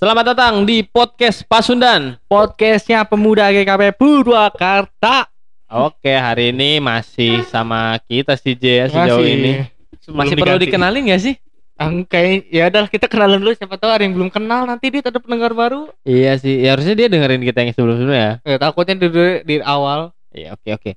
Selamat 0.00 0.32
datang 0.32 0.64
di 0.64 0.80
podcast 0.80 1.44
Pasundan. 1.44 2.16
Podcastnya 2.24 3.04
pemuda 3.04 3.52
GKP 3.52 3.92
Purwakarta. 4.00 5.28
Oke, 5.68 6.16
hari 6.16 6.50
ini 6.56 6.80
masih 6.80 7.44
sama 7.46 8.00
kita 8.08 8.32
sih 8.34 8.56
J 8.56 8.64
ya 8.64 8.86
sejauh 8.88 9.20
Masih- 9.20 9.36
ini. 9.36 9.52
sebelum 10.00 10.18
Masih 10.24 10.34
perlu 10.40 10.56
diganti. 10.56 10.64
dikenalin 10.66 11.10
gak 11.12 11.22
sih? 11.22 11.34
Oke, 11.80 12.20
ya 12.48 12.68
udah 12.68 12.84
kita 12.88 13.06
kenalan 13.08 13.40
dulu 13.40 13.52
siapa 13.52 13.76
tahu 13.76 13.88
ada 13.92 14.04
yang 14.04 14.12
belum 14.16 14.28
kenal 14.32 14.64
nanti 14.68 14.88
dia 14.88 15.00
ada 15.04 15.20
pendengar 15.20 15.52
baru. 15.52 15.88
Iya 16.04 16.32
sih, 16.36 16.64
ya 16.64 16.76
harusnya 16.76 16.96
dia 16.96 17.08
dengerin 17.08 17.44
kita 17.44 17.58
yang 17.60 17.72
sebelum-sebelumnya 17.72 18.20
ya. 18.20 18.32
Ya 18.44 18.56
takutnya 18.56 18.96
di, 18.96 19.08
di 19.44 19.54
awal. 19.64 20.12
Iya, 20.32 20.56
oke 20.56 20.68
oke. 20.76 20.92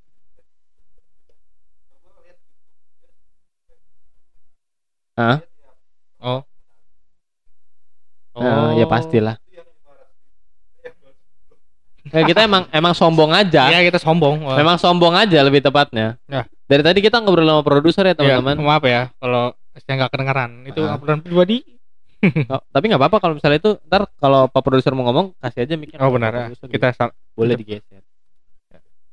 Hah? 5.18 5.38
Oh. 6.20 6.42
Nah, 8.34 8.74
ya 8.74 8.86
pastilah. 8.86 9.36
Ya, 12.06 12.22
kita 12.22 12.44
emang 12.44 12.68
emang 12.70 12.92
sombong 12.92 13.32
aja. 13.32 13.72
Ya 13.72 13.80
kita 13.80 13.96
sombong. 13.96 14.44
Wah. 14.44 14.60
Memang 14.60 14.76
sombong 14.76 15.16
aja 15.16 15.40
lebih 15.40 15.64
tepatnya. 15.64 16.20
Ya. 16.26 16.44
Dari 16.64 16.84
tadi 16.84 17.00
kita 17.00 17.18
ngobrol 17.18 17.48
sama 17.48 17.64
produser 17.64 18.04
ya 18.04 18.12
Ya, 18.12 18.16
teman-teman. 18.38 18.60
maaf 18.60 18.84
ya 18.84 19.08
kalau 19.18 19.56
saya 19.80 19.94
nggak 19.98 20.12
kedengeran. 20.12 20.52
Itu 20.68 20.82
Ah. 20.84 20.96
obrolan 20.96 21.22
pribadi. 21.22 21.64
Oh, 22.48 22.64
tapi 22.70 22.88
nggak 22.88 22.96
apa-apa 22.98 23.18
kalau 23.20 23.34
misalnya 23.36 23.60
itu 23.60 23.76
ntar 23.84 24.08
kalau 24.16 24.48
pak 24.48 24.64
produser 24.64 24.92
mau 24.92 25.04
ngomong 25.04 25.36
kasih 25.38 25.64
aja 25.64 25.76
mikir. 25.76 26.00
Oh 26.00 26.08
benar 26.08 26.32
ya. 26.32 26.46
Kita 26.56 26.92
sal- 26.92 27.12
boleh 27.34 27.56
digeser. 27.56 28.00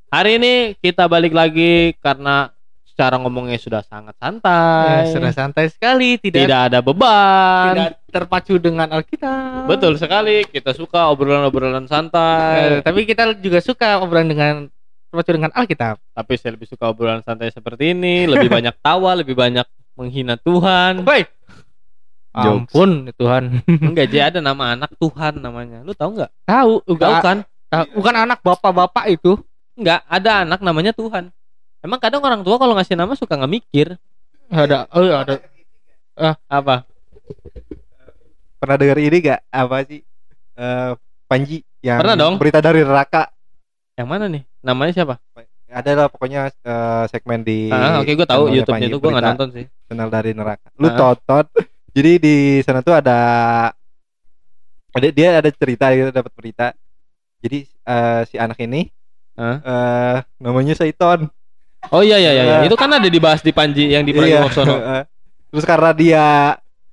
Hari 0.09 0.39
ini 0.39 0.52
kita 0.77 1.06
balik 1.06 1.30
lagi 1.30 1.95
karena 1.98 2.55
secara 3.00 3.16
ngomongnya 3.16 3.56
sudah 3.56 3.80
sangat 3.80 4.12
ya, 4.12 4.20
santai. 4.20 5.08
sudah 5.08 5.32
santai 5.32 5.66
sekali, 5.72 6.20
tidak 6.20 6.45
tidak 6.45 6.60
ada 6.68 6.78
beban. 6.84 7.72
tidak 7.72 7.92
terpacu 8.12 8.60
dengan 8.60 8.92
Alkitab. 8.92 9.64
Betul 9.64 9.96
sekali, 9.96 10.45
kita 10.45 10.77
suka 10.77 11.08
obrolan-obrolan 11.08 11.80
Eh, 11.80 11.88
santai. 11.88 12.84
tapi 12.84 13.08
kita 13.08 13.33
juga 13.41 13.64
suka 13.64 14.05
obrolan 14.05 14.28
dengan 14.28 14.69
terpacu 15.08 15.33
dengan 15.33 15.48
Alkitab. 15.50 15.97
Tapi 16.12 16.33
saya 16.36 16.60
lebih 16.60 16.69
suka 16.69 16.92
obrolan 16.92 17.25
santai 17.25 17.48
seperti 17.48 17.97
ini, 17.97 18.28
lebih 18.28 18.52
banyak 18.60 18.77
tawa, 18.78 19.16
lebih 19.16 19.32
banyak 19.32 19.64
menghina 19.97 20.36
Tuhan. 20.36 21.00
Woi. 21.00 21.25
Jokes. 22.30 22.69
Ampun 22.69 22.91
Tuhan. 23.10 23.64
Enggak, 23.88 24.12
jadi 24.12 24.28
ada 24.28 24.38
nama 24.38 24.77
anak 24.77 24.92
Tuhan 24.94 25.41
namanya. 25.41 25.80
Lu 25.82 25.97
tahu 25.97 26.20
nggak? 26.20 26.30
Tahu, 26.44 26.72
Tahu 26.84 26.92
enggak 26.92 27.10
kan? 27.25 27.38
tahu. 27.66 27.84
bukan 27.97 28.14
anak 28.14 28.38
bapak-bapak 28.44 29.08
itu. 29.08 29.41
Enggak, 29.72 30.05
ada 30.05 30.44
anak 30.44 30.60
namanya 30.60 30.92
Tuhan. 30.92 31.32
Emang 31.81 31.97
kadang 31.97 32.20
orang 32.20 32.41
tua 32.41 32.56
kalau 32.56 32.75
ngasih 32.75 32.92
nama 32.92 33.12
suka 33.14 33.34
nggak 33.34 33.53
mikir 33.53 33.97
Ada, 34.47 34.84
oh 34.91 35.06
ada. 35.06 35.41
apa? 36.47 36.84
pernah 38.56 38.77
dengar 38.77 38.98
ini 38.98 39.17
gak 39.22 39.41
apa 39.48 39.77
sih 39.83 40.05
eh 40.55 40.92
Panji 41.25 41.62
yang 41.81 41.97
Pernah 41.97 42.12
dong. 42.14 42.34
berita 42.37 42.59
dari 42.59 42.83
neraka 42.83 43.33
Yang 43.95 44.09
mana 44.09 44.25
nih? 44.27 44.42
Namanya 44.61 44.92
siapa? 44.92 45.17
ada 45.70 45.91
lah 45.95 46.06
pokoknya 46.06 46.50
eh, 46.50 47.05
segmen 47.06 47.41
di 47.41 47.70
Ah, 47.70 48.03
oke 48.03 48.11
gue 48.11 48.27
tahu 48.27 48.42
channelnya 48.44 48.59
YouTube 48.59 48.75
Panji, 48.75 48.87
itu 48.87 48.98
gue 48.98 49.11
nggak 49.11 49.25
nonton 49.25 49.48
sih. 49.55 49.65
channel 49.87 50.09
dari 50.11 50.31
neraka 50.34 50.67
lu 50.75 50.87
Ah. 50.87 50.97
tonton 50.98 51.44
jadi 51.97 52.12
di 52.19 52.34
sana 52.61 52.83
tuh 52.83 52.92
ada 52.92 53.19
ada 54.91 55.06
dia 55.09 55.39
ada 55.39 55.47
cerita 55.48 55.89
gitu 55.91 56.11
dapat 56.11 56.33
berita 56.34 56.75
jadi 57.39 57.59
eh, 57.65 58.20
si 58.27 58.37
anak 58.37 58.59
ini 58.59 58.91
Ah. 59.39 59.56
eh 59.56 60.17
namanya 60.37 60.75
Saiton 60.75 61.31
Oh 61.89 62.00
iya 62.00 62.17
iya 62.17 62.31
iya, 62.31 62.42
iya. 62.42 62.56
Ah. 62.56 62.62
itu 62.62 62.75
kan 62.75 62.91
ada 62.91 63.06
dibahas 63.06 63.41
di 63.41 63.50
Panji 63.50 63.89
yang 63.89 64.05
di 64.05 64.12
Iya. 64.12 64.45
Pragiwaksono. 64.45 64.75
terus 65.50 65.64
karena 65.64 65.91
dia 65.91 66.25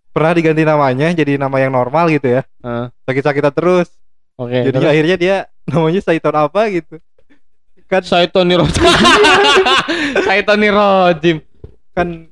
pernah 0.10 0.32
diganti 0.32 0.64
namanya 0.64 1.12
jadi 1.12 1.36
nama 1.36 1.54
yang 1.58 1.70
normal 1.70 2.10
gitu 2.10 2.32
ya 2.32 2.42
Ah, 2.60 2.90
sakit-sakitan 3.04 3.52
terus 3.52 3.92
Oke. 4.34 4.64
jadi 4.64 4.74
terus? 4.74 4.90
akhirnya 4.90 5.16
dia 5.16 5.36
namanya 5.66 6.02
Saiton 6.02 6.34
apa 6.34 6.62
gitu 6.70 6.98
kan 7.86 8.02
Saitoni 8.02 8.52
Rojim. 8.54 8.84
Saitoni 10.26 10.67
Rojim. 10.67 11.38
kan 11.92 12.28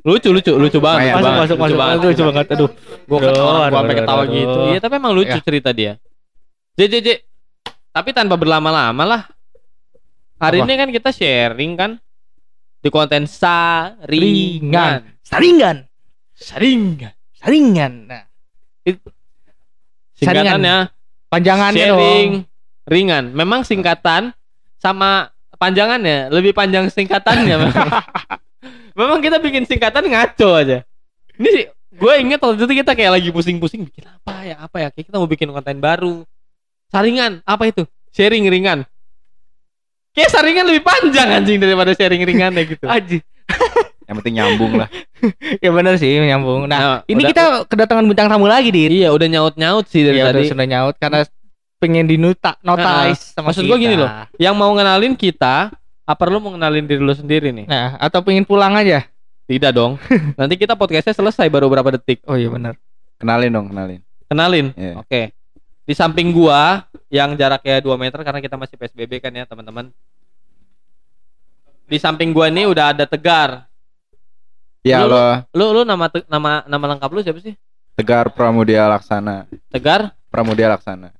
Lucu 0.00 0.32
lucu 0.32 0.52
lucu 0.56 0.78
banget. 0.80 1.12
Masuk, 1.12 1.20
lucu 1.20 1.28
banget, 1.28 1.36
masuk, 1.36 1.56
lucu 1.58 1.60
masuk, 1.60 1.76
banget. 1.76 1.98
lucu 2.00 2.22
banget. 2.24 2.46
Aduh. 2.48 2.70
Gua 3.04 3.18
ketawa, 3.20 3.36
gua 3.44 3.60
aduh, 3.60 3.76
sampai 3.76 3.96
ketawa 3.98 4.22
gitu. 4.24 4.58
Iya, 4.64 4.78
tapi 4.80 4.94
emang 4.96 5.12
lucu 5.12 5.36
Ya. 5.36 5.42
cerita 5.44 5.70
dia. 5.70 5.92
J 6.72 6.80
J 6.86 6.94
J. 7.02 7.08
Tapi 7.90 8.10
tanpa 8.12 8.38
berlama-lama 8.38 9.04
lah. 9.04 9.22
Hari 10.38 10.62
Apa? 10.62 10.66
ini 10.70 10.74
kan 10.78 10.88
kita 10.94 11.10
sharing 11.10 11.72
kan 11.74 11.90
di 12.78 12.88
konten 12.94 13.26
saringan. 13.26 14.06
Ringan. 14.06 15.00
Saringan. 15.26 15.76
Saringan. 16.38 17.14
Saringan. 17.34 17.92
Nah, 18.06 18.24
Singkatannya 20.18 20.76
panjangannya 21.30 21.86
sharing 21.90 22.30
dong. 22.42 22.46
ringan. 22.86 23.24
Memang 23.34 23.62
singkatan 23.62 24.34
sama 24.78 25.30
panjangannya 25.58 26.30
lebih 26.30 26.54
panjang 26.54 26.86
singkatannya. 26.90 27.54
memang. 27.66 27.88
memang 28.98 29.18
kita 29.22 29.38
bikin 29.38 29.66
singkatan 29.66 30.06
ngaco 30.06 30.48
aja. 30.58 30.82
Ini 31.38 31.48
sih 31.50 31.64
gue 31.98 32.12
inget 32.22 32.38
waktu 32.38 32.62
itu 32.62 32.82
kita 32.82 32.94
kayak 32.94 33.18
lagi 33.18 33.30
pusing-pusing 33.34 33.82
bikin 33.82 34.06
apa 34.06 34.46
ya 34.46 34.54
apa 34.62 34.76
ya 34.78 34.88
kayak 34.94 35.10
kita 35.10 35.16
mau 35.18 35.26
bikin 35.30 35.50
konten 35.50 35.78
baru. 35.78 36.22
Saringan 36.88 37.44
apa 37.44 37.68
itu? 37.68 37.84
Sharing 38.10 38.48
ringan. 38.48 38.88
Kayak 40.10 40.30
saringan 40.32 40.64
lebih 40.66 40.82
panjang 40.82 41.28
anjing 41.30 41.58
daripada 41.58 41.92
sharing 41.92 42.22
ringannya 42.22 42.64
gitu. 42.64 42.84
Aji. 42.84 43.20
yang 44.08 44.16
penting 44.18 44.40
nyambung 44.40 44.72
lah 44.74 44.88
Ya 45.64 45.68
benar 45.68 45.96
sih 45.96 46.08
nyambung. 46.10 46.64
Nah, 46.64 46.78
Nah, 46.78 46.98
ini 47.06 47.22
udah- 47.22 47.30
kita 47.30 47.42
kedatangan 47.68 48.04
bintang 48.04 48.26
tamu 48.26 48.48
lagi, 48.48 48.68
Dit. 48.68 48.88
Iya 48.90 49.12
udah 49.12 49.28
nyaut-nyaut 49.28 49.84
sih 49.86 50.02
dari 50.02 50.16
Iya, 50.16 50.24
udah 50.26 50.34
tadi. 50.34 50.48
sudah 50.48 50.66
nyaut 50.66 50.94
karena 50.96 51.18
pengen 51.78 52.04
dinuta 52.04 52.56
notarize 52.58 53.30
sama 53.30 53.52
Maksud 53.52 53.62
gua 53.64 53.76
kita. 53.76 53.84
gini 53.84 53.94
loh. 53.94 54.08
Yang 54.36 54.54
mau 54.56 54.70
ngenalin 54.72 55.14
kita, 55.14 55.70
apa 56.02 56.22
lu 56.24 56.40
mau 56.40 56.50
ngenalin 56.50 56.84
diri 56.84 56.98
lu 56.98 57.12
sendiri 57.12 57.52
nih? 57.52 57.66
Nah, 57.66 57.94
atau 57.98 58.18
pengen 58.18 58.42
pulang 58.42 58.72
aja. 58.74 59.04
Tidak 59.44 59.70
dong. 59.70 60.00
Nanti 60.40 60.56
kita 60.56 60.72
podcastnya 60.74 61.12
selesai 61.12 61.46
baru 61.46 61.68
berapa 61.68 61.94
detik. 61.94 62.24
Oh 62.24 62.34
iya 62.34 62.48
benar. 62.48 62.74
kenalin 63.18 63.50
dong 63.50 63.66
kenalin 63.68 64.00
Kenalin. 64.24 64.66
Iya. 64.72 64.94
Oke. 64.96 65.22
Di 65.88 65.96
samping 65.96 66.28
gua 66.30 66.84
yang 67.08 67.32
jaraknya 67.32 67.80
2 67.80 67.88
meter 67.96 68.20
karena 68.20 68.38
kita 68.38 68.60
masih 68.60 68.76
PSBB 68.76 69.18
kan 69.18 69.32
ya, 69.32 69.48
teman-teman. 69.48 69.88
Di 71.82 71.96
samping 71.96 72.30
gua 72.30 72.46
ini 72.46 72.68
udah 72.68 72.92
ada 72.92 73.08
Tegar. 73.08 73.64
ya 74.78 75.02
Lu- 75.02 75.10
lo 75.10 75.24
Lu 75.50 75.66
lu 75.72 75.82
nama 75.82 76.06
te- 76.06 76.28
nama 76.28 76.62
nama 76.62 76.84
lengkap 76.86 77.10
lu 77.10 77.20
siapa 77.20 77.40
sih? 77.40 77.56
Tegar 77.92 78.30
Pramudia 78.30 78.86
Laksana 78.86 79.48
Tegar? 79.68 80.14
Pramudia 80.30 80.70
Laksana 80.70 81.10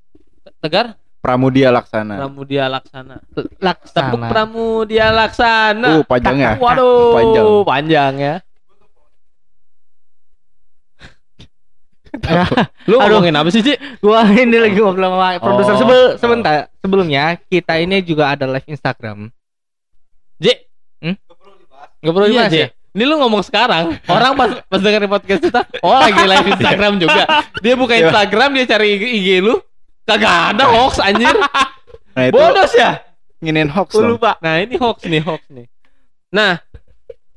Te- 0.46 0.54
Tegar? 0.62 0.94
Pramudia 1.18 1.68
Laksana 1.68 2.14
Pramudia 2.16 2.64
Laksana. 2.70 3.16
Tepuk 3.34 3.50
Laksana. 3.58 4.28
Pramudia 4.30 5.06
Laksana. 5.10 5.88
uh 5.90 6.04
panjang 6.06 6.36
ya 6.38 6.52
Waduh, 6.54 7.12
Panjang. 7.12 7.44
panjang 7.66 8.12
ya. 8.14 8.34
Lu 12.84 12.96
Aduh. 12.96 13.20
ngomongin 13.20 13.34
apa 13.34 13.48
sih, 13.48 13.60
Ci? 13.60 13.74
Gua 13.98 14.24
ini 14.26 14.56
lagi 14.56 14.76
ngobrol 14.76 15.08
sama 15.08 15.36
produser 15.36 15.74
Oh. 15.74 15.80
Sebel- 15.80 16.14
sebentar. 16.16 16.68
Sebelumnya 16.78 17.24
kita 17.46 17.76
ini 17.76 18.00
juga 18.00 18.32
ada 18.32 18.44
live 18.44 18.66
Instagram. 18.66 19.28
J. 20.36 20.64
Gak 21.98 22.14
perlu 22.14 22.26
Iya, 22.26 22.46
dibahas 22.46 22.52
J. 22.52 22.58
ya? 22.58 22.68
Ini 22.88 23.04
lu 23.04 23.14
ngomong 23.18 23.42
sekarang. 23.42 23.84
Orang 24.06 24.32
pas 24.34 24.50
pas 24.64 24.80
dengerin 24.80 25.06
podcast 25.06 25.42
kita, 25.42 25.60
oh 25.82 25.94
lagi 25.94 26.18
live 26.18 26.48
Instagram 26.52 26.92
juga. 26.96 27.22
Dia 27.58 27.74
buka 27.74 27.94
Iya. 27.94 28.06
Instagram, 28.06 28.48
dia 28.54 28.64
cari 28.66 28.86
IG, 28.94 29.04
IG 29.18 29.28
lu. 29.38 29.54
Kagak 30.02 30.56
ada 30.56 30.64
hoax 30.66 30.98
anjir. 30.98 31.34
nah 32.16 32.22
itu 32.24 32.32
Bodos 32.32 32.72
ya? 32.72 33.02
nginin 33.38 33.68
hoax 33.68 33.92
dong 33.92 34.16
lupa. 34.16 34.34
Nah, 34.40 34.58
ini 34.58 34.74
hoax 34.74 35.04
nih, 35.04 35.20
hoax 35.20 35.42
nih. 35.46 35.66
Nah, 36.32 36.58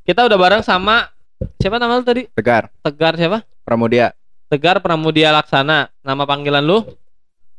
kita 0.02 0.26
udah 0.26 0.38
bareng 0.40 0.64
sama 0.64 1.10
siapa 1.58 1.78
nama 1.78 2.00
lu 2.00 2.06
tadi? 2.06 2.26
Tegar 2.32 2.72
Tegar 2.82 3.14
siapa? 3.14 3.44
Pramudia 3.62 4.16
Tegar 4.52 4.84
Pramudia 4.84 5.32
Laksana. 5.32 5.88
Nama 6.04 6.24
panggilan 6.28 6.60
lu? 6.60 6.84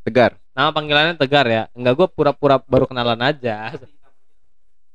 Tegar 0.05 0.37
Nama 0.53 0.69
panggilannya 0.77 1.17
Tegar 1.17 1.49
ya. 1.49 1.63
Enggak 1.73 1.97
gua 1.97 2.09
pura-pura 2.13 2.61
baru 2.61 2.85
kenalan 2.85 3.17
aja. 3.25 3.73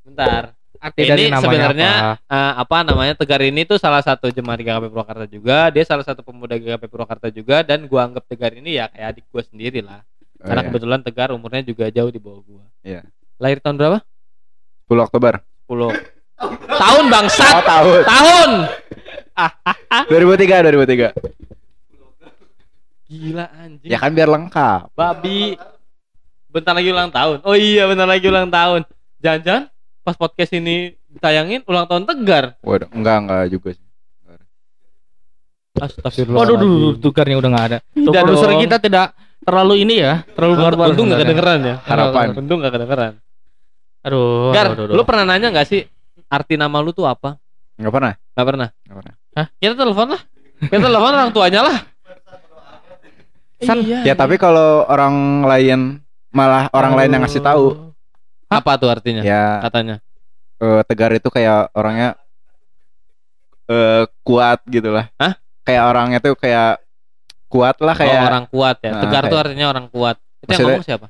Bentar. 0.06 0.54
Arti 0.78 1.10
ini 1.10 1.26
sebenarnya 1.34 2.14
apa? 2.14 2.30
eh, 2.30 2.52
apa 2.62 2.76
namanya 2.86 3.18
Tegar 3.18 3.42
ini 3.42 3.66
tuh 3.66 3.82
salah 3.82 3.98
satu 3.98 4.30
jemaat 4.30 4.62
GKP 4.62 4.86
Purwakarta 4.94 5.26
juga. 5.26 5.74
Dia 5.74 5.82
salah 5.82 6.06
satu 6.06 6.22
pemuda 6.22 6.54
GKP 6.54 6.86
Purwakarta 6.86 7.34
juga 7.34 7.66
dan 7.66 7.82
gua 7.90 8.06
anggap 8.06 8.22
Tegar 8.30 8.54
ini 8.54 8.78
ya 8.78 8.86
kayak 8.86 9.18
adik 9.18 9.26
gua 9.34 9.42
sendiri 9.42 9.82
lah. 9.82 10.06
Oh, 10.38 10.46
Karena 10.46 10.62
iya. 10.62 10.68
kebetulan 10.70 11.00
Tegar 11.02 11.34
umurnya 11.34 11.66
juga 11.66 11.90
jauh 11.90 12.14
di 12.14 12.22
bawah 12.22 12.46
gua. 12.46 12.64
Iya. 12.86 13.02
Lahir 13.42 13.58
tahun 13.58 13.74
berapa? 13.74 13.98
10 14.86 15.02
Oktober 15.02 15.34
10. 15.66 16.78
tahun 16.78 17.04
bangsat. 17.10 17.52
oh 17.58 17.64
tahun 17.66 18.00
Tahun. 18.06 18.50
2003 20.14 20.62
2003 20.62 21.57
Gila 23.08 23.48
anjing. 23.56 23.88
ya 23.88 23.96
kan 23.96 24.12
biar 24.12 24.28
lengkap 24.28 24.92
Babi. 24.92 25.56
Bentar 26.48 26.76
lagi 26.76 26.88
ulang 26.92 27.08
tahun. 27.12 27.44
Oh 27.44 27.56
iya, 27.56 27.84
bentar 27.88 28.08
lagi 28.08 28.24
ulang 28.28 28.48
tahun. 28.52 28.84
Jangan-jangan 29.20 29.72
pas 30.04 30.16
podcast 30.16 30.52
ini 30.52 30.96
ditayangin 31.08 31.64
ulang 31.68 31.88
tahun 31.88 32.04
Tegar. 32.04 32.56
waduh 32.60 32.88
enggak 32.92 33.16
enggak 33.24 33.42
juga 33.52 33.68
sih 33.76 33.88
Astagfirullah. 35.78 36.38
Waduh, 36.42 36.56
duh, 36.58 36.92
tukarnya 36.98 37.38
udah 37.38 37.50
nggak 37.54 37.66
ada. 37.70 37.78
Tuh, 37.94 38.10
Tidak 38.10 38.22
produser 38.26 38.50
kita 38.58 38.76
tidak 38.82 39.06
terlalu 39.46 39.74
ini 39.86 40.02
ya, 40.02 40.26
terlalu 40.34 40.54
barbar. 40.58 40.86
Untung 40.90 41.06
nggak 41.06 41.20
kedengeran 41.22 41.58
ya. 41.62 41.74
Harapan. 41.86 42.26
Untung 42.34 42.58
nggak 42.58 42.74
kedengeran. 42.74 43.12
Aduh, 44.02 44.50
Gar, 44.54 44.74
aduh, 44.74 44.84
aduh, 44.90 44.94
lu 44.98 45.02
pernah 45.06 45.24
nanya 45.26 45.54
nggak 45.54 45.66
sih 45.70 45.86
arti 46.26 46.54
nama 46.58 46.82
lu 46.82 46.90
tuh 46.90 47.06
apa? 47.06 47.38
Nggak 47.78 47.92
pernah. 47.94 48.12
Nggak 48.34 48.46
pernah. 48.46 48.68
Nggak 48.74 48.96
pernah. 48.98 49.14
Hah? 49.38 49.46
Kita 49.58 49.72
telepon 49.78 50.06
lah. 50.10 50.22
Kita 50.58 50.82
telepon 50.82 51.12
orang 51.14 51.30
tuanya 51.30 51.60
lah. 51.62 51.78
San- 53.58 53.82
Iya, 53.82 54.04
Ya 54.04 54.14
tapi 54.14 54.36
kalau 54.36 54.84
orang 54.84 55.14
lain 55.42 55.80
malah 56.30 56.70
orang 56.70 56.94
lain 56.94 57.10
yang 57.10 57.22
ngasih 57.22 57.40
tahu 57.40 57.94
Apa 58.46 58.76
tuh 58.76 58.88
artinya? 58.88 59.20
ya 59.20 59.58
Katanya. 59.60 59.98
eh, 60.58 60.80
Tegar 60.84 61.10
itu 61.12 61.26
kayak 61.26 61.70
orangnya 61.72 62.14
eh 63.66 64.04
kuat 64.22 64.62
gitu 64.64 64.88
lah. 64.88 65.10
Hah? 65.16 65.36
Kayak 65.62 65.84
orangnya 65.86 66.18
tuh 66.18 66.32
kayak 66.32 66.80
kuat 67.46 67.76
lah 67.78 67.92
Kayak 67.92 68.08
kayak 68.10 68.24
orang 68.26 68.44
kuat 68.46 68.76
ya. 68.78 68.90
Nah, 68.90 69.02
Tegar 69.02 69.22
tuh 69.22 69.28
kayak- 69.28 69.42
artinya 69.44 69.66
orang 69.68 69.86
kuat. 69.88 70.16
Itu 70.16 70.24
yang 70.24 70.48
Maksudnya- 70.48 70.68
ngomong 70.70 70.86
siapa? 70.86 71.06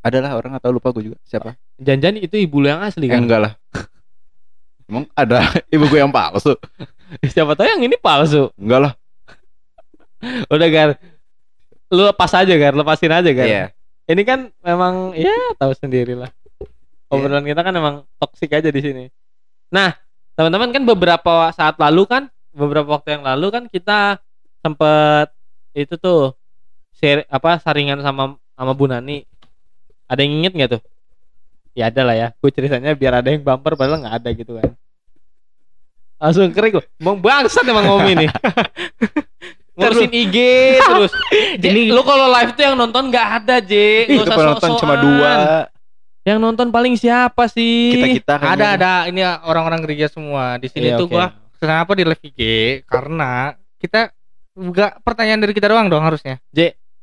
adalah 0.00 0.30
orang 0.34 0.52
atau 0.54 0.68
lupa 0.68 0.92
gue 0.92 1.08
juga 1.08 1.18
siapa? 1.22 1.56
Jangan-jangan 1.78 2.20
itu 2.20 2.36
ibu 2.38 2.60
lu 2.60 2.68
yang 2.68 2.80
asli 2.80 3.04
Eh, 3.04 3.10
kan? 3.10 3.20
enggak 3.20 3.40
lah. 3.40 3.52
Emang 4.84 5.08
ada 5.14 5.40
ibu 5.74 5.84
gue 5.84 5.96
yang 5.96 6.12
palsu? 6.12 6.52
siapa 7.26 7.52
tahu 7.52 7.64
yang 7.66 7.82
ini 7.82 7.96
palsu. 7.96 8.52
Enggak 8.54 8.80
lah. 8.80 8.92
Udah 10.46 10.68
Gar. 10.68 10.90
Lu 11.94 12.02
lepas 12.10 12.30
aja 12.34 12.50
Gar, 12.50 12.74
lepasin 12.74 13.14
aja 13.14 13.30
Gar. 13.30 13.46
Iya. 13.46 13.64
Ini 14.10 14.22
kan 14.26 14.50
memang 14.60 15.14
ya 15.14 15.32
tahu 15.56 15.72
sendiri 15.78 16.18
lah. 16.18 16.28
Obrolan 17.08 17.46
kita 17.46 17.62
kan 17.62 17.72
emang 17.72 18.02
toksik 18.18 18.50
aja 18.50 18.68
di 18.68 18.80
sini. 18.82 19.04
Nah, 19.70 19.94
teman-teman 20.34 20.74
kan 20.74 20.82
beberapa 20.82 21.48
saat 21.54 21.78
lalu 21.78 22.04
kan, 22.10 22.26
beberapa 22.50 22.98
waktu 22.98 23.16
yang 23.16 23.24
lalu 23.24 23.46
kan 23.54 23.64
kita 23.70 24.18
sempet 24.60 25.30
itu 25.72 25.94
tuh 25.96 26.34
share 26.98 27.24
apa 27.30 27.62
saringan 27.62 28.02
sama 28.02 28.34
sama 28.58 28.72
Bu 28.74 28.90
Nani. 28.90 29.22
Ada 30.10 30.20
yang 30.26 30.44
inget 30.44 30.52
nggak 30.52 30.70
tuh? 30.76 30.82
Ya 31.72 31.88
ada 31.88 32.02
lah 32.04 32.14
ya. 32.18 32.28
Gue 32.38 32.50
ceritanya 32.52 32.92
biar 32.92 33.22
ada 33.22 33.28
yang 33.30 33.40
bumper 33.40 33.78
padahal 33.78 34.02
nggak 34.04 34.16
ada 34.20 34.28
gitu 34.34 34.52
kan. 34.58 34.74
Langsung 36.20 36.50
kering 36.52 36.72
gue. 36.76 36.84
Bangsat 36.98 37.64
emang 37.66 37.88
Om 37.88 38.06
ini. 38.10 38.26
Ngurusin 39.74 40.12
IG 40.14 40.36
terus. 40.78 41.12
Ini 41.66 41.90
lu 41.90 42.02
kalau 42.06 42.30
live 42.30 42.54
tuh 42.54 42.62
yang 42.62 42.76
nonton 42.78 43.10
nggak 43.10 43.28
ada, 43.42 43.56
J. 43.58 43.72
Nggak 44.06 44.26
Itu 44.26 44.30
penonton 44.30 44.70
cuma 44.78 44.94
sok-sokan. 44.94 44.98
dua. 45.02 45.32
Yang 46.24 46.38
nonton 46.40 46.66
paling 46.72 46.94
siapa 46.96 47.44
sih? 47.50 47.92
Kita 47.92 48.06
kita 48.16 48.34
kan. 48.38 48.48
Ada 48.56 48.66
ada 48.78 48.92
ini 49.10 49.20
orang-orang 49.20 49.82
gereja 49.84 50.06
semua. 50.08 50.56
Di 50.56 50.72
sini 50.72 50.88
Iya, 50.88 50.96
tuh 50.96 51.10
gua 51.10 51.34
kenapa 51.58 51.92
di 51.92 52.02
live 52.06 52.22
IG? 52.22 52.40
Karena 52.88 53.52
kita 53.76 54.14
enggak 54.54 55.02
pertanyaan 55.04 55.42
dari 55.42 55.52
kita 55.52 55.68
doang 55.68 55.90
dong 55.90 56.06
harusnya. 56.06 56.40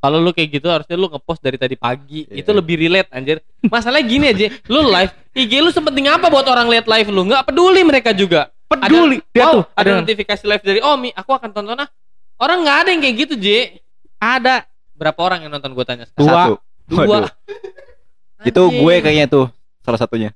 Kalau 0.02 0.18
lu 0.18 0.34
kayak 0.34 0.48
gitu 0.58 0.66
harusnya 0.66 0.98
lu 0.98 1.06
ngepost 1.06 1.38
dari 1.38 1.54
tadi 1.54 1.78
pagi. 1.78 2.26
Iya. 2.26 2.42
Itu 2.42 2.50
lebih 2.50 2.74
relate 2.74 3.06
anjir. 3.14 3.38
Masalahnya 3.62 4.02
gini 4.02 4.26
aja, 4.34 4.50
lu 4.66 4.82
live 4.90 5.14
IG 5.38 5.62
lu 5.62 5.70
sepenting 5.70 6.10
apa 6.10 6.26
buat 6.26 6.42
orang 6.50 6.66
lihat 6.66 6.90
live 6.90 7.08
lu? 7.14 7.22
Nggak 7.30 7.46
peduli 7.46 7.86
mereka 7.86 8.10
juga. 8.10 8.50
Peduli. 8.66 9.22
Ada, 9.22 9.30
Dia 9.30 9.44
oh, 9.46 9.52
tuh 9.54 9.64
ada 9.78 9.90
ada 9.94 10.00
notifikasi 10.02 10.42
live 10.42 10.64
dari 10.66 10.80
Omi, 10.82 11.14
aku 11.14 11.30
akan 11.30 11.54
tonton 11.54 11.78
ah. 11.78 11.88
Orang 12.42 12.66
nggak 12.66 12.78
ada 12.82 12.88
yang 12.90 13.02
kayak 13.06 13.16
gitu, 13.22 13.34
J. 13.38 13.46
ada 14.18 14.66
Berapa 15.02 15.18
orang 15.18 15.42
yang 15.42 15.50
nonton 15.50 15.74
gue 15.74 15.82
tanya 15.82 16.06
sekarang? 16.06 16.26
Dua. 16.26 16.42
Satu. 16.46 16.54
Dua. 16.86 17.18
Itu 18.46 18.62
gue 18.70 18.94
kayaknya 19.02 19.26
tuh 19.26 19.50
salah 19.82 19.98
satunya. 19.98 20.30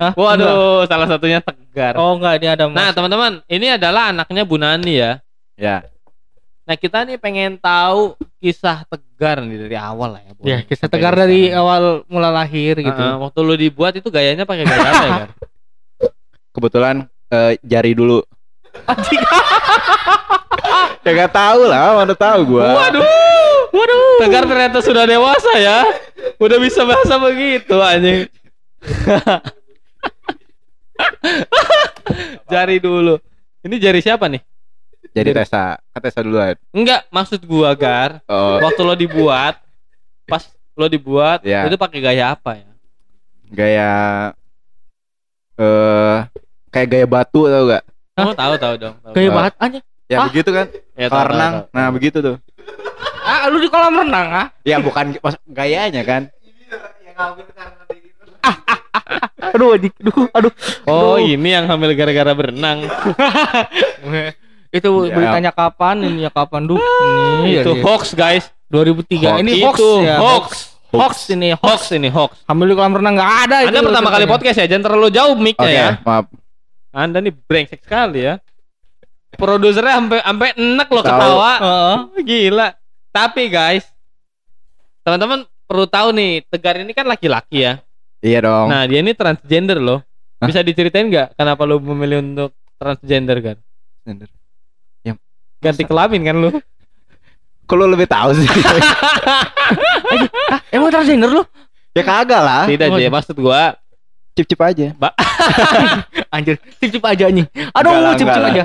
Hah? 0.00 0.16
Waduh, 0.16 0.88
salah 0.88 1.04
satunya 1.10 1.44
tegar. 1.44 1.98
Oh 2.00 2.16
enggak 2.16 2.40
ini 2.40 2.46
ada 2.48 2.64
Nah, 2.72 2.88
Mas. 2.88 2.96
teman-teman, 2.96 3.32
ini 3.50 3.66
adalah 3.68 4.14
anaknya 4.14 4.48
Bu 4.48 4.56
Nani 4.56 4.94
ya. 4.96 5.12
Ya. 5.60 5.84
Nah, 6.64 6.76
kita 6.76 7.04
nih 7.04 7.20
pengen 7.20 7.60
tahu 7.60 8.16
kisah 8.38 8.84
Tegar 8.88 9.42
nih 9.42 9.58
dari 9.66 9.76
awal 9.76 10.16
lah 10.16 10.22
ya. 10.22 10.32
Bu. 10.32 10.42
ya 10.46 10.58
kisah 10.64 10.86
Sampai 10.86 11.02
tegar 11.02 11.12
sekarang. 11.18 11.28
dari 11.28 11.40
awal 11.52 11.82
mula 12.06 12.30
lahir 12.30 12.78
gitu. 12.78 12.94
Heeh, 12.94 13.14
waktu 13.18 13.38
lu 13.42 13.54
dibuat 13.58 13.92
itu 13.98 14.08
gayanya 14.08 14.46
pakai 14.46 14.64
gaya 14.64 14.78
apa 14.88 15.04
ya, 15.04 15.10
Gar? 15.10 15.30
Kebetulan 16.54 16.96
eh, 17.28 17.52
jari 17.60 17.92
dulu. 17.92 18.22
Anjing. 18.86 19.22
Ya 21.06 21.24
gak 21.24 21.32
tahu 21.32 21.64
lah, 21.64 21.96
mana 21.96 22.12
tahu 22.12 22.40
gua. 22.52 22.68
Waduh. 22.68 23.00
Waduh. 23.72 24.20
Tegar 24.20 24.44
ternyata 24.44 24.84
sudah 24.84 25.08
dewasa 25.08 25.56
ya. 25.56 25.80
Udah 26.36 26.60
bisa 26.60 26.84
bahasa 26.84 27.16
begitu 27.16 27.72
anjing. 27.80 28.28
jari 32.52 32.76
dulu. 32.76 33.16
Ini 33.64 33.74
jari 33.80 34.04
siapa 34.04 34.28
nih? 34.28 34.44
Jadi 35.16 35.32
Tessa, 35.32 35.80
kan 35.80 36.00
Tessa 36.04 36.20
duluan. 36.20 36.54
Enggak, 36.70 37.08
maksud 37.08 37.40
gua 37.48 37.72
Gar. 37.72 38.20
Oh, 38.28 38.60
Waktu 38.60 38.82
lo 38.84 38.92
dibuat, 38.92 39.56
pas 40.28 40.44
lo 40.76 40.86
dibuat, 40.86 41.40
Ya. 41.40 41.64
itu 41.64 41.74
pakai 41.74 41.98
gaya 42.04 42.36
apa 42.36 42.54
ya? 42.54 42.68
gaya 43.48 43.90
eh 45.56 46.18
kayak 46.68 46.88
gaya 46.92 47.06
batu 47.08 47.48
tau 47.48 47.64
gak? 47.64 47.80
Oh, 48.20 48.32
tahu 48.32 48.54
tahu 48.56 48.74
dong. 48.76 48.94
Tahu, 48.98 49.12
Kayak 49.12 49.28
Ah. 49.28 49.34
banget 49.34 49.54
aja. 49.56 49.78
Ya 50.04 50.16
Ah. 50.16 50.26
begitu 50.26 50.50
kan? 50.50 50.66
Ya, 50.92 51.06
tahu, 51.06 51.14
tahu, 51.14 51.28
Renang. 51.30 51.52
tahu. 51.54 51.72
Nah, 51.72 51.86
begitu 51.90 52.18
tuh. 52.18 52.36
Ah, 53.20 53.46
lu 53.46 53.58
di 53.58 53.68
kolam 53.68 53.94
renang 53.94 54.26
ah? 54.30 54.46
Ya 54.62 54.76
bukan 54.78 55.14
mas- 55.16 55.42
gayanya 55.46 56.00
kan? 56.02 56.32
Aduh, 59.48 59.74
adik, 59.74 59.94
aduh, 59.98 60.28
aduh. 60.30 60.52
Oh, 60.84 61.16
Aduh. 61.16 61.24
ini 61.24 61.48
yang 61.48 61.64
hamil 61.66 61.92
gara-gara 61.92 62.32
berenang. 62.32 62.84
itu 64.68 64.84
Ya. 65.02 65.14
beritanya 65.14 65.50
kapan 65.50 65.96
ini 66.04 66.20
ya 66.20 66.30
kapan 66.30 66.68
duh 66.68 66.76
ini 67.40 67.56
itu 67.58 67.72
ya, 67.72 67.80
hoax, 67.80 68.12
guys. 68.12 68.52
2003 68.68 69.40
ini 69.40 69.64
hoax 69.64 69.76
itu 69.76 69.90
ya 70.04 70.16
hoax. 70.20 70.46
hoax 70.90 71.14
ini 71.30 71.48
hoax 71.50 71.64
Hoax 71.64 71.82
ini 71.90 72.08
hoax. 72.08 72.30
hamil 72.44 72.66
di 72.66 72.74
kolam 72.74 72.92
renang 72.94 73.16
nggak 73.16 73.32
ada 73.44 73.56
itu 73.62 73.68
Anda 73.70 73.80
pertama 73.82 74.08
kali 74.10 74.24
podcast 74.26 74.56
ya, 74.58 74.66
jangan 74.66 74.84
terlalu 74.84 75.08
jauh 75.08 75.34
mic-nya 75.34 75.64
Oke, 75.64 75.72
ya. 75.74 75.88
maaf. 76.02 76.24
Anda 76.90 77.20
nih 77.20 77.34
brengsek 77.34 77.84
sekali 77.84 78.24
ya. 78.24 78.40
Produsernya 79.34 80.00
sampai 80.00 80.18
sampai 80.24 80.48
enak 80.56 80.88
loh 80.88 81.02
Tahu. 81.04 81.10
ketawa. 81.12 81.52
Heeh. 81.60 81.96
Gila. 82.24 82.68
Tapi 83.12 83.42
guys, 83.48 83.84
teman-teman 85.02 85.44
perlu 85.68 85.84
tahu 85.84 86.08
nih, 86.16 86.42
Tegar 86.48 86.80
ini 86.80 86.92
kan 86.92 87.04
laki-laki 87.04 87.64
ya. 87.64 87.80
Iya 88.18 88.42
dong. 88.42 88.72
Nah, 88.72 88.82
dia 88.88 88.98
ini 88.98 89.12
transgender 89.12 89.78
loh. 89.78 90.00
Hah? 90.40 90.46
Bisa 90.48 90.62
diceritain 90.62 91.06
nggak 91.06 91.34
kenapa 91.34 91.62
lu 91.66 91.78
memilih 91.78 92.22
untuk 92.22 92.50
transgender 92.78 93.38
kan? 93.42 93.56
Bener. 94.02 94.28
Ganti 95.58 95.82
kelamin 95.82 96.22
kan 96.22 96.36
lu? 96.38 96.50
Lu 97.68 97.84
lebih 97.84 98.06
tahu 98.06 98.30
sih? 98.32 98.46
emang 100.74 100.88
transgender 100.88 101.28
lu 101.28 101.42
ya 101.92 102.02
kagak 102.06 102.40
lah. 102.40 102.64
Tidak, 102.70 102.86
Oh, 102.88 102.98
J. 102.98 103.10
Maksud 103.10 103.36
gua 103.36 103.74
Cip-cip 104.38 104.60
aja. 104.60 104.94
anjir 106.34 106.54
cip 106.78 106.90
cip 106.92 107.02
aja 107.02 107.26
nih 107.26 107.46
Enggak 107.48 107.74
aduh 107.74 107.90
lah, 107.90 108.12
cip 108.14 108.22
cip 108.22 108.28
enggak 108.30 108.46
aja 108.46 108.62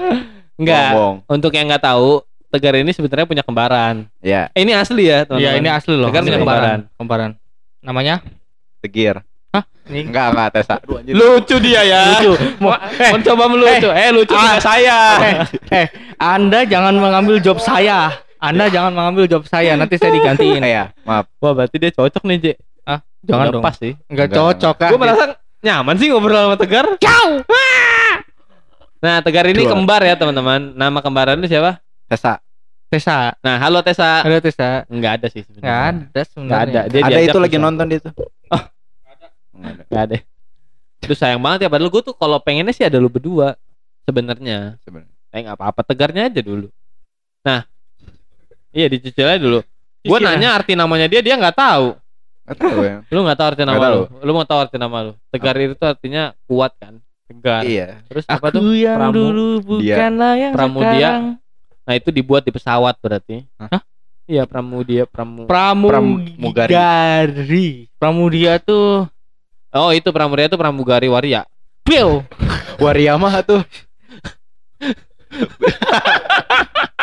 enggak. 0.54 0.90
Untuk 1.26 1.52
yang 1.52 1.66
nggak 1.66 1.82
tahu, 1.82 2.22
Tegar 2.48 2.78
ini 2.78 2.94
sebenarnya 2.94 3.26
punya 3.26 3.42
kembaran. 3.42 4.06
Ya, 4.22 4.54
Eh, 4.54 4.62
ini 4.62 4.72
asli 4.72 5.10
ya, 5.10 5.26
teman-teman. 5.26 5.50
ya 5.50 5.58
ini 5.58 5.66
asli 5.68 5.98
loh 5.98 6.08
Tegar 6.08 6.22
Ini 6.22 6.28
punya 6.28 6.40
kembaran 6.40 6.80
kembaran 6.94 7.32
namanya 7.82 8.22
tegir. 8.80 9.18
Hah? 9.50 9.64
Enggak, 9.86 10.28
enggak 10.32 10.48
Tessa. 10.52 10.76
Aduh, 10.78 11.02
anjir. 11.02 11.14
Lucu 11.14 11.56
dia 11.58 11.82
ya. 11.82 12.02
lucu 12.14 12.32
Mau 12.60 12.74
mencoba 13.10 13.44
melucu. 13.48 13.90
Eh, 13.90 14.10
lucu 14.10 14.34
ah. 14.34 14.58
saya. 14.60 15.00
eh, 15.20 15.34
eh 15.74 15.88
anda 16.16 16.62
jangan 16.64 16.94
mengambil 16.94 17.38
job 17.40 17.58
saya 17.58 18.14
anda 18.38 18.68
jangan 18.68 18.92
mengambil 18.92 19.26
job 19.26 19.44
saya 19.44 19.74
nanti 19.74 19.96
saya 19.96 20.12
digantiin 20.12 20.62
Eh, 20.62 20.72
ya, 20.72 20.84
maaf. 21.02 21.26
Wah, 21.40 21.54
berarti 21.54 21.80
dia 21.80 21.90
cocok 21.90 22.22
nih, 22.24 22.38
J. 22.38 22.48
jangan 23.24 23.46
Udah 23.48 23.56
dong 23.56 23.64
pas 23.64 23.72
sih. 23.74 23.96
nggak 24.04 24.28
Enggak. 24.28 24.38
cocok 24.38 24.76
kan 24.76 24.90
Gue 24.92 25.00
merasa 25.00 25.24
nyaman 25.64 25.96
sih 25.96 26.12
ngobrol 26.12 26.36
sama 26.52 26.56
Tegar. 26.60 26.86
Nah, 29.04 29.20
Tegar 29.20 29.46
ini 29.52 29.64
Dua. 29.68 29.72
kembar 29.76 30.00
ya, 30.04 30.16
teman-teman. 30.16 30.76
Nama 30.76 31.00
kembaran 31.04 31.40
lu 31.40 31.48
siapa? 31.48 31.80
Tessa. 32.08 32.40
Tessa 32.88 33.34
Nah, 33.42 33.58
halo 33.58 33.82
Tessa. 33.82 34.22
ada 34.22 34.38
Tessa 34.38 34.86
Enggak 34.86 35.12
ada 35.18 35.28
sih 35.34 35.42
sebenarnya. 35.42 35.74
ada 35.74 35.98
Enggak 36.06 36.26
sebenarnya 36.30 36.82
ada. 36.86 36.92
Dia 36.94 37.02
ada 37.02 37.20
itu 37.26 37.40
lagi 37.42 37.58
bisa. 37.58 37.66
nonton 37.66 37.86
dia 37.90 38.00
tuh. 38.00 38.14
Oh. 38.14 38.64
Nggak 39.02 39.14
ada. 39.18 39.28
Enggak 39.90 40.04
ada. 40.06 40.18
Terus 41.04 41.18
sayang 41.20 41.42
banget 41.42 41.68
ya 41.68 41.70
padahal 41.74 41.90
gue 41.92 42.04
tuh 42.06 42.16
kalau 42.16 42.38
pengennya 42.40 42.72
sih 42.72 42.86
ada 42.86 43.02
lu 43.02 43.10
berdua 43.10 43.58
sebenarnya. 44.06 44.78
Sebenarnya. 44.86 45.16
Eh 45.34 45.40
nggak 45.42 45.58
apa-apa 45.58 45.82
tegarnya 45.84 46.30
aja 46.30 46.40
dulu. 46.46 46.70
Nah, 47.44 47.66
iya 48.72 48.88
dicicil 48.88 49.26
aja 49.26 49.42
dulu. 49.42 49.60
Gue 50.06 50.20
nanya 50.22 50.54
arti 50.56 50.78
namanya 50.78 51.10
dia 51.10 51.20
dia 51.26 51.34
nggak 51.36 51.58
tahu. 51.58 51.98
Nggak 52.44 52.58
tahu 52.60 52.78
ya. 52.84 52.96
Lu 53.08 53.20
nggak 53.24 53.38
tahu 53.40 53.48
arti 53.50 53.64
nama 53.64 53.86
lu. 53.88 54.02
Lu 54.20 54.32
mau 54.32 54.44
tahu 54.44 54.60
arti 54.60 54.78
nama 54.78 54.98
lu. 55.00 55.12
Tegar 55.32 55.56
itu 55.56 55.80
artinya 55.80 56.24
kuat 56.44 56.76
kan. 56.76 57.00
Tegar. 57.24 57.64
Iya. 57.64 58.04
Terus 58.12 58.28
apa 58.28 58.52
aku 58.52 58.60
tuh? 58.60 58.76
yang 58.76 59.00
Pramu- 59.00 59.16
dulu 59.16 59.48
bukanlah 59.64 60.34
yang 60.36 60.54
Pramudia. 60.54 60.92
sekarang 60.92 61.26
Nah 61.84 61.94
itu 61.96 62.10
dibuat 62.12 62.44
di 62.44 62.52
pesawat 62.52 62.96
berarti. 63.00 63.44
Hah? 63.60 63.84
Iya 64.24 64.44
Pramudia 64.44 65.04
Pramu. 65.04 65.48
Pramugari. 65.48 66.36
Pramugari 66.40 67.68
Pramudia 68.00 68.56
tuh 68.60 69.08
Oh 69.74 69.92
itu 69.92 70.08
Pramudia 70.12 70.48
itu 70.48 70.56
Pramugari 70.56 71.08
Waria. 71.08 71.44
Pio 71.84 72.24
Wariyama 72.84 73.44
tuh. 73.44 73.64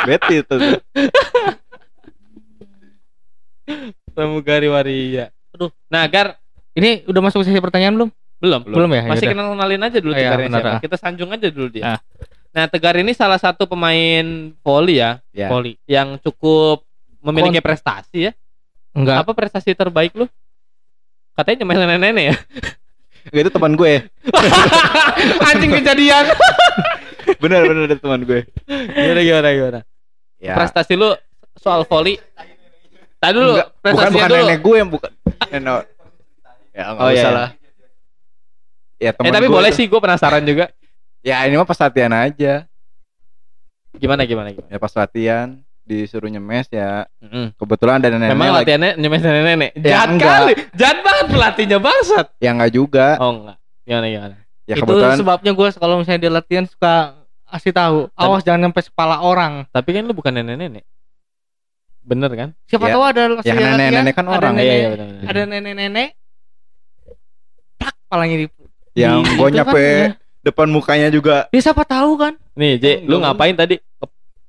Beti 0.07 0.41
itu. 0.41 0.57
Pramugari 4.11 4.67
Waria. 4.67 5.31
Aduh. 5.53 5.71
Nah, 5.87 6.07
Gar 6.07 6.37
Ini 6.71 7.03
udah 7.05 7.21
masuk 7.21 7.43
sesi 7.43 7.59
pertanyaan 7.59 7.93
belum? 7.93 8.11
belum. 8.39 8.61
Belum 8.65 8.91
ya? 8.91 9.03
Masih 9.05 9.27
Yaudah. 9.27 9.33
kenal 9.37 9.47
kenalin 9.53 9.83
aja 9.83 9.99
dulu 9.99 10.13
Oh, 10.13 10.17
iya, 10.17 10.31
siapa. 10.33 10.71
ah. 10.71 10.81
Kita 10.81 10.97
sanjung 10.97 11.29
aja 11.29 11.47
dulu 11.47 11.69
dia. 11.69 11.85
Ah. 11.85 11.99
Nah, 12.51 12.65
Tegar 12.67 12.95
ini 12.97 13.13
salah 13.13 13.37
satu 13.37 13.67
pemain 13.67 14.25
voli 14.59 14.97
ya, 14.97 15.21
Ya. 15.31 15.47
Poli. 15.47 15.77
yang 15.85 16.17
cukup 16.19 16.83
memiliki 17.21 17.61
prestasi 17.61 18.27
ya. 18.27 18.33
Enggak. 18.91 19.23
Apa 19.23 19.35
prestasi 19.35 19.71
terbaik 19.71 20.15
lu? 20.15 20.25
Katanya 21.33 21.63
nyemel 21.63 21.79
nenek-nenek 21.85 22.25
ya. 22.25 22.37
Enggak 23.29 23.43
itu 23.45 23.53
teman 23.53 23.73
gue. 23.75 23.93
Anjing 25.51 25.71
kejadian. 25.75 26.25
Bener 27.39 27.61
bener 27.63 27.83
itu 27.87 27.99
teman 27.99 28.23
gue. 28.23 28.41
gimana 28.67 29.21
gimana 29.21 29.49
gimana? 29.51 29.81
Ya. 30.41 30.55
Prestasi 30.57 30.97
lu 30.97 31.13
soal 31.55 31.85
voli. 31.85 32.17
Tadi 33.21 33.35
dulu 33.35 33.53
Enggak, 33.53 33.69
bukan 33.85 34.11
bukan 34.11 34.29
dulu. 34.29 34.41
nenek 34.41 34.59
gue 34.59 34.77
yang 34.77 34.91
bukan. 34.91 35.11
Nenek. 35.53 35.85
Ya 36.71 36.85
enggak 36.87 37.05
Oh, 37.05 37.11
iya, 37.11 37.15
usah 37.15 37.21
iya. 37.23 37.37
lah. 37.37 37.49
Ya 38.97 39.07
Eh 39.07 39.13
teman 39.13 39.31
tapi 39.31 39.47
gue 39.47 39.55
boleh 39.55 39.71
tuh- 39.71 39.77
sih, 39.77 39.87
gue 39.87 40.01
penasaran 40.01 40.43
juga. 40.43 40.65
Ya 41.21 41.45
ini 41.45 41.55
mah 41.55 41.65
pas 41.65 41.77
latihan 41.77 42.09
aja. 42.11 42.65
Gimana 43.93 44.23
gimana 44.23 44.49
gimana. 44.51 44.69
Ya 44.69 44.79
pas 44.79 44.93
latihan 44.95 45.53
disuruh 45.83 46.27
nyemes 46.27 46.65
ya. 46.69 47.05
Mm. 47.19 47.53
Kebetulan 47.55 47.99
ada 47.99 48.09
nenek 48.11 48.31
Memang 48.31 48.49
lagi. 48.51 48.59
latihannya 48.65 48.91
nyemes 48.97 49.21
nenek-nenek. 49.21 49.71
Ya, 49.75 49.83
Jahat 49.91 50.09
enggak. 50.11 50.31
kali. 50.31 50.53
Jahat 50.73 50.99
banget 51.03 51.27
pelatihnya 51.29 51.79
bangsat. 51.79 52.27
Ya 52.39 52.51
enggak 52.51 52.73
juga. 52.73 53.07
Oh 53.19 53.31
enggak. 53.35 53.57
Gimana 53.83 54.07
gimana. 54.07 54.37
Ya 54.65 54.75
itu 54.75 54.81
kebetulan 54.81 55.17
sebabnya 55.19 55.53
gue 55.53 55.69
kalau 55.75 55.95
misalnya 55.99 56.21
dia 56.21 56.33
latihan 56.33 56.65
suka 56.65 56.95
kasih 57.51 57.75
tahu, 57.75 57.99
awas 58.15 58.41
jangan 58.41 58.61
nyampe 58.63 58.81
kepala 58.81 59.19
orang. 59.19 59.67
Tapi 59.69 59.91
kan 59.91 60.07
lu 60.07 60.15
bukan 60.15 60.31
nenek-nenek. 60.33 60.87
Bener 62.01 62.31
kan? 62.33 62.49
Siapa 62.65 62.87
Ya. 62.87 62.93
tahu 62.93 63.03
ada 63.05 63.21
yang 63.21 63.33
latihan, 63.37 63.57
nenek-nenek 63.57 64.15
kan 64.15 64.25
ada 64.25 64.35
orang. 64.35 64.53
nenek, 64.53 64.65
Iya, 64.65 64.75
iya, 64.75 64.89
benar, 64.89 65.07
benar. 65.07 65.23
ada 65.27 65.41
nenek-nenek. 65.47 66.09
Tak 67.77 67.95
palanya 68.07 68.37
di 68.37 68.47
yang 68.93 69.23
di- 69.23 69.31
gue 69.31 69.49
kan, 69.49 69.65
ya. 69.73 70.09
depan 70.43 70.67
mukanya 70.69 71.09
juga. 71.09 71.47
Ya 71.49 71.61
siapa 71.61 71.85
tahu 71.85 72.17
kan? 72.17 72.35
Nih, 72.53 72.77
J, 72.77 72.85
lu 73.03 73.21
ngapain 73.21 73.55
tadi? 73.55 73.79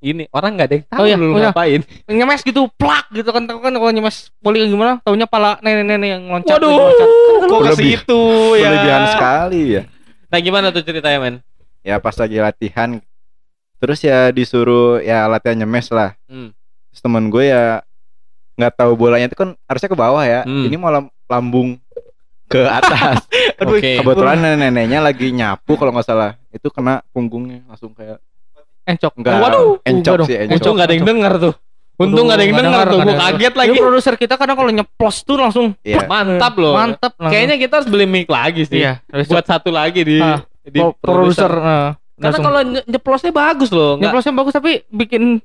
Ini 0.02 0.26
orang 0.34 0.58
nggak 0.58 0.66
ada 0.66 0.74
yang 0.74 0.86
tahu 0.88 0.98
Oh 0.98 1.06
iya, 1.06 1.14
lu 1.14 1.24
oh 1.24 1.38
iya. 1.38 1.44
ngapain. 1.48 1.80
Nyemes 2.10 2.42
gitu, 2.42 2.66
plak 2.74 3.06
gitu 3.12 3.30
kan 3.30 3.46
tahu 3.46 3.62
kan 3.62 3.70
kalau 3.70 3.92
nyemes 3.94 4.34
poli 4.42 4.66
gimana? 4.66 4.98
Taunya 4.98 5.30
pala 5.30 5.62
nenek-nenek 5.62 6.08
yang 6.10 6.22
loncat. 6.26 6.58
Waduh, 6.58 6.74
loncat. 6.74 7.08
kok 7.44 7.60
ke 7.62 7.72
situ 7.78 8.22
ya? 8.58 8.66
Berlebihan 8.66 9.02
sekali 9.08 9.62
ya. 9.70 9.82
Nah, 10.26 10.38
gimana 10.40 10.74
tuh 10.74 10.82
ceritanya, 10.82 11.18
men? 11.20 11.34
Ya 11.82 11.98
pas 11.98 12.14
lagi 12.14 12.34
latihan 12.36 12.98
terus 13.78 13.98
ya 14.00 14.30
disuruh 14.30 14.98
ya 14.98 15.26
latihan 15.26 15.54
nyemes 15.56 15.86
lah. 15.88 16.18
Hmm. 16.26 16.50
Terus 16.92 17.00
temen 17.00 17.24
gue 17.26 17.44
ya 17.44 17.80
nggak 18.52 18.72
tahu 18.76 18.92
bolanya 18.94 19.26
itu 19.26 19.34
kan 19.34 19.56
harusnya 19.64 19.88
ke 19.88 19.96
bawah 19.96 20.22
ya. 20.22 20.44
Hmm. 20.44 20.64
Ini 20.64 20.76
malah 20.76 21.02
lambung 21.26 21.80
ke 22.46 22.60
atas. 22.62 23.24
Aduh, 23.60 23.74
Oke. 23.74 23.96
Kebetulan 23.96 24.36
nenek-neneknya 24.38 25.00
lagi 25.00 25.32
nyapu 25.32 25.74
kalau 25.74 25.90
nggak 25.90 26.04
salah. 26.04 26.36
Itu 26.48 26.68
kena 26.68 27.00
punggungnya 27.10 27.64
langsung 27.64 27.92
kayak 27.92 28.20
Encok. 28.82 29.12
enggak 29.16 29.34
Waduh, 29.38 29.78
encok 29.80 30.12
waduh. 30.12 30.26
sih 30.26 30.36
Untung 30.36 30.52
encok. 30.52 30.72
nggak 30.74 30.84
ada 30.84 30.94
yang 30.94 31.06
denger 31.06 31.32
tuh. 31.40 31.54
Untung 31.94 32.24
nggak 32.26 32.34
ada 32.34 32.42
yang 32.42 32.52
denger 32.52 32.66
dengar, 32.66 32.86
tuh. 32.88 32.98
Gue 33.00 33.14
kaget 33.16 33.40
Ini 33.46 33.60
lagi. 33.62 33.78
produser 33.78 34.14
kita 34.18 34.34
kadang 34.34 34.56
kalau 34.58 34.70
nyeplos 34.70 35.16
tuh 35.22 35.36
langsung 35.38 35.66
Iya. 35.80 36.02
Mantap 36.04 36.54
loh. 36.56 36.74
mantap 36.74 37.12
langsung. 37.14 37.30
Kayaknya 37.30 37.56
kita 37.56 37.72
harus 37.78 37.88
beli 37.88 38.04
mic 38.04 38.26
lagi 38.26 38.62
sih. 38.66 38.82
iya. 38.82 38.98
Buat 39.08 39.46
satu 39.46 39.70
lagi 39.70 40.02
di 40.02 40.18
Ah, 40.18 40.42
di 40.60 40.76
Pro- 40.76 40.98
produser 40.98 41.48
eh, 41.48 41.88
Karena 42.18 42.38
kalau 42.38 42.60
nye- 42.60 42.84
nyeplosnya 42.84 43.30
bagus 43.30 43.70
loh. 43.70 43.96
Nyeplosnya 43.96 44.34
bagus 44.34 44.52
tapi 44.52 44.82
bikin 44.88 45.38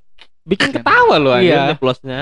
bikin 0.47 0.71
ketawa 0.71 1.19
loh 1.19 1.35
Iya. 1.35 1.43
anjir 1.43 1.59
nyeplosnya. 1.75 2.19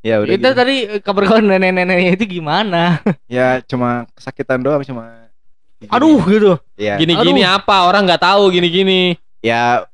Ya 0.00 0.16
udah 0.22 0.32
itu 0.32 0.40
gitu. 0.40 0.56
tadi 0.56 0.74
kabar 1.04 1.28
kabar 1.28 1.42
nenek-neneknya 1.44 2.16
itu 2.16 2.24
gimana? 2.30 3.02
Ya 3.28 3.60
cuma 3.66 4.06
kesakitan 4.16 4.62
doang 4.62 4.80
cuma 4.80 5.28
gini. 5.76 5.90
Aduh 5.92 6.22
gitu. 6.24 6.52
Ya, 6.78 6.96
Gini-gini 6.96 7.44
apa? 7.44 7.84
Orang 7.84 8.06
nggak 8.08 8.22
tahu 8.22 8.48
gini-gini. 8.48 9.18
ya 9.40 9.84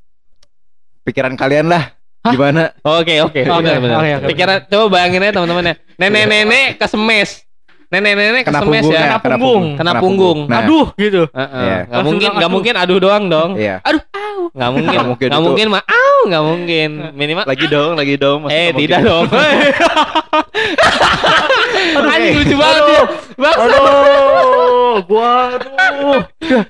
pikiran 1.03 1.35
kalian 1.35 1.71
lah. 1.71 1.95
Hah? 2.27 2.35
Gimana? 2.35 2.75
Oke 2.83 3.23
oke. 3.23 3.41
Oke. 3.47 3.71
Pikiran 4.27 4.67
coba 4.67 4.85
bayangin 4.99 5.23
aja 5.23 5.39
teman-teman 5.39 5.71
ya. 5.71 5.75
Nenek-nenek 5.97 6.79
kesemes. 6.79 7.46
Nenek-nenek 7.87 8.43
Kena 8.43 8.59
kesemes 8.59 8.83
punggungnya, 8.83 8.99
ya. 8.99 9.19
Kena 9.23 9.37
punggung. 9.39 9.65
Kena 9.79 9.93
punggung. 10.03 10.39
Nah, 10.51 10.59
Aduh 10.67 10.87
gitu. 10.99 11.23
Heeh. 11.31 11.63
Iya. 11.63 11.79
Nggak 11.79 11.87
Langsung 11.95 12.07
mungkin 12.11 12.31
aduh. 12.35 12.51
mungkin 12.51 12.75
aduh 12.75 12.99
doang 12.99 13.25
dong. 13.31 13.51
Iya. 13.55 13.77
Aduh, 13.87 14.03
au. 14.11 14.41
Nggak 14.51 14.71
mungkin. 14.75 14.91
Nggak 14.91 15.07
mungkin 15.07 15.29
itu. 15.31 15.41
mungkin 15.47 15.67
mah. 15.71 15.83
Au, 15.87 16.19
nggak 16.27 16.45
mungkin. 16.45 16.89
Minimal 17.15 17.45
Lagi 17.47 17.67
dong, 17.71 17.93
lagi 17.95 18.15
dong. 18.19 18.41
Eh 18.51 18.69
tidak 18.75 19.01
dong. 19.01 19.25
Anjing 21.97 22.33
eh. 22.33 22.37
lucu 22.43 22.55
banget 22.57 22.83
dia. 22.83 23.03
Bangsa. 23.37 23.63
Aduh, 23.63 24.97
gua 25.07 25.31
aduh. 25.55 26.21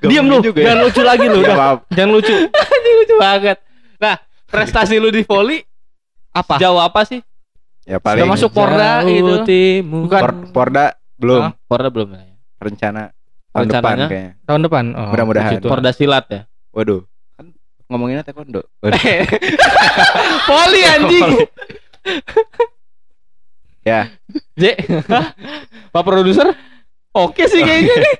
Diam 0.02 0.26
lu, 0.26 0.36
ya. 0.42 0.52
jangan 0.52 0.78
lucu 0.84 1.00
lagi 1.00 1.26
lu, 1.26 1.38
Ya, 1.38 1.44
udah. 1.46 1.56
maaf. 1.56 1.78
Jangan 1.90 2.10
lucu. 2.12 2.34
Anjing 2.74 2.94
lucu 2.98 3.14
banget. 3.16 3.56
Nah, 3.96 4.14
prestasi 4.46 5.00
lu 5.00 5.08
di 5.08 5.24
volley 5.24 5.64
Apa? 6.30 6.60
jauh 6.60 6.76
apa 6.76 7.08
sih? 7.08 7.24
Ya 7.86 7.96
paling 7.96 8.20
Sudah 8.20 8.28
masuk 8.28 8.50
Porda 8.50 8.92
gitu. 9.06 9.34
timur. 9.46 10.10
Bukan. 10.10 10.20
Por- 10.20 10.36
Porda 10.52 10.86
belum 11.16 11.42
Hah? 11.42 11.52
Porda 11.64 11.88
belum 11.88 12.08
ya. 12.12 12.22
rencana 12.56 13.12
tahun 13.50 13.66
depan 13.66 13.72
Rencananya? 13.72 14.06
kayaknya. 14.08 14.32
Tahun 14.44 14.60
depan. 14.62 14.84
Oh, 14.92 15.06
Mudah-mudahan. 15.10 15.52
gitu. 15.56 15.66
Porda 15.68 15.90
silat 15.90 16.24
ya. 16.28 16.40
Waduh. 16.70 17.02
Kan 17.34 17.44
ngomonginnya 17.86 18.22
taekwondo. 18.22 18.62
Waduh. 18.80 18.96
Poli 20.48 20.80
anjing. 20.82 21.26
ya, 23.88 24.00
J. 24.54 24.62
Pak 25.88 26.02
produser. 26.02 26.52
Oke 27.10 27.46
sih 27.46 27.60
kayaknya 27.60 27.94
nih. 27.96 28.14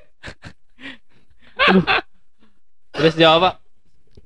Aduh. 1.69 1.83
Terus 2.93 3.13
jawab 3.13 3.39
Pak. 3.43 3.53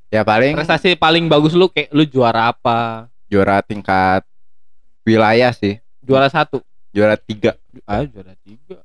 ya 0.07 0.21
paling 0.23 0.55
Prestasi 0.55 0.95
paling 0.95 1.27
bagus 1.27 1.51
lu 1.51 1.67
kayak 1.67 1.91
lu 1.91 2.03
juara 2.03 2.51
apa? 2.51 3.07
juara 3.27 3.59
tingkat 3.59 4.23
wilayah 5.03 5.51
sih. 5.51 5.79
Juara 5.99 6.27
satu. 6.27 6.63
Juara 6.91 7.15
tiga. 7.15 7.55
Ah, 7.83 8.03
juara 8.03 8.35
tiga. 8.37 8.83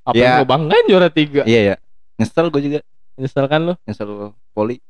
apa 0.00 0.16
Ya. 0.16 0.24
yang 0.34 0.42
lu 0.42 0.46
banggain 0.48 0.84
juara 0.84 1.08
tiga? 1.08 1.42
Iya 1.44 1.60
ya. 1.64 1.76
Nyesel 2.16 2.48
gue 2.48 2.60
juga. 2.60 2.78
Nyesel 3.14 3.46
kan 3.46 3.60
lu? 3.62 3.74
Nyesel 3.84 4.08
poli. 4.50 4.82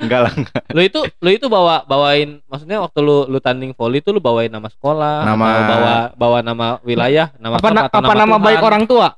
Enggak 0.00 0.20
lah. 0.22 0.32
enggak. 0.32 0.62
Lu 0.70 0.80
itu 0.80 1.00
lu 1.18 1.28
itu 1.28 1.46
bawa 1.46 1.84
bawain 1.84 2.40
maksudnya 2.46 2.80
waktu 2.80 2.98
lu 2.98 3.26
lu 3.26 3.36
tanding 3.36 3.74
volley 3.74 3.98
itu 3.98 4.08
lu 4.08 4.18
bawain 4.18 4.48
nama 4.48 4.64
sekolah, 4.66 5.26
Nama- 5.26 5.44
atau 5.50 5.64
bawa 5.68 5.94
bawa 6.14 6.38
nama 6.40 6.66
wilayah, 6.80 7.28
nama 7.36 7.60
Apa, 7.60 7.68
na- 7.68 7.84
apa 7.84 8.12
nama 8.14 8.34
Tuhan? 8.34 8.46
baik 8.46 8.62
orang 8.62 8.84
tua? 8.86 9.08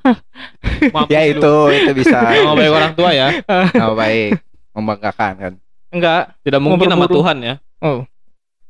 Ya 1.12 1.20
itu 1.26 1.52
itu 1.68 1.92
bisa. 1.92 2.16
Nama 2.24 2.54
baik 2.54 2.72
orang 2.72 2.92
tua 2.94 3.10
ya. 3.12 3.28
Nama 3.44 3.92
baik. 3.92 4.40
Membanggakan 4.72 5.32
kan. 5.36 5.52
Enggak. 5.88 6.36
Tidak 6.44 6.60
mungkin 6.60 6.88
nama 6.88 7.08
berburu. 7.08 7.24
Tuhan 7.24 7.36
ya. 7.40 7.54
Oh. 7.80 8.04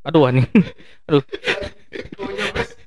Aduh 0.07 0.27
anjing. 0.27 0.47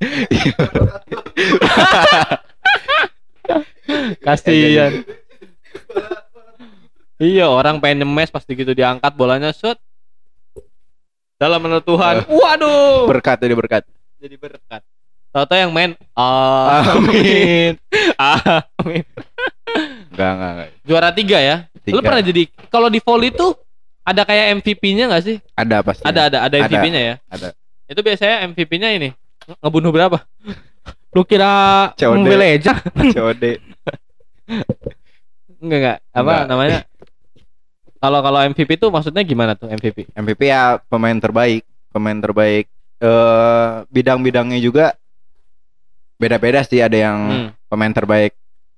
Kasihan. 4.24 5.04
iya, 7.22 7.46
orang 7.46 7.78
pengen 7.78 8.06
nyemes 8.06 8.32
pasti 8.32 8.56
gitu 8.56 8.72
diangkat 8.72 9.12
bolanya 9.14 9.52
set. 9.52 9.78
Dalam 11.36 11.58
menurut 11.58 11.82
Tuhan. 11.82 12.22
Waduh. 12.30 13.10
Berkat 13.10 13.42
jadi 13.42 13.54
berkat. 13.58 13.82
Jadi 14.22 14.38
berkat. 14.38 14.82
Tahu-tahu 15.32 15.58
yang 15.58 15.72
main 15.72 15.96
amin. 16.14 17.74
amin. 18.78 19.04
Enggak 20.12 20.30
enggak 20.36 20.50
enggak. 20.52 20.68
Juara 20.84 21.10
tiga 21.10 21.38
ya. 21.40 21.56
Lu 21.88 21.98
Tiga. 21.98 22.04
pernah 22.04 22.22
jadi 22.22 22.42
kalau 22.70 22.88
di 22.92 23.00
volley 23.02 23.34
tuh 23.34 23.56
ada 24.02 24.22
kayak 24.22 24.58
MVP-nya 24.58 25.04
nggak 25.06 25.22
sih? 25.22 25.36
Ada 25.52 25.76
pasti. 25.80 26.02
Ada 26.02 26.20
ada 26.26 26.38
ada 26.42 26.56
Ada. 26.56 26.66
MVP-nya 26.66 27.00
ya. 27.00 27.14
Ada. 27.26 27.48
Itu 27.86 28.00
biasanya 28.00 28.46
MVP-nya 28.46 28.88
ini 28.92 29.08
nge- 29.42 29.58
ngebunuh 29.58 29.90
berapa? 29.90 30.18
Lu 31.14 31.22
kira 31.22 31.50
COD. 31.94 32.18
Mobile 32.18 32.40
Legends? 32.40 32.82
COD. 33.14 33.44
Enggak 35.58 35.78
enggak. 35.78 35.98
Apa 36.10 36.20
Enggak. 36.22 36.42
namanya? 36.48 36.78
Kalau 37.96 38.18
kalau 38.18 38.38
MVP 38.42 38.70
tuh 38.76 38.90
maksudnya 38.90 39.22
gimana 39.22 39.54
tuh 39.54 39.70
MVP? 39.70 40.10
MVP 40.10 40.40
ya 40.44 40.82
pemain 40.82 41.14
terbaik, 41.14 41.62
pemain 41.88 42.18
terbaik. 42.18 42.66
Eh 42.98 43.70
bidang-bidangnya 43.88 44.58
juga 44.58 44.98
beda-beda 46.16 46.62
sih. 46.62 46.82
Ada 46.82 46.98
yang 47.00 47.18
Hmm. 47.20 47.48
pemain 47.68 47.90
terbaik 47.90 48.34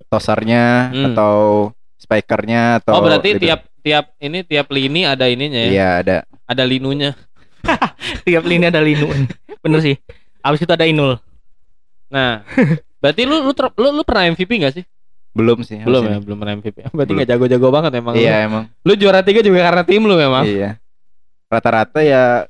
tosarnya 0.06 0.92
Hmm. 0.92 1.04
atau 1.08 1.34
spikernya 1.96 2.82
atau 2.82 2.92
Oh 2.94 3.02
berarti 3.02 3.32
leader. 3.32 3.42
tiap 3.42 3.60
tiap 3.84 4.16
ini 4.16 4.40
tiap 4.40 4.66
lini 4.68 5.04
ada 5.04 5.28
ininya 5.28 5.60
ya. 5.60 5.70
Iya 5.70 5.88
ada. 6.00 6.16
Ada 6.44 6.64
linunya. 6.64 7.12
Tiap 8.24 8.44
lini 8.44 8.64
ada 8.64 8.80
linu. 8.80 9.08
Bener 9.60 9.80
sih. 9.80 9.96
Abis 10.40 10.60
itu 10.60 10.68
ada 10.68 10.84
Inul. 10.84 11.16
Nah, 12.08 12.44
berarti 13.00 13.24
lu 13.24 13.40
lu 13.40 13.52
ter- 13.52 13.72
lu, 13.74 13.88
lu 13.90 14.02
pernah 14.02 14.28
MVP 14.28 14.50
gak 14.58 14.74
sih? 14.74 14.84
belum 15.34 15.66
sih 15.66 15.82
Belum 15.82 16.04
ya, 16.04 16.14
ini. 16.14 16.22
belum 16.22 16.38
pernah 16.38 16.54
MVP. 16.54 16.76
Berarti 16.88 17.10
Belum. 17.12 17.26
jago-jago 17.26 17.68
banget 17.68 17.92
emang. 17.96 18.14
iya 18.14 18.44
emang 18.44 18.70
Lu 18.80 18.94
juara 18.94 19.18
tiga 19.18 19.40
juga 19.40 19.60
karena 19.62 19.82
tim 19.82 19.98
lu 20.00 20.14
memang. 20.14 20.44
iya 20.44 20.78
rata-rata 21.44 22.00
ya 22.00 22.46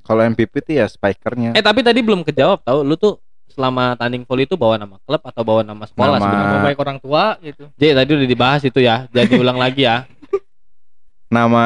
kalau 0.00 0.24
MVP 0.24 0.58
tuh 0.60 0.74
ya 0.74 0.86
spikernya 0.86 1.52
Eh 1.52 1.62
tapi 1.62 1.82
tadi 1.82 2.00
belum 2.00 2.22
kejawab 2.22 2.60
tahu. 2.60 2.82
Lu 2.82 2.96
tuh 2.96 3.22
selama 3.46 3.94
tanding 3.94 4.24
volley 4.24 4.42
itu 4.42 4.54
bawa 4.54 4.74
nama 4.74 4.98
klub 5.00 5.22
atau 5.22 5.42
bawa 5.42 5.62
nama 5.62 5.84
sekolah 5.84 6.16
Nama- 6.16 6.24
sebenarnya? 6.24 6.50
Nama 6.50 6.64
baik 6.64 6.78
orang 6.78 6.98
tua 6.98 7.24
gitu. 7.38 7.64
J 7.72 7.82
tadi 7.94 8.10
udah 8.10 8.26
dibahas 8.26 8.62
itu 8.64 8.80
ya. 8.80 9.06
Jangan 9.10 9.28
diulang 9.30 9.58
lagi 9.68 9.82
ya. 9.84 10.02
Nama 11.30 11.64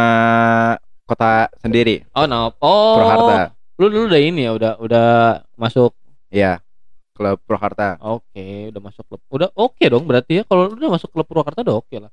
kota 1.04 1.48
sendiri 1.58 2.04
Oh, 2.12 2.24
nama 2.24 2.52
Oh. 2.56 2.94
Purwakarta 2.94 3.56
Lu 3.74 3.90
dulu 3.90 4.06
udah 4.06 4.20
ini 4.20 4.44
ya, 4.44 4.52
udah 4.52 4.72
udah 4.78 5.08
masuk. 5.56 5.90
iya 6.30 6.62
klub 7.10 7.42
Purwakarta 7.42 7.98
Oke, 7.98 8.70
udah 8.70 8.80
masuk 8.80 9.02
klub. 9.04 9.20
Udah 9.28 9.48
oke 9.52 9.82
dong 9.82 10.04
berarti 10.04 10.38
ya. 10.38 10.42
Kalau 10.44 10.68
lu 10.68 10.76
udah 10.76 10.92
masuk 10.92 11.10
klub 11.10 11.24
Purwakarta 11.24 11.62
udah 11.62 11.76
oke 11.76 11.96
lah. 11.96 12.12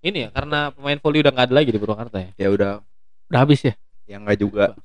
Ini 0.00 0.18
ya 0.18 0.28
karena 0.30 0.68
pemain 0.68 0.98
volley 0.98 1.20
udah 1.20 1.32
nggak 1.32 1.46
ada 1.46 1.54
lagi 1.54 1.70
di 1.70 1.78
Purwakarta 1.78 2.16
ya. 2.18 2.30
ya 2.36 2.48
udah 2.48 2.70
Udah 3.26 3.40
habis 3.40 3.62
ya. 3.62 3.72
ya 4.04 4.18
enggak 4.18 4.36
juga 4.36 4.76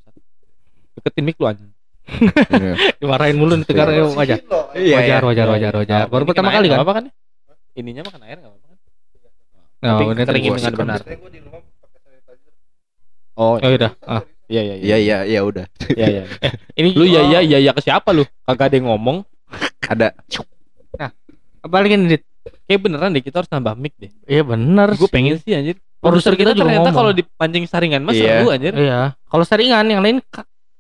Deketin 0.94 1.24
mic 1.24 1.36
lu 1.36 1.46
anjing. 1.46 1.72
Dimarahin 3.02 3.36
mulu 3.36 3.54
nih 3.56 3.68
tegar 3.68 3.90
Iya. 3.90 4.08
wajar. 4.10 4.40
iya 4.74 4.96
Wajar, 4.96 5.20
iya. 5.20 5.28
wajar, 5.28 5.48
wajar, 5.50 5.74
wajar. 5.76 6.02
Baru 6.08 6.24
Ini 6.24 6.30
pertama 6.32 6.50
kali 6.50 6.68
kan? 6.68 6.78
apa-apa 6.80 6.94
kan? 6.96 7.06
Ininya 7.76 8.02
makan 8.02 8.22
air 8.24 8.38
nggak 8.40 8.48
apa-apa 8.50 8.66
kan? 8.66 8.78
Nah, 9.78 9.92
keringin 10.24 10.52
terus. 10.56 10.64
dengan 10.64 10.76
benar. 10.96 11.00
Oh, 13.38 13.56
Oh, 13.56 13.70
udah. 13.70 13.94
Ah. 14.02 14.26
iya 14.48 14.62
iya 14.64 14.76
iya 14.78 14.96
iya 14.98 15.18
iya 15.28 15.40
udah 15.42 15.66
Iya 15.92 16.08
iya. 16.10 16.24
Ini 16.80 16.90
Lu 16.92 17.04
ya 17.04 17.22
ya 17.22 17.40
ya 17.40 17.58
ya 17.60 17.72
ke 17.72 17.80
siapa 17.80 18.10
lu? 18.10 18.26
Kagak 18.44 18.72
ada 18.72 18.76
yang 18.76 18.88
ngomong. 18.90 19.22
ada 19.84 20.12
Balikin 21.64 22.08
Dit. 22.08 22.24
Kayak 22.64 22.80
beneran 22.82 23.12
deh 23.12 23.20
kita 23.20 23.44
harus 23.44 23.52
nambah 23.52 23.76
mic 23.76 23.92
deh. 23.98 24.12
Iya 24.24 24.42
bener. 24.42 24.96
Gue 24.96 25.08
pengen 25.08 25.36
sih 25.38 25.52
anjir. 25.52 25.76
Produser 26.00 26.32
kita, 26.32 26.52
kita 26.52 26.52
juga 26.56 26.64
ternyata 26.64 26.90
kalau 26.92 27.12
dipancing 27.12 27.66
saringan 27.66 28.02
mas 28.02 28.16
Iya. 28.16 28.40
seru 28.40 28.48
anjir. 28.50 28.74
Iya. 28.74 29.00
Kalau 29.20 29.44
seringan 29.44 29.86
yang 29.86 30.00
lain 30.00 30.18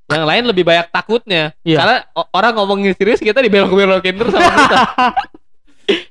Yang 0.07 0.23
lain 0.23 0.43
lebih 0.47 0.63
banyak 0.63 0.87
takutnya. 0.87 1.51
Iya. 1.61 1.77
Karena 1.77 1.95
orang 2.31 2.53
ngomongin 2.55 2.95
serius 2.95 3.19
kita 3.19 3.43
dibelok-belokin 3.43 4.15
terus 4.15 4.31
sama 4.31 4.47
kita. 4.47 4.77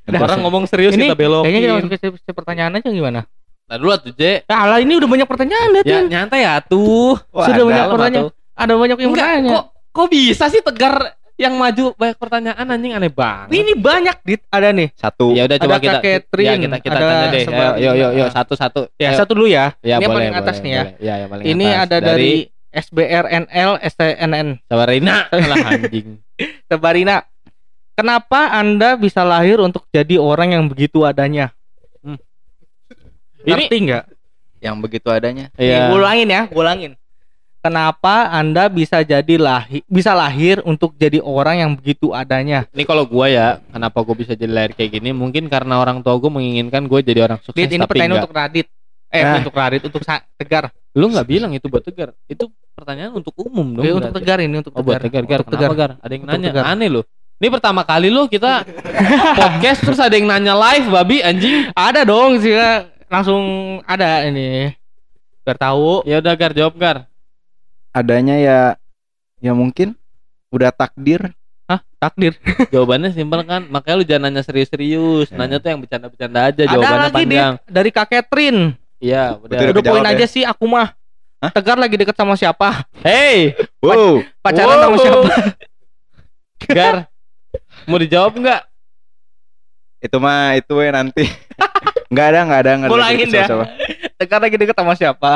Nah, 0.09 0.25
orang 0.25 0.41
ngomong 0.41 0.65
serius 0.65 0.97
Ini 0.97 1.13
kita 1.13 1.21
belokin. 1.21 1.53
kayaknya 1.53 1.85
kita 1.93 2.09
masuk 2.09 2.25
ke 2.25 2.33
pertanyaan 2.33 2.81
aja 2.81 2.89
gimana? 2.89 3.29
Nah 3.67 3.77
dulu 3.77 3.91
tuh 3.99 4.13
J. 4.13 4.47
Ya 4.47 4.57
Allah 4.57 4.79
ini 4.79 4.95
udah 4.95 5.09
banyak 5.09 5.27
pertanyaan 5.27 5.69
lihat 5.73 5.85
Ya 5.85 5.93
ya. 5.93 6.01
nyantai 6.05 6.41
ya 6.41 6.55
tuh. 6.61 7.19
Wah, 7.29 7.47
Sudah 7.47 7.65
banyak 7.65 7.87
pertanyaan. 7.89 8.25
atuh. 8.25 8.35
Ada 8.57 8.73
banyak 8.73 8.97
yang 8.97 9.11
Enggak, 9.11 9.27
bertanya. 9.29 9.51
kok 9.53 9.65
kok 9.91 10.07
bisa 10.09 10.45
sih 10.47 10.63
tegar 10.63 10.95
yang 11.37 11.53
maju 11.53 11.85
banyak 11.93 12.17
pertanyaan 12.17 12.65
anjing 12.65 12.93
aneh 12.93 13.11
banget. 13.11 13.53
Ini 13.53 13.73
banyak 13.77 14.17
dit 14.23 14.41
ada 14.49 14.71
nih. 14.71 14.89
satu 14.95 15.31
Ya 15.31 15.45
udah 15.45 15.59
coba 15.59 15.75
Ada 15.75 15.83
kita 15.83 15.99
Catherine, 16.01 16.47
ya 16.47 16.55
kita 16.57 16.77
kita 16.79 16.95
ada 16.95 17.05
tanya 17.05 17.27
deh. 17.29 17.45
Ayo 17.45 17.69
yo 17.77 17.91
yo 17.93 18.09
yo 18.15 18.27
satu-satu. 18.31 18.81
Ya 18.97 19.11
Ayo. 19.11 19.19
satu 19.19 19.33
dulu 19.35 19.47
ya. 19.47 19.75
Ya, 19.81 19.99
ini 19.99 19.99
yang 19.99 20.09
boleh, 20.09 20.17
paling 20.23 20.35
atas 20.37 20.55
boleh, 20.55 20.63
nih 20.63 20.73
ya. 20.73 20.83
boleh. 20.83 20.95
Ya, 20.99 21.15
yang 21.19 21.29
paling 21.29 21.45
Ini 21.45 21.67
atas. 21.67 21.83
ada 21.83 21.97
dari, 22.01 22.33
SBRNL 22.73 23.71
STNN 23.83 24.47
Sabarina 24.63 25.17
lah 25.51 25.59
anjing. 25.67 26.09
Sabarina. 26.65 27.17
Kenapa 27.93 28.53
Anda 28.53 28.95
bisa 28.95 29.25
lahir 29.25 29.57
untuk 29.59 29.89
jadi 29.89 30.17
orang 30.17 30.53
yang 30.53 30.65
begitu 30.69 31.01
adanya? 31.03 31.56
Ini 33.47 33.53
Ngerti 33.57 33.77
nggak? 33.81 34.05
yang 34.59 34.77
begitu 34.77 35.07
adanya 35.07 35.47
Iya. 35.55 35.89
Gua 35.89 36.03
ulangin 36.03 36.27
ya, 36.27 36.43
gua 36.51 36.63
ulangin. 36.67 36.93
Kenapa 37.61 38.31
Anda 38.31 38.67
bisa 38.67 39.03
jadi 39.03 39.35
lahir 39.37 39.83
bisa 39.87 40.15
lahir 40.15 40.63
untuk 40.63 40.95
jadi 40.95 41.19
orang 41.19 41.57
yang 41.59 41.71
begitu 41.75 42.11
adanya? 42.11 42.67
Ini 42.71 42.83
kalau 42.83 43.03
gua 43.03 43.27
ya, 43.27 43.47
kenapa 43.69 44.03
gua 44.03 44.15
bisa 44.15 44.35
jadi 44.35 44.47
lahir 44.49 44.73
kayak 44.73 44.91
gini? 44.93 45.11
Mungkin 45.11 45.47
karena 45.47 45.79
orang 45.79 45.99
tua 45.99 46.15
gua 46.15 46.31
menginginkan 46.33 46.87
gua 46.87 46.99
jadi 47.01 47.23
orang 47.23 47.39
sukses. 47.41 47.59
Dit, 47.59 47.71
ini 47.71 47.83
tapi 47.83 47.91
pertanyaan 47.95 48.11
enggak. 48.13 48.23
untuk 48.27 48.35
Radit. 48.35 48.67
Eh, 49.07 49.23
Ah. 49.23 49.39
untuk 49.39 49.55
Radit, 49.55 49.83
untuk 49.83 50.03
Tegar. 50.37 50.65
Lu 50.93 51.07
nggak 51.07 51.27
bilang 51.27 51.51
itu 51.53 51.67
buat 51.67 51.83
tegar. 51.83 52.11
Itu 52.25 52.49
pertanyaan 52.73 53.13
untuk 53.15 53.35
umum 53.37 53.67
dong. 53.73 53.83
Eh, 53.83 53.91
untuk 53.91 54.11
berarti. 54.11 54.19
Tegar 54.23 54.39
ini 54.41 54.57
untuk 54.57 54.73
Oh 54.73 54.83
buat 54.83 54.99
tegar, 54.99 55.23
gar. 55.25 55.41
Untuk 55.43 55.59
Kenapa 55.59 55.75
gar? 55.75 55.91
Ada 56.01 56.13
yang 56.13 56.23
Untuk 56.23 56.35
nanya. 56.39 56.49
Tegar. 56.51 56.65
Aneh 56.67 56.89
loh. 56.89 57.05
Ini 57.37 57.49
pertama 57.53 57.83
kali 57.83 58.09
lo 58.09 58.25
kita 58.27 58.65
podcast 59.39 59.81
terus 59.83 60.01
ada 60.01 60.15
yang 60.15 60.25
nanya 60.25 60.55
live, 60.55 60.87
babi 60.89 61.21
anjing. 61.21 61.69
Ada 61.73 62.07
dong 62.07 62.39
sih 62.39 62.55
ya. 62.55 62.89
Langsung 63.07 63.43
ada 63.83 64.23
ini. 64.23 64.75
Biar 65.43 65.57
tahu. 65.57 66.03
Ya 66.05 66.19
udah 66.19 66.35
gar 66.35 66.53
jawab 66.53 66.75
gar. 66.75 66.99
adanya 67.91 68.37
ya 68.37 68.61
ya 69.41 69.57
mungkin 69.57 69.97
udah 70.51 70.69
takdir 70.69 71.33
Hah, 71.65 71.83
takdir. 71.99 72.37
Jawabannya 72.73 73.11
simpel 73.11 73.43
kan. 73.43 73.67
Makanya 73.67 73.97
lu 73.97 74.05
jangan 74.05 74.23
nanya 74.29 74.43
serius-serius. 74.43 75.29
Ya. 75.29 75.37
Nanya 75.37 75.59
tuh 75.59 75.75
yang 75.75 75.81
bercanda-bercanda 75.83 76.41
aja. 76.47 76.63
ada 76.63 76.71
Jawabannya 76.71 77.03
lagi 77.03 77.17
panjang. 77.27 77.55
dari 77.67 77.91
Kak 77.91 78.07
Catherine. 78.07 78.61
Iya, 78.97 79.35
udah. 79.35 79.51
Betul. 79.51 79.67
Udah 79.67 79.83
kejawab 79.83 79.97
poin 79.99 80.07
ya? 80.07 80.13
aja 80.15 80.27
sih 80.27 80.43
aku 80.43 80.65
mah. 80.65 80.95
Hah? 81.37 81.51
Tegar 81.51 81.75
lagi 81.77 81.99
deket 81.99 82.15
sama 82.15 82.33
siapa? 82.33 82.87
Hey, 83.01 83.53
wow 83.79 84.23
Pacaran 84.41 84.79
sama 84.79 84.95
Wow. 84.95 85.03
siapa? 85.03 85.31
Gar. 86.77 86.97
Mau 87.85 87.99
dijawab 87.99 88.33
nggak? 88.35 88.63
itu 89.99 90.17
mah 90.17 90.55
itu 90.55 90.71
we 90.71 90.87
nanti 90.87 91.25
nggak 92.07 92.27
ada 92.27 92.41
nggak 92.43 92.61
ada 92.61 92.71
nggak 92.77 92.89
ada 92.89 92.95
Ulangin 92.95 93.19
deket 93.23 93.33
deh. 93.33 93.45
sama 93.45 93.65
siapa. 93.65 93.67
Tegar 94.19 94.39
lagi 94.41 94.57
deket 94.57 94.77
sama 94.77 94.95
siapa? 94.95 95.33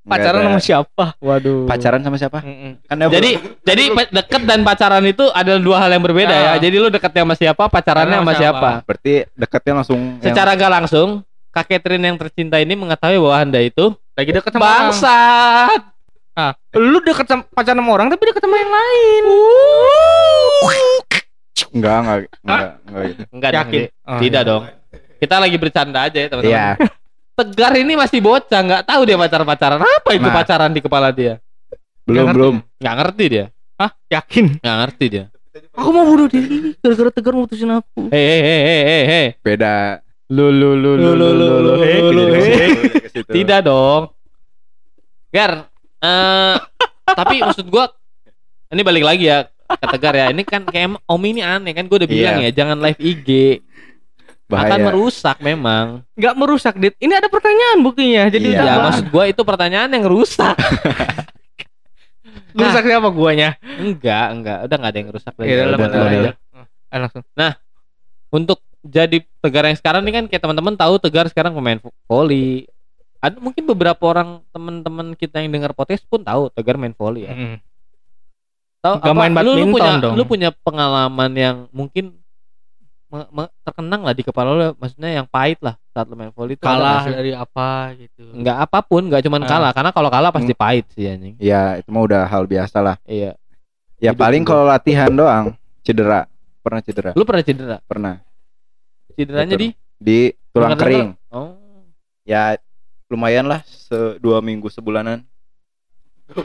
Pacaran 0.00 0.40
sama 0.42 0.60
siapa? 0.60 1.04
Waduh. 1.18 1.64
pacaran 1.64 2.00
sama 2.00 2.16
siapa 2.16 2.38
Mm-mm. 2.40 2.72
kan 2.82 2.96
ya, 2.96 3.06
Jadi 3.10 3.30
jadi 3.62 3.82
deket 4.10 4.42
dan 4.42 4.60
pacaran 4.60 5.04
itu 5.04 5.28
adalah 5.30 5.60
dua 5.60 5.76
hal 5.78 5.90
yang 5.90 6.00
berbeda 6.00 6.32
Ah. 6.32 6.40
ya. 6.50 6.52
Jadi 6.58 6.76
lu 6.76 6.88
deketnya 6.88 7.22
sama 7.22 7.34
siapa, 7.34 7.62
pacarannya 7.66 8.16
Pacaran 8.16 8.24
sama 8.24 8.32
sama 8.32 8.40
siapa. 8.40 8.70
berarti 8.82 9.12
deketnya 9.30 9.72
langsung 9.76 10.00
yang- 10.14 10.24
Secara 10.24 10.50
gak 10.54 10.72
langsung, 10.72 11.08
Kak 11.50 11.66
Catherine 11.66 12.00
yang 12.02 12.16
tercinta 12.16 12.56
ini 12.56 12.72
mengetahui 12.74 13.18
bahwa 13.18 13.36
Anda 13.38 13.60
itu 13.60 13.92
Lagi 14.12 14.30
deket 14.30 14.50
sama 14.50 14.62
orang. 14.62 14.72
bangsat. 14.88 15.80
Ah, 16.32 16.52
lu 16.72 16.98
deket 17.00 17.26
sama 17.26 17.42
pacaran 17.46 17.76
sama 17.76 17.90
orang 17.92 18.08
tapi 18.08 18.22
deket 18.24 18.40
sama 18.40 18.56
yang 18.56 18.72
lain. 18.72 19.24
enggak 21.70 21.96
enggak 21.98 22.18
enggak 22.40 22.60
enggak 22.82 23.02
gitu 23.04 23.22
Enggak 23.30 23.50
Yakin? 23.52 23.80
Oh, 24.02 24.18
Tidak 24.18 24.42
iya. 24.42 24.48
dong. 24.48 24.62
Kita 25.20 25.36
lagi 25.36 25.56
bercanda 25.56 26.08
aja 26.08 26.16
ya, 26.16 26.26
teman-teman. 26.26 26.50
iya 26.50 26.68
Tegar 27.38 27.72
ini 27.74 27.92
masih 27.94 28.20
bocah, 28.20 28.60
nggak 28.60 28.82
tahu 28.84 29.00
dia 29.04 29.16
pacar-pacaran. 29.16 29.80
Apa 29.80 30.10
itu 30.12 30.24
Nah. 30.24 30.34
pacaran 30.34 30.70
di 30.70 30.80
kepala 30.80 31.08
dia? 31.10 31.36
belum 32.04 32.24
ngerti. 32.26 32.36
belum 32.36 32.54
Nggak 32.76 32.94
ngerti 32.96 33.24
dia. 33.28 33.44
Hah? 33.76 33.90
Yakin? 34.08 34.44
Nggak 34.58 34.76
ngerti 34.82 35.04
dia. 35.06 35.24
Aku 35.72 35.88
mau 35.90 36.04
bunuh 36.04 36.26
diri 36.26 36.74
gara-gara 36.78 37.10
Tegar 37.10 37.32
mutusin 37.32 37.70
aku. 37.70 38.08
Hei 38.08 38.24
hei 38.24 38.40
hei 38.42 38.60
hei 38.64 39.02
hei 39.04 39.26
beda 39.40 40.00
Lu 40.28 40.46
lu 40.48 40.74
lu 40.74 40.94
lu 40.94 41.10
lu 41.12 41.28
lu 41.32 41.48
lu. 41.58 41.72
Eh, 41.80 42.00
lu, 42.06 42.22
eh. 42.30 42.70
Tidak 43.24 43.60
dong. 43.62 44.14
Gar, 45.28 45.66
eh 46.00 46.56
tapi 47.08 47.40
maksud 47.40 47.66
gua 47.66 47.90
ini 48.68 48.82
balik 48.82 49.02
lagi 49.02 49.26
ya 49.26 49.46
ke 49.46 49.86
Tegar 49.88 50.14
ya. 50.14 50.26
Ini 50.28 50.42
kan 50.42 50.62
kayak 50.64 51.02
Om 51.02 51.22
ini 51.24 51.40
aneh 51.40 51.72
kan 51.72 51.86
gua 51.86 51.98
udah 51.98 52.10
bilang 52.10 52.36
Iya. 52.38 52.46
ya 52.46 52.62
jangan 52.62 52.78
live 52.78 52.98
IG. 53.00 53.28
Akan 54.50 54.66
bahaya 54.66 54.82
merusak 54.82 55.36
memang. 55.38 56.02
Nggak 56.12 56.34
merusak, 56.34 56.74
Dit. 56.74 56.94
Ini 56.96 57.14
ada 57.14 57.26
pertanyaan 57.26 57.78
buktinya. 57.80 58.26
Jadi 58.26 58.46
Iya. 58.50 58.58
udah 58.58 58.66
Ya 58.66 58.82
maksud 58.82 59.06
gua 59.08 59.24
itu 59.24 59.40
pertanyaan 59.40 59.88
yang 59.88 60.04
rusak. 60.04 60.58
merusak 62.56 62.82
siapa 62.82 63.08
guanya? 63.08 63.54
enggak, 63.78 64.26
enggak. 64.32 64.58
Udah 64.66 64.76
enggak 64.76 64.90
ada 64.90 64.98
yang 64.98 65.10
rusak 65.10 65.32
Ya, 65.32 65.44
Udah, 65.44 65.64
udah, 65.64 65.78
udah, 65.78 65.88
udah, 65.88 66.20
udah. 66.20 66.34
Ah, 66.90 66.98
langsung. 66.98 67.22
Untuk 68.30 68.58
jadi 68.80 69.22
Tegar 69.40 69.64
yang 69.64 69.76
sekarang 69.76 70.02
ini 70.02 70.12
kan 70.12 70.24
kayak 70.26 70.42
teman-teman 70.42 70.74
tahu 70.74 70.98
Tegar 70.98 71.24
sekarang 71.26 71.52
pemain 71.52 71.78
vo- 71.78 71.94
volley. 72.04 72.66
Ada 73.20 73.36
mungkin 73.36 73.64
beberapa 73.64 74.00
orang 74.02 74.40
teman-teman 74.48 75.12
kita 75.12 75.38
yang 75.38 75.52
dengar 75.52 75.72
podcast 75.72 76.04
pun 76.04 76.20
tahu 76.20 76.48
Tegar 76.50 76.74
main 76.74 76.92
volley 76.92 77.24
ya. 77.24 77.32
Mm. 77.32 77.56
Tahu 78.80 78.94
Nggak 78.98 79.14
main 79.14 79.30
lu, 79.30 79.36
lu 79.36 79.44
badminton 79.44 79.70
punya 79.70 79.92
dong. 80.00 80.14
lu 80.16 80.22
punya 80.24 80.48
pengalaman 80.56 81.30
yang 81.32 81.56
mungkin 81.68 82.16
me- 83.10 83.30
me- 83.32 83.52
terkenang 83.60 84.00
lah 84.00 84.10
di 84.10 84.22
kepala 84.22 84.48
lu 84.50 84.66
maksudnya 84.74 85.10
yang 85.12 85.26
pahit 85.26 85.58
lah 85.58 85.74
saat 85.88 86.06
lu 86.06 86.14
main 86.14 86.30
volley 86.30 86.54
itu 86.54 86.62
Kalah 86.62 87.02
nggak 87.02 87.16
dari 87.16 87.32
apa 87.32 87.68
gitu. 87.96 88.22
Enggak 88.32 88.56
apa 88.60 88.78
pun, 88.80 89.02
enggak 89.04 89.20
cuman 89.20 89.40
Ah. 89.40 89.48
kalah 89.48 89.70
karena 89.70 89.90
kalau 89.90 90.08
kalah 90.08 90.30
pasti 90.30 90.52
pahit 90.52 90.86
sih 90.90 91.04
anjing. 91.04 91.34
ya 91.36 91.76
itu 91.76 91.88
mah 91.88 92.02
udah 92.02 92.22
hal 92.24 92.44
biasa 92.44 92.78
lah 92.78 92.96
Iya. 93.04 93.34
ya 93.98 94.10
Hidup 94.10 94.20
paling 94.20 94.42
kalau 94.42 94.64
latihan 94.64 95.10
doang 95.10 95.52
cedera 95.80 96.30
pernah 96.60 96.80
cedera 96.80 97.10
Lu 97.12 97.22
pernah 97.22 97.42
cedera? 97.42 97.76
pernah 97.82 98.14
Cederanya 99.10 99.54
di 99.54 99.68
Betul. 99.68 100.00
di 100.00 100.18
tulang 100.48 100.74
kering 100.74 101.08
Oh. 101.28 101.58
ya 102.22 102.54
lumayan 103.06 103.44
lah 103.44 103.60
se 103.64 103.92
dua 104.16 104.38
minggu 104.38 104.68
sebulanan 104.68 105.26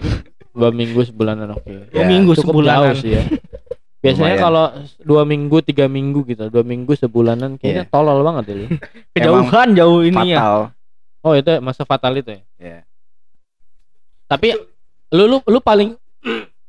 Dua 0.51 0.71
minggu 0.71 1.03
sebulanan 1.03 1.51
oke. 1.51 1.91
Dua 1.91 1.99
Ya, 1.99 2.07
minggu 2.07 2.31
Cukup 2.33 2.57
sebulanan. 2.57 2.95
jauh 2.95 3.03
sih 3.03 3.11
ya. 3.11 3.23
Biasanya 4.05 4.37
Lumayan. 4.37 4.45
kalau 4.45 4.65
dua 5.01 5.21
minggu, 5.25 5.57
tiga 5.59 5.89
minggu 5.89 6.21
gitu, 6.25 6.45
dua 6.47 6.61
minggu 6.61 6.93
sebulanan 6.93 7.57
kayaknya 7.57 7.83
Iya. 7.83 7.91
tolol 7.91 8.21
banget 8.21 8.43
ya. 8.45 8.55
Kejauhan 9.17 9.73
jauh 9.73 9.99
ini 9.99 10.29
ya. 10.29 10.37
fatal 10.37 10.59
Oh 11.25 11.33
itu 11.33 11.49
masa 11.57 11.81
fatal 11.83 12.13
itu 12.13 12.29
ya. 12.29 12.41
ya 12.55 12.77
Tapi 14.25 14.53
lu 15.09 15.25
lu 15.25 15.37
lu 15.41 15.57
paling 15.57 15.97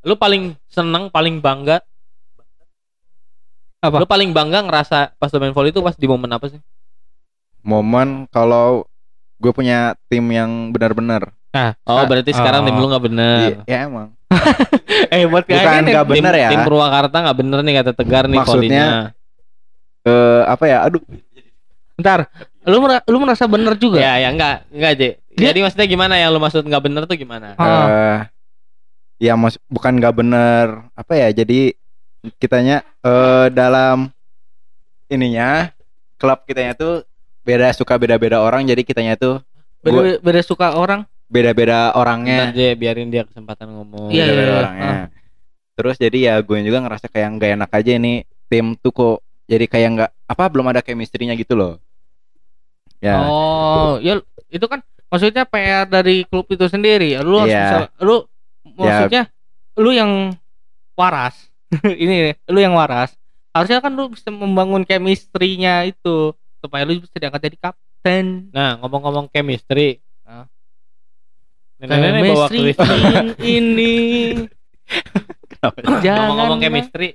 lu 0.01 0.15
paling 0.17 0.57
seneng, 0.67 1.13
paling 1.13 1.39
bangga. 1.39 1.85
Apa? 3.79 4.01
Lu 4.01 4.09
paling 4.09 4.33
bangga 4.33 4.65
ngerasa 4.65 5.13
pas 5.15 5.29
main 5.37 5.53
volley 5.53 5.71
itu 5.71 5.85
pas 5.85 5.93
di 5.93 6.09
momen 6.09 6.33
apa 6.33 6.49
sih? 6.49 6.61
momen 7.61 8.25
kalau 8.31 8.89
gue 9.37 9.53
punya 9.53 9.93
tim 10.09 10.25
yang 10.31 10.73
benar-benar. 10.73 11.35
Oh, 11.85 12.07
berarti 12.07 12.33
sekarang 12.33 12.63
Oh. 12.63 12.67
tim 12.67 12.77
lu 12.79 12.87
nggak 12.89 13.05
bener. 13.05 13.39
Iya, 13.43 13.59
ya 13.69 13.79
emang. 13.85 14.16
eh 15.15 15.23
buat 15.25 15.47
Bukan 15.47 15.55
kalian 15.57 15.85
nggak 15.87 16.05
Tim- 16.05 16.15
benar 16.19 16.35
ya. 16.35 16.49
Tim 16.51 16.61
Purwakarta 16.63 17.17
nggak 17.23 17.37
bener 17.39 17.59
nih 17.63 17.75
kata 17.79 17.93
Tegar 17.95 18.25
nih 18.27 18.39
Maksudnya. 18.43 18.87
Eh, 20.03 20.43
apa 20.45 20.65
ya? 20.67 20.79
Aduh, 20.83 21.03
Bentar, 21.97 22.29
lu 22.63 22.77
mer- 22.79 23.07
lu 23.07 23.17
merasa 23.19 23.49
bener 23.49 23.73
juga? 23.75 23.97
Ya, 23.97 24.21
ya 24.21 24.29
enggak, 24.29 24.69
enggak 24.69 24.91
aja. 24.93 25.09
Dia- 25.33 25.49
Jadi 25.49 25.59
maksudnya 25.65 25.87
gimana 25.87 26.15
yang 26.17 26.29
lu 26.29 26.39
maksud 26.39 26.61
nggak 26.63 26.83
bener 26.85 27.03
tuh 27.05 27.17
gimana? 27.17 27.57
Ah. 27.57 27.87
eh 27.87 28.21
ya 29.17 29.33
mas 29.33 29.57
bukan 29.65 29.97
nggak 29.97 30.13
bener 30.13 30.85
apa 30.93 31.17
ya 31.17 31.33
jadi 31.33 31.73
kitanya 32.37 32.85
eh 33.01 33.49
dalam 33.49 34.13
ininya 35.09 35.73
klub 36.17 36.45
kitanya 36.45 36.77
tuh 36.77 37.01
beda 37.41 37.73
suka 37.73 37.97
beda-beda 37.97 38.37
orang 38.39 38.67
jadi 38.67 38.85
kitanya 38.85 39.17
tuh 39.17 39.41
Beda, 39.81 40.19
beda 40.19 40.41
suka 40.43 40.75
orang. 40.75 41.07
Beda-beda 41.27 41.93
orangnya 41.99 42.55
J, 42.55 42.79
biarin 42.79 43.11
dia 43.11 43.27
kesempatan 43.27 43.67
ngomong. 43.71 44.09
Iya, 44.15 44.25
beda-beda 44.31 44.51
iya. 44.51 44.59
orangnya 44.63 44.93
terus 45.77 46.01
jadi 46.01 46.19
ya 46.33 46.35
gue 46.41 46.57
juga 46.65 46.81
ngerasa 46.81 47.07
kayak 47.13 47.29
nggak 47.37 47.51
enak 47.61 47.71
aja 47.77 47.93
nih 48.01 48.25
tim 48.49 48.73
tuh 48.81 48.93
kok 48.97 49.17
jadi 49.45 49.69
kayak 49.69 49.89
nggak 49.93 50.11
apa 50.25 50.45
belum 50.49 50.73
ada 50.73 50.81
chemistry-nya 50.81 51.37
gitu 51.37 51.53
loh 51.53 51.77
ya 53.05 53.21
Oh, 53.29 54.01
ya 54.01 54.17
itu 54.49 54.65
kan 54.65 54.81
maksudnya 55.13 55.45
PR 55.45 55.85
dari 55.85 56.25
klub 56.25 56.49
itu 56.49 56.65
sendiri. 56.65 57.21
Lu 57.21 57.45
harus 57.45 57.53
Iya. 57.53 57.61
bisa 57.61 57.79
lu 58.01 58.17
maksudnya 58.73 59.23
lu 59.77 59.91
yang 59.93 60.33
waras. 60.97 61.37
Ini 61.85 62.41
lu 62.49 62.57
yang 62.57 62.73
waras. 62.73 63.13
Harusnya 63.53 63.85
kan 63.85 63.93
lu 63.93 64.09
bisa 64.17 64.33
membangun 64.33 64.81
chemistry-nya 64.89 65.85
itu 65.85 66.33
supaya 66.65 66.89
lu 66.89 67.05
bisa 67.05 67.21
diangkat 67.21 67.53
jadi 67.53 67.57
kapten. 67.61 68.49
Nah, 68.49 68.81
ngomong-ngomong 68.81 69.29
chemistry. 69.29 70.01
Nenek-nenek 71.87 72.31
bawa 72.35 72.47
Christine. 72.51 73.27
ini 73.57 73.95
jangan 76.03 76.31
Ngomong-ngomong 76.31 76.59
chemistry. 76.61 77.09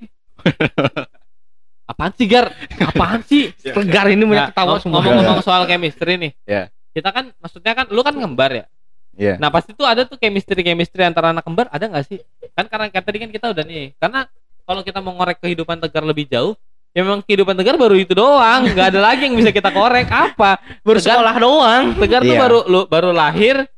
Apaan 1.82 2.12
sih, 2.16 2.26
Gar? 2.30 2.46
Apaan 2.80 3.20
sih? 3.26 3.52
Tegar 3.76 4.06
ini 4.08 4.24
banyak 4.24 4.38
Nah, 4.38 4.50
ketawa 4.54 4.76
semua. 4.80 5.02
Ngomong-ngomong 5.02 5.40
soal 5.46 5.68
chemistry 5.68 6.14
nih. 6.16 6.32
Ya. 6.48 6.62
Kita 6.92 7.12
kan 7.12 7.32
maksudnya 7.40 7.72
kan 7.76 7.86
lu 7.92 8.00
kan 8.00 8.14
ngembar 8.16 8.50
ya. 8.52 8.64
Iya. 9.12 9.36
Nah, 9.36 9.52
pasti 9.52 9.76
tuh 9.76 9.84
ada 9.84 10.08
tuh 10.08 10.16
chemistry-chemistry 10.16 11.04
antara 11.04 11.36
anak 11.36 11.44
kembar 11.44 11.68
ada 11.68 11.84
nggak 11.84 12.04
sih? 12.08 12.18
Kan 12.56 12.64
karena 12.68 12.88
tadi 12.88 13.18
kan 13.20 13.28
kita 13.28 13.52
udah 13.52 13.64
nih. 13.64 13.92
Karena 14.00 14.24
kalau 14.64 14.80
kita 14.80 15.04
mau 15.04 15.12
ngorek 15.20 15.42
kehidupan 15.42 15.84
Tegar 15.84 16.00
lebih 16.06 16.24
jauh, 16.32 16.56
ya 16.96 17.04
memang 17.04 17.20
kehidupan 17.20 17.52
Tegar 17.52 17.76
baru 17.76 17.92
itu 17.98 18.16
doang, 18.16 18.64
nggak 18.72 18.88
ada 18.96 19.00
lagi 19.04 19.28
yang 19.28 19.36
bisa 19.36 19.52
kita 19.52 19.68
korek 19.68 20.08
apa. 20.08 20.56
bersekolah 20.80 21.36
doang. 21.36 21.84
Tegar 22.00 22.24
tuh 22.24 22.32
Iya. 22.32 22.40
baru 22.40 22.58
lu 22.64 22.80
baru 22.88 23.10
lahir, 23.12 23.68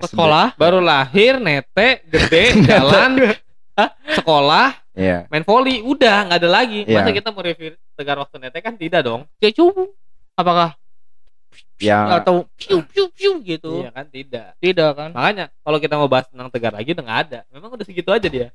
sekolah. 0.00 0.46
baru 0.54 0.78
lahir, 0.78 1.36
nete, 1.36 2.02
gede, 2.04 2.44
jalan, 2.68 3.34
Hah? 3.74 3.90
sekolah, 4.12 4.78
iya 4.92 5.26
main 5.26 5.42
volley, 5.42 5.82
udah 5.82 6.26
nggak 6.26 6.38
ada 6.38 6.50
lagi. 6.52 6.82
Iya. 6.82 6.98
Masa 6.98 7.10
kita 7.10 7.28
mau 7.30 7.42
review 7.42 7.74
Tegar 7.94 8.14
waktu 8.16 8.38
nete 8.38 8.58
kan 8.58 8.74
tidak 8.74 9.02
dong? 9.02 9.26
Ya 9.38 9.50
cukup. 9.50 9.90
Apakah 10.34 10.78
ya 11.78 12.18
atau 12.18 12.46
piu 12.54 12.82
piu 12.82 13.06
piu 13.10 13.38
gitu? 13.40 13.82
Iya 13.82 13.90
kan 13.90 14.06
tidak. 14.06 14.54
Tidak 14.58 14.90
kan? 14.94 15.10
Makanya 15.10 15.50
kalau 15.62 15.78
kita 15.78 15.94
mau 15.94 16.06
bahas 16.06 16.26
tentang 16.26 16.46
Tegar 16.50 16.70
lagi 16.70 16.94
udah 16.94 17.02
nggak 17.02 17.20
ada. 17.26 17.38
Memang 17.50 17.70
udah 17.74 17.82
segitu 17.82 18.10
aja 18.10 18.26
dia. 18.26 18.48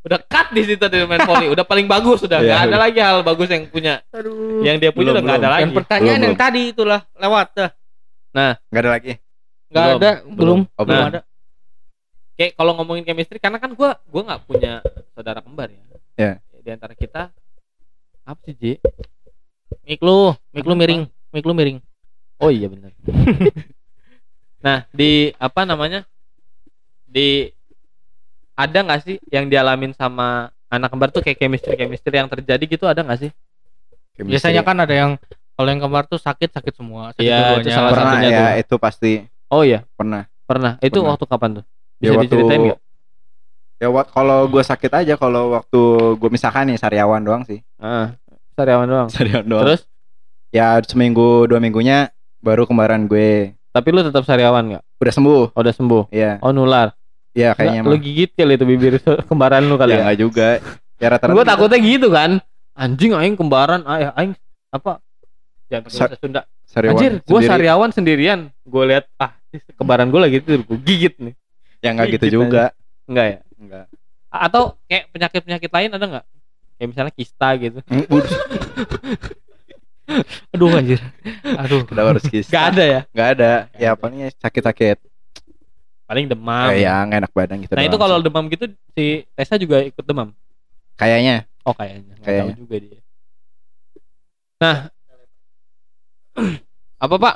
Udah 0.00 0.16
cut 0.16 0.48
di 0.56 0.64
situ 0.64 0.80
dari 0.80 1.04
main 1.04 1.20
volley, 1.24 1.52
udah 1.52 1.60
paling 1.60 1.84
bagus 1.84 2.24
udah. 2.24 2.40
Iya, 2.40 2.48
Nggak 2.48 2.60
ada 2.60 2.68
udah. 2.68 2.80
lagi 2.80 2.98
hal 3.04 3.18
bagus 3.20 3.48
yang 3.52 3.64
punya. 3.68 4.00
Aduh. 4.16 4.64
Yang 4.64 4.76
dia 4.80 4.90
punya 4.96 5.12
Belum, 5.12 5.16
udah 5.16 5.22
nggak 5.24 5.36
ada 5.36 5.40
belum. 5.40 5.52
lagi. 5.52 5.64
Dan 5.64 5.76
pertanyaan 5.76 6.08
Belum, 6.16 6.24
yang 6.24 6.36
tadi 6.40 6.60
itulah 6.72 7.00
lewat 7.20 7.46
dah. 7.52 7.70
nggak 8.32 8.80
ada 8.80 8.90
lagi 8.90 9.12
Nggak 9.70 9.84
Belum, 9.86 9.98
ada, 10.02 10.10
belum. 10.20 10.34
belum, 10.36 10.60
Oh, 10.74 10.84
belum 10.84 10.98
Nah. 10.98 11.08
ada. 11.08 11.20
Kayak 12.34 12.52
kalau 12.56 12.72
ngomongin 12.74 13.04
chemistry 13.04 13.38
karena 13.38 13.60
kan 13.60 13.70
gua 13.72 14.00
gua 14.08 14.22
nggak 14.26 14.42
punya 14.44 14.72
saudara 15.12 15.38
kembar 15.38 15.68
ya. 15.70 15.82
Iya. 16.16 16.32
Di 16.60 16.70
antara 16.72 16.92
kita 16.92 17.30
apa 18.24 18.40
sih, 18.44 18.54
Ji? 18.56 18.72
Mik 19.86 20.00
lu, 20.02 20.34
mik 20.50 20.66
lu 20.66 20.74
Apa? 20.74 20.80
miring, 20.80 21.02
mik 21.30 21.44
lu 21.46 21.52
miring. 21.54 21.78
Oh 22.40 22.50
iya 22.50 22.66
benar. 22.66 22.90
nah, 24.64 24.82
di 24.90 25.30
apa 25.36 25.62
namanya? 25.62 26.02
Di 27.06 27.52
ada 28.56 28.78
nggak 28.82 29.00
sih 29.04 29.16
yang 29.30 29.46
dialamin 29.46 29.94
sama 29.94 30.50
anak 30.66 30.88
kembar 30.90 31.08
tuh 31.10 31.22
kayak 31.22 31.38
chemistry 31.38 31.74
chemistry 31.76 32.12
yang 32.12 32.28
terjadi 32.28 32.64
gitu 32.66 32.84
ada 32.84 33.04
nggak 33.04 33.20
sih? 33.20 33.30
Biasanya 34.16 34.64
kan 34.64 34.76
ada 34.80 34.92
yang 34.92 35.12
kalau 35.54 35.68
yang 35.68 35.80
kembar 35.80 36.08
tuh 36.08 36.16
sakit 36.16 36.50
sakit 36.50 36.74
semua. 36.74 37.12
sakit 37.12 37.24
Iya, 37.24 37.60
itu 37.60 37.68
salah 37.68 37.90
pernah 37.92 38.12
satunya 38.16 38.30
ya 38.30 38.40
tuh. 38.40 38.48
itu 38.64 38.74
pasti 38.80 39.12
Oh 39.50 39.62
iya, 39.62 39.82
pernah 39.92 40.26
pernah. 40.42 40.78
Itu 40.78 40.98
Pernah. 40.98 41.14
waktu 41.14 41.24
kapan 41.26 41.50
tuh? 41.52 41.64
ya 41.96 42.00
Bisa 42.00 42.12
waktu 42.16 42.24
diceritain 42.26 42.60
nggak? 42.64 42.80
ya 43.76 43.88
wak- 43.88 44.10
kalau 44.10 44.44
gue 44.46 44.60
sakit 44.60 44.92
aja 44.94 45.14
kalau 45.14 45.52
waktu 45.52 45.80
gue 46.14 46.28
misalkan 46.28 46.68
nih 46.68 46.76
sariawan 46.76 47.20
doang 47.20 47.42
sih 47.42 47.64
Ah, 47.76 48.12
sariawan 48.52 48.84
doang. 48.84 49.08
sariawan 49.08 49.40
doang 49.42 49.64
Terus, 49.64 49.80
ya 50.50 50.76
seminggu 50.82 51.46
dua 51.46 51.58
minggunya 51.58 52.12
baru 52.38 52.64
kembaran 52.64 53.04
gue 53.04 53.56
tapi 53.70 53.88
lu 53.88 54.00
tetap 54.00 54.22
sariawan 54.22 54.64
nggak? 54.66 54.82
udah 54.98 55.12
sembuh 55.14 55.44
Oh, 55.50 55.60
udah 55.60 55.72
sembuh. 55.72 56.02
ya 56.10 56.36
Oh 56.40 56.52
nular. 56.52 56.92
ya 57.32 57.54
kayaknya 57.54 57.80
lu 57.84 57.96
gigit 57.96 58.34
kali 58.34 58.52
itu 58.54 58.64
bibir 58.64 58.94
kembaran 59.28 59.62
lu 59.62 59.76
kali 59.76 59.92
ya 59.92 59.96
ya. 59.96 60.04
nggak 60.08 60.18
juga 60.18 60.48
ya 60.96 61.06
rata-rata 61.12 61.32
Gue 61.32 61.44
takutnya 61.46 61.78
gitu 61.78 62.08
kan. 62.10 62.30
Anjing 62.72 63.12
aing 63.12 63.32
kembaran, 63.34 63.80
ah, 63.82 64.12
aing 64.14 64.32
apa? 64.68 65.00
Jangan 65.68 65.88
Sa- 65.88 66.16
Sunda. 66.16 66.44
sariawan 66.64 66.96
Anjir, 66.96 67.12
gue 67.18 67.40
sariawan 67.42 67.90
sendirian. 67.90 68.48
Gue 68.62 68.84
lihat 68.86 69.08
ah, 69.16 69.39
kembaran 69.74 70.08
gue 70.08 70.20
lagi 70.20 70.36
gue 70.40 70.78
gigit 70.80 71.14
nih. 71.18 71.34
ya 71.80 71.90
nggak 71.90 72.08
gitu 72.16 72.26
juga 72.42 72.70
Enggak 73.10 73.26
ya? 73.26 73.38
enggak 73.56 73.84
A- 74.30 74.46
Atau 74.46 74.78
kayak 74.86 75.10
penyakit-penyakit 75.10 75.70
lain 75.70 75.90
ada 75.90 76.06
nggak? 76.06 76.26
Kayak 76.78 76.88
misalnya 76.94 77.12
kista 77.12 77.48
gitu. 77.58 77.78
Aduh 80.50 80.70
anjir. 80.74 80.98
Aduh. 81.54 81.86
udah 81.86 82.04
harus 82.10 82.24
kis 82.26 82.50
Gak 82.50 82.74
ada 82.74 82.82
ya? 82.82 83.00
nggak 83.10 83.28
ada 83.38 83.50
Nggak 83.70 83.78
ya 83.78 83.90
ada. 83.90 83.98
palingnya 83.98 84.28
sakit-sakit 84.36 84.96
Paling 86.06 86.26
demam. 86.26 86.74
Eh, 86.74 86.82
ya 86.82 87.06
nggak 87.06 87.18
enak 87.22 87.32
badan 87.32 87.56
gitu 87.62 87.72
nah 87.78 87.86
itu 87.86 87.94
kalau 87.94 88.18
sih. 88.18 88.24
demam 88.26 88.44
gitu 88.50 88.64
si 88.94 89.22
Tessa 89.34 89.54
juga 89.54 89.78
ikut 89.82 90.02
demam. 90.02 90.34
kayaknya 90.94 91.46
Oh 91.62 91.70
kayaknya. 91.70 92.18
Nggak 92.18 92.26
Kayaknya. 92.26 92.50
tahu 92.50 92.60
juga 92.60 92.76
dia. 92.82 92.98
Nah, 94.60 94.76
apa 97.04 97.14
Pak? 97.16 97.34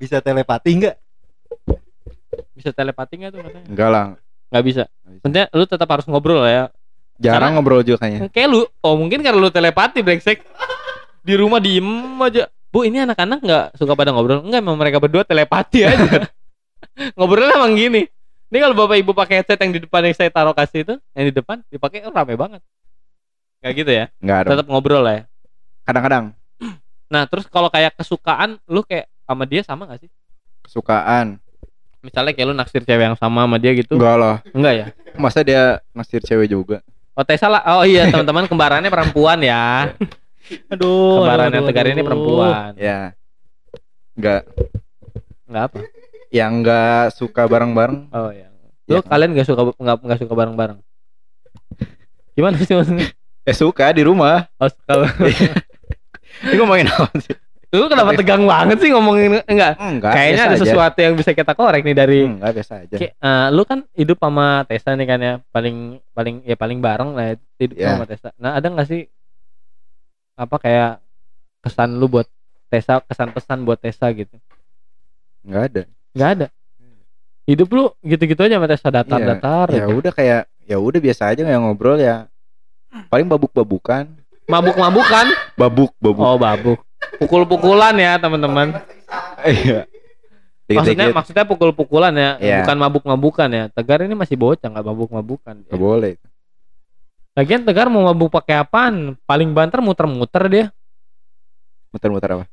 Bisa 0.00 0.18
telepati 0.18 0.70
nggak 0.74 0.96
Bisa 2.56 2.70
telepati 2.72 3.12
nggak 3.16 3.30
tuh 3.30 3.40
katanya? 3.42 3.66
enggak 3.68 3.90
lah 3.90 4.04
Nggak 4.50 4.64
bisa. 4.66 4.82
Maksudnya 5.20 5.44
lu 5.52 5.64
tetap 5.64 5.86
harus 5.86 6.06
ngobrol 6.08 6.40
lah 6.40 6.50
ya. 6.50 6.64
jarang 7.20 7.52
Karena- 7.52 7.54
ngobrol 7.54 7.80
juga 7.84 8.02
kayaknya 8.02 8.32
Kayak 8.32 8.48
lu, 8.48 8.60
oh 8.80 8.94
mungkin 8.96 9.20
karena 9.20 9.38
lu 9.38 9.46
telepati 9.46 10.00
brengsek. 10.00 10.42
Di 11.20 11.34
rumah 11.36 11.60
diem 11.60 11.86
aja. 12.18 12.48
Bu 12.66 12.82
ini 12.82 12.98
anak-anak 12.98 13.38
nggak 13.38 13.64
suka 13.76 13.92
pada 13.92 14.10
ngobrol? 14.10 14.40
Enggak, 14.40 14.58
emang 14.58 14.74
mereka 14.74 14.98
berdua 14.98 15.22
telepati 15.22 15.84
aja. 15.84 16.26
Ngobrolnya 17.18 17.54
emang 17.56 17.74
gini. 17.74 18.02
Ini 18.50 18.58
kalau 18.58 18.74
bapak 18.74 18.98
ibu 18.98 19.10
pakai 19.12 19.42
headset 19.42 19.58
yang 19.58 19.70
di 19.70 19.80
depan 19.80 20.02
yang 20.02 20.14
saya 20.14 20.30
taruh 20.30 20.54
kasih 20.54 20.82
itu, 20.82 20.94
yang 21.12 21.26
di 21.26 21.34
depan 21.34 21.62
dipakai 21.66 22.02
oh, 22.02 22.10
rame 22.10 22.34
banget. 22.34 22.62
Nggak 23.60 23.72
gitu 23.76 23.90
ya? 23.92 24.04
nggak 24.16 24.38
ada 24.40 24.48
Tetap 24.54 24.66
ngobrol 24.66 25.02
lah 25.02 25.14
ya. 25.14 25.22
kadang-kadang 25.82 26.24
Nah 27.06 27.26
terus 27.26 27.44
kalau 27.46 27.68
kayak 27.68 27.94
kesukaan, 27.94 28.58
lu 28.64 28.80
kayak 28.80 29.10
sama 29.30 29.44
dia 29.44 29.62
sama 29.62 29.86
gak 29.86 30.02
sih? 30.02 30.10
kesukaan 30.60 31.38
Misalnya 32.00 32.32
kayak 32.32 32.48
lu 32.48 32.54
naksir 32.54 32.80
cewek 32.80 33.04
yang 33.04 33.14
sama 33.14 33.44
sama 33.44 33.56
dia 33.56 33.70
gitu? 33.72 33.94
enggak 33.94 34.16
lah 34.16 34.36
Enggak 34.50 34.74
ya? 34.74 34.86
masa 35.14 35.40
dia 35.40 35.62
naksir 35.90 36.18
cewek 36.20 36.48
juga 36.48 36.82
Oh 37.12 37.22
Tessa 37.22 37.46
lah. 37.46 37.60
Oh 37.74 37.84
iya 37.84 38.08
teman-teman 38.08 38.46
kembarannya 38.46 38.88
perempuan 38.88 39.36
ya. 39.38 39.92
Aduh. 40.72 41.20
Kembaran 41.20 41.48
yang 41.48 41.60
aduh, 41.60 41.68
Tegar 41.68 41.86
ini 41.86 42.00
perempuan. 42.00 42.72
ya 42.74 43.12
enggak 44.14 44.42
Enggak 45.44 45.64
apa? 45.68 45.78
yang 46.30 46.52
enggak 46.58 47.10
suka 47.12 47.44
bareng-bareng 47.44 48.08
Oh 48.10 48.30
iya. 48.30 48.48
Lu 48.86 48.96
Ya. 48.96 49.04
kalian 49.04 49.34
gak 49.34 49.44
suka 49.44 49.62
nggak 49.70 49.96
nggak 50.00 50.18
suka 50.18 50.32
bareng-bareng? 50.32 50.78
Gimana 52.32 52.56
sih 52.58 52.72
maksudnya? 52.72 53.06
eh 53.42 53.52
suka 53.52 53.90
di 53.90 54.00
rumah 54.00 54.46
Oh, 54.56 54.66
suka. 54.66 55.10
ini 56.46 56.54
ngomongin 56.56 56.88
apa 56.88 57.10
sih 57.18 57.34
Lu 57.70 57.86
kenapa 57.86 58.12
tegang 58.12 58.42
banget 58.44 58.78
sih 58.78 58.90
ngomongin 58.90 59.38
enggak? 59.40 59.78
enggak 59.78 60.10
Kayaknya 60.10 60.42
ada 60.44 60.50
aja. 60.52 60.60
sesuatu 60.60 60.98
yang 60.98 61.14
bisa 61.14 61.30
kita 61.30 61.52
korek 61.52 61.80
nih 61.80 61.94
dari 61.94 62.26
enggak 62.26 62.50
biasa 62.52 62.72
aja 62.82 62.96
Kayak, 62.96 63.14
eh, 63.14 63.46
lu 63.48 63.62
kan 63.62 63.78
hidup 63.92 64.18
sama 64.18 64.46
Tessa 64.64 64.90
nih 64.92 65.06
kan 65.06 65.18
ya 65.18 65.32
paling 65.48 65.76
paling 66.10 66.34
ya 66.42 66.54
paling 66.54 66.78
bareng 66.78 67.10
lah 67.12 67.24
ya, 67.24 67.34
hidup 67.56 67.76
Ya. 67.76 67.88
sama 67.92 68.04
Tessa. 68.04 68.28
Nah 68.36 68.50
ada 68.52 68.66
nggak 68.66 68.84
sih 68.84 69.06
apa 70.34 70.56
kayak 70.56 70.98
kesan 71.60 71.94
lu 71.94 72.08
buat 72.08 72.26
Tessa 72.66 72.98
kesan 73.00 73.30
pesan 73.30 73.58
buat 73.62 73.78
Tessa 73.78 74.10
gitu? 74.10 74.34
enggak 75.40 75.62
ada 75.64 75.82
Nggak 76.10 76.30
ada. 76.32 76.46
Hidup 77.44 77.68
lu 77.68 77.84
gitu-gitu 78.00 78.40
aja 78.40 78.56
sama 78.56 78.66
Tessa 78.66 78.88
datar-datar. 78.88 79.66
ya 79.70 79.84
aja. 79.84 79.90
udah 79.90 80.12
kayak 80.12 80.40
ya 80.64 80.76
udah 80.76 80.98
biasa 80.98 81.22
aja 81.28 81.42
kayak 81.42 81.60
ngobrol 81.60 81.96
ya 81.96 82.26
paling 83.06 83.26
babuk-babukan 83.26 84.10
Mabuk-mabukan. 84.44 85.26
babuk 85.54 85.94
babuk 85.96 86.18
Oh, 86.20 86.34
babuk. 86.34 86.82
Pukul-pukulan 87.20 87.94
ya, 87.96 88.16
teman-teman. 88.16 88.76
iya 89.46 89.84
Maksudnya 90.70 91.10
maksudnya 91.10 91.42
pukul-pukulan 91.42 92.14
ya, 92.14 92.30
Iya. 92.38 92.56
bukan 92.62 92.76
mabuk-mabukan 92.78 93.48
ya. 93.50 93.64
Tegar 93.68 94.06
ini 94.06 94.14
masih 94.14 94.38
bocah 94.38 94.70
nggak 94.70 94.86
mabuk-mabukan. 94.86 95.54
Nggak 95.66 95.80
boleh 95.80 96.14
Lagian 97.34 97.62
Tegar 97.62 97.86
mau 97.86 98.06
mabuk 98.06 98.30
pakai 98.30 98.58
apaan? 98.58 99.14
Paling 99.26 99.50
banter 99.50 99.78
muter-muter 99.80 100.44
dia. 100.46 100.66
muter-muter 101.90 102.38
apa 102.38 102.44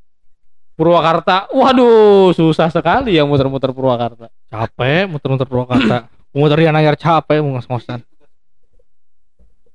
Purwakarta. 0.74 1.46
Waduh, 1.54 2.34
susah 2.34 2.66
sekali 2.70 3.14
yang 3.14 3.30
muter-muter 3.30 3.70
Purwakarta. 3.70 4.26
capek 4.50 5.06
muter-muter 5.06 5.46
Purwakarta 5.46 6.10
muter 6.32 6.58
di 6.60 6.66
Anayar 6.68 6.94
capek 6.94 7.40
mau 7.40 7.56
ngos-ngosan 7.56 8.04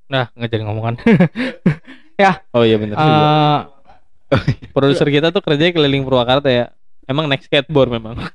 nah 0.05 0.29
nggak 0.38 0.49
jadi 0.49 0.63
ngomongan 0.63 0.95
Oh 2.53 2.62
iya 2.62 2.77
bener 2.77 2.93
juga. 2.95 3.72
Eh, 4.33 4.41
Produser 4.75 5.07
kita 5.07 5.29
tuh 5.29 5.39
kerjanya 5.39 5.71
keliling 5.71 6.01
Purwakarta 6.01 6.49
ya. 6.49 6.65
Emang 7.05 7.27
naik 7.27 7.43
skateboard 7.43 7.89
memang. 7.91 8.15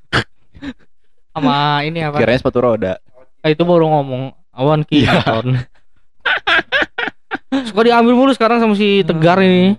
sama 1.29 1.85
ini 1.85 2.03
apa 2.03 2.19
kiranya 2.19 2.41
sepatu 2.41 2.59
roda 2.59 2.93
Ah, 3.39 3.47
itu 3.47 3.63
baru 3.63 3.87
ngomong 3.87 4.33
awan 4.51 4.83
kiton 4.83 5.55
suka 7.69 7.81
diambil 7.85 8.11
mulu 8.11 8.31
sekarang 8.35 8.59
sama 8.59 8.75
si 8.75 9.05
Tegar 9.05 9.39
ini 9.39 9.77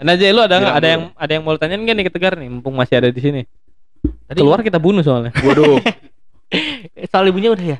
Nah, 0.00 0.18
Jay, 0.18 0.34
lu 0.34 0.42
ada 0.42 0.58
nggak? 0.58 0.72
Bilang 0.72 0.78
Ada 0.78 0.88
yang 0.88 1.02
ada 1.14 1.30
yang 1.30 1.42
mau 1.44 1.54
tanyain 1.54 1.78
nggak 1.78 1.94
nih 1.94 2.04
ke 2.08 2.12
Tegar 2.16 2.34
nih? 2.34 2.48
Mumpung 2.50 2.74
masih 2.74 2.98
ada 2.98 3.06
di 3.06 3.22
sini. 3.22 3.46
Tadi 4.26 4.38
Keluar 4.40 4.58
kita 4.58 4.82
bunuh 4.82 4.98
soalnya. 4.98 5.30
waduh 5.46 5.78
eh, 6.50 7.06
soal 7.06 7.28
ibunya 7.28 7.52
udah 7.52 7.66
ya 7.76 7.78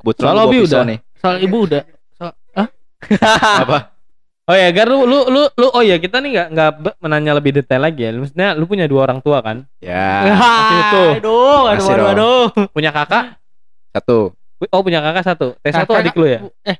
kebetulan 0.00 0.26
Soal 0.26 0.38
hobi 0.40 0.56
pisau 0.56 0.66
udah. 0.72 0.82
nih 0.88 0.98
soal 1.14 1.36
ibu 1.38 1.56
udah 1.62 1.82
soal 2.16 2.32
ah 2.56 2.68
apa 3.60 3.78
Oh 4.50 4.56
ya, 4.58 4.74
Gar, 4.74 4.90
lu, 4.90 5.06
lu, 5.06 5.30
lu, 5.30 5.46
lu, 5.46 5.66
oh 5.70 5.78
ya 5.78 6.02
kita 6.02 6.18
nih 6.18 6.30
nggak 6.34 6.48
nggak 6.50 6.70
menanya 6.98 7.38
lebih 7.38 7.54
detail 7.54 7.86
lagi 7.86 8.02
ya. 8.02 8.10
Maksudnya 8.10 8.58
lu 8.58 8.66
punya 8.66 8.90
dua 8.90 9.06
orang 9.06 9.22
tua 9.22 9.38
kan? 9.38 9.62
ya 9.78 10.26
Masih 10.26 10.78
itu. 10.82 11.04
aduh 11.22 11.62
aduh 11.70 11.86
aduh, 11.86 12.06
aduh. 12.10 12.44
Punya 12.74 12.90
kakak? 12.90 13.38
satu 13.94 14.34
Oh 14.74 14.82
punya 14.82 14.98
kakak 14.98 15.22
satu. 15.24 15.54
Tessa 15.62 15.86
tuh 15.86 15.94
Kakak- 15.94 16.02
adik 16.10 16.14
lu 16.18 16.26
ya? 16.26 16.40
eh 16.66 16.76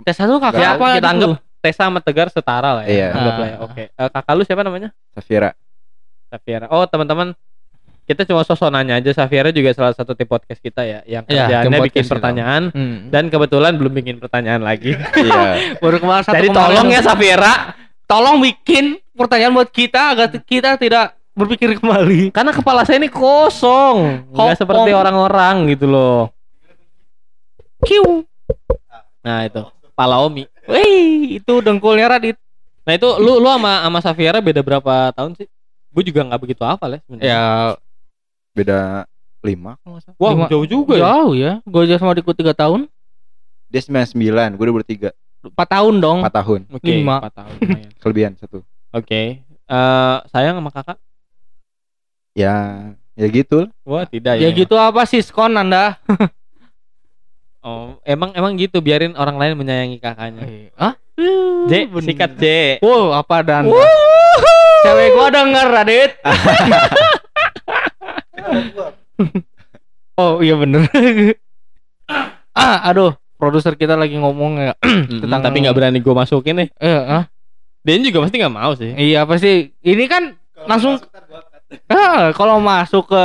tes 0.00 0.16
satu 0.16 0.40
kakak 0.40 0.58
Ya, 0.58 0.68
apa 0.74 0.96
kita 0.96 1.08
anggap 1.12 1.28
lu? 1.28 1.36
Tessa 1.60 1.82
sama 1.86 2.00
Tegar 2.00 2.28
setara 2.32 2.70
lah 2.80 2.84
ya. 2.84 2.90
Iya. 2.90 3.08
Anggap 3.12 3.34
lah 3.36 3.48
ya. 3.48 3.56
Oke. 3.60 3.82
Eh, 3.92 4.08
kakak 4.08 4.34
lu 4.34 4.42
siapa 4.42 4.62
namanya? 4.64 4.88
Safira 5.12 5.50
Safiera. 6.32 6.66
Oh 6.72 6.88
teman-teman, 6.88 7.36
kita 8.04 8.22
cuma 8.22 8.40
sosok 8.40 8.68
nanya 8.68 8.96
aja. 8.96 9.10
Safiera 9.10 9.48
juga 9.48 9.72
salah 9.72 9.90
satu 9.90 10.12
tim 10.12 10.24
podcast 10.24 10.58
kita 10.58 10.82
ya, 10.82 11.00
yang 11.04 11.24
Iya, 11.24 11.48
kerjaannya 11.48 11.70
tim 11.74 11.86
bikin 11.88 12.04
pertanyaan 12.06 12.62
Hmm. 12.68 12.96
dan 13.08 13.26
kebetulan 13.26 13.72
belum 13.74 13.92
bikin 13.94 14.16
pertanyaan 14.18 14.60
lagi. 14.60 14.92
iya 14.94 15.42
baru 15.82 15.96
kemarin 15.98 16.22
satu 16.22 16.36
Jadi 16.36 16.48
kemarin 16.48 16.68
tolong 16.70 16.88
ya 16.88 17.00
Safiera, 17.00 17.52
tolong 18.04 18.36
bikin 18.38 18.84
pertanyaan 19.12 19.52
buat 19.52 19.68
kita 19.68 20.12
agar 20.12 20.28
kita 20.38 20.76
tidak 20.76 21.06
berpikir 21.32 21.74
kembali 21.74 22.30
karena 22.30 22.52
kepala 22.52 22.82
saya 22.82 22.96
ini 22.96 23.08
kosong, 23.08 24.28
nggak 24.28 24.54
Kosong. 24.54 24.54
seperti 24.54 24.90
orang-orang 24.92 25.66
gitu 25.68 25.86
loh. 25.86 26.30
Kiu. 27.80 28.24
Nah 29.20 29.44
itu, 29.44 29.60
pala 29.92 30.20
Omi. 30.20 30.44
Wih, 30.64 31.38
itu 31.38 31.54
dengkulnya 31.60 32.08
Radit. 32.08 32.36
Nah 32.84 32.92
itu 32.92 33.08
lu 33.18 33.36
lu 33.36 33.48
sama 33.48 33.82
sama 33.82 33.98
Safiera 33.98 34.38
beda 34.38 34.60
berapa 34.60 35.10
tahun 35.10 35.34
sih? 35.34 35.48
Gue 35.90 36.02
juga 36.02 36.22
nggak 36.22 36.40
begitu 36.40 36.62
hafal 36.62 36.96
ya. 36.96 37.00
sebenarnya. 37.02 37.26
Ya, 37.26 37.42
beda 38.54 39.04
lima 39.42 39.76
kalau 39.82 39.98
nggak 39.98 40.04
salah. 40.06 40.16
Wah 40.16 40.30
lima- 40.32 40.48
jauh 40.48 40.64
juga 40.64 40.94
ya. 40.94 41.02
jauh 41.04 41.32
ya. 41.34 41.52
Gue 41.62 41.80
aja 41.84 41.98
sama 41.98 42.14
adikku 42.14 42.32
3 42.32 42.54
tahun. 42.54 42.86
dia 43.66 43.82
99 43.82 44.14
gue 44.54 44.64
udah 44.64 44.76
bertiga 44.76 45.10
4 45.42 45.50
tahun 45.50 45.94
dong. 45.98 46.18
4 46.22 46.30
tahun 46.32 46.60
Oke, 46.70 46.86
Lima. 46.94 47.18
empat 47.18 47.34
tahun. 47.34 47.54
lumayan. 47.58 47.90
kelebihan 48.00 48.32
satu 48.34 48.62
Oke. 48.90 49.42
Eh 49.42 50.16
sayang 50.30 50.56
sama 50.56 50.70
kakak? 50.70 50.96
ya 52.34 52.54
ya 53.14 53.26
gitu 53.28 53.70
Wah 53.82 54.02
tidak 54.04 54.38
Ya 54.38 54.48
ya. 54.48 54.54
gitu 54.54 54.74
apa 54.74 55.02
sih 55.04 55.18
skon 55.20 55.52
Anda? 55.52 55.98
Oh, 57.64 57.96
emang 58.04 58.36
emang 58.36 58.60
gitu 58.60 58.76
biarin 58.78 59.16
orang 59.16 59.40
lain 59.40 59.56
menyayangi 59.56 59.96
kakaknya. 59.96 60.68
Hah? 60.76 61.00
J, 61.64 61.88
sikat 61.96 62.36
J. 62.36 62.44
Wow, 62.84 63.16
apa 63.16 63.40
dan? 63.40 63.72
Cewek 64.84 65.08
gua 65.16 65.32
denger 65.32 65.66
Radit. 65.72 66.12
oh 70.20 70.40
iya 70.40 70.54
bener. 70.54 70.86
ah, 72.54 72.78
aduh, 72.84 73.12
produser 73.34 73.74
kita 73.74 73.94
lagi 73.94 74.14
ngomong 74.14 74.52
ya. 74.60 74.72
Tentang 75.22 75.40
tapi 75.40 75.62
nggak 75.62 75.74
berani 75.74 75.98
gue 75.98 76.14
masukin 76.14 76.54
nih. 76.60 76.68
Eh, 76.78 76.90
ah. 76.90 77.24
Dia 77.84 78.00
juga 78.00 78.24
pasti 78.24 78.40
nggak 78.40 78.54
mau 78.54 78.72
sih. 78.72 78.90
Iya 78.90 79.24
pasti. 79.24 79.72
Ini 79.80 80.04
kan 80.06 80.32
langsung 80.64 80.96
ah, 81.92 82.32
kalau 82.32 82.58
masuk 82.58 83.08
ke 83.08 83.22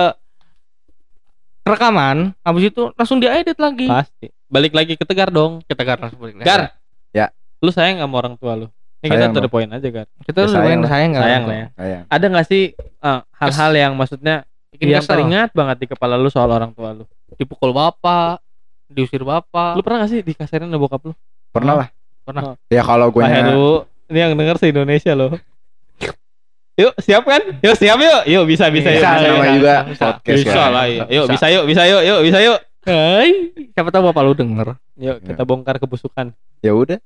rekaman, 1.63 2.33
habis 2.41 2.73
itu 2.73 2.89
langsung 2.97 3.21
diedit 3.21 3.55
lagi. 3.55 3.85
Pasti. 3.85 4.33
Balik 4.49 4.73
lagi 4.73 4.97
ke 4.97 5.05
Tegar 5.05 5.29
dong. 5.29 5.61
Kita 5.63 5.85
kan 5.85 5.97
langsung 6.01 6.19
balik. 6.19 6.41
Gar. 6.41 6.73
Ya. 7.13 7.29
Lu 7.61 7.69
sayang 7.69 8.01
sama 8.01 8.15
orang 8.17 8.33
tua 8.35 8.57
lu? 8.57 8.67
Ini 8.99 9.07
kita 9.07 9.15
Sayang 9.15 9.31
to 9.31 9.39
the 9.39 9.45
dong. 9.45 9.53
point 9.53 9.69
aja, 9.69 9.87
Gar. 9.87 10.07
Kita 10.25 10.39
Ya, 10.41 10.47
sayang 10.49 10.59
sayang 10.59 10.81
lah. 10.81 10.89
sayang? 10.89 11.11
Sayang 11.13 11.43
lah 11.45 11.55
ya. 11.55 11.67
sayang 11.77 12.03
Ada 12.09 12.25
nggak 12.25 12.45
sih 12.49 12.63
eh, 12.75 13.19
hal-hal 13.37 13.71
yang 13.77 13.93
maksudnya 13.93 14.48
Bikin 14.69 14.87
yang 14.89 15.01
kesel. 15.01 15.13
teringat 15.15 15.49
banget 15.51 15.77
di 15.79 15.87
kepala 15.87 16.13
lu 16.13 16.29
soal 16.29 16.47
orang 16.47 16.71
tua 16.71 16.93
lu? 16.93 17.05
dipukul 17.35 17.71
bapak, 17.71 18.41
diusir 18.85 19.21
bapak. 19.21 19.73
Lu 19.73 19.81
pernah 19.81 20.03
gak 20.03 20.11
sih 20.11 20.19
dikasarin 20.19 20.65
sama 20.65 20.77
bokap 20.77 21.01
lu? 21.03 21.13
pernah 21.49 21.73
lah 21.75 21.87
Pernah. 22.21 22.53
ya 22.67 22.85
kalau 22.85 23.09
gue 23.09 23.25
ini 24.05 24.17
yang 24.19 24.33
denger 24.33 24.55
se 24.55 24.69
Indonesia 24.69 25.13
loh. 25.13 25.33
Yuk, 26.75 26.93
siap 26.97 27.23
kan? 27.23 27.41
Yuk, 27.59 27.75
siap 27.75 27.97
yuk. 27.97 28.21
Yuk, 28.23 28.43
bisa 28.45 28.69
bisa 28.69 28.87
yuk. 28.87 29.01
Bisa, 29.01 29.11
Bisa, 29.11 29.19
bisa, 29.19 29.27
yuk. 29.43 29.53
juga 29.53 29.75
bisa. 29.83 30.05
podcast 30.15 30.37
Bisa 30.39 30.53
kan. 30.55 30.69
lah, 30.71 30.85
yuk. 30.87 31.07
Yuk, 31.07 31.25
Bisa. 31.25 31.33
bisa 31.35 31.45
yuk, 31.49 31.63
bisa 31.65 31.81
yuk, 31.85 32.01
yuk, 32.01 32.19
bisa 32.23 32.37
yuk. 32.39 32.59
Hai, 32.79 33.29
siapa 33.69 33.89
tahu 33.89 34.03
bapak 34.07 34.23
lu 34.23 34.33
denger. 34.33 34.67
Yuk, 34.95 35.17
kita 35.21 35.41
bongkar 35.43 35.75
kebusukan. 35.77 36.31
ya 36.59 36.71
udah 36.71 36.99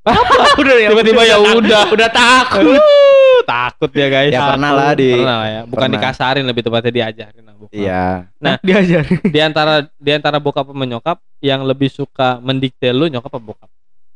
udah 0.60 0.74
ya. 0.74 0.88
Tiba-tiba 0.88 1.22
ya 1.22 1.36
udah. 1.36 1.92
udah 1.92 2.08
takut. 2.08 2.80
Takut 3.48 3.90
ya 3.90 4.06
guys. 4.06 4.30
Ya, 4.30 4.40
pernah 4.46 4.70
lah 4.70 4.90
di- 4.92 5.12
Pernah 5.12 5.36
lah 5.36 5.48
ya. 5.48 5.60
Bukan 5.64 5.76
pernah. 5.82 5.94
dikasarin 5.96 6.44
lebih 6.44 6.62
tepatnya 6.62 6.92
diajarin 6.92 7.42
sama 7.42 7.56
bokap. 7.56 7.74
iya 7.74 8.04
Nah. 8.36 8.56
diajarin. 8.66 9.18
Di 9.24 9.40
antara 9.40 9.74
di 9.92 10.10
antara 10.10 10.36
bokap 10.36 10.66
sama 10.66 10.84
nyokap 10.84 11.18
yang 11.38 11.60
lebih 11.62 11.88
suka 11.88 12.38
mendikte 12.38 12.88
lu 12.88 13.06
nyokap 13.06 13.28
apa 13.28 13.40
bokap? 13.40 13.70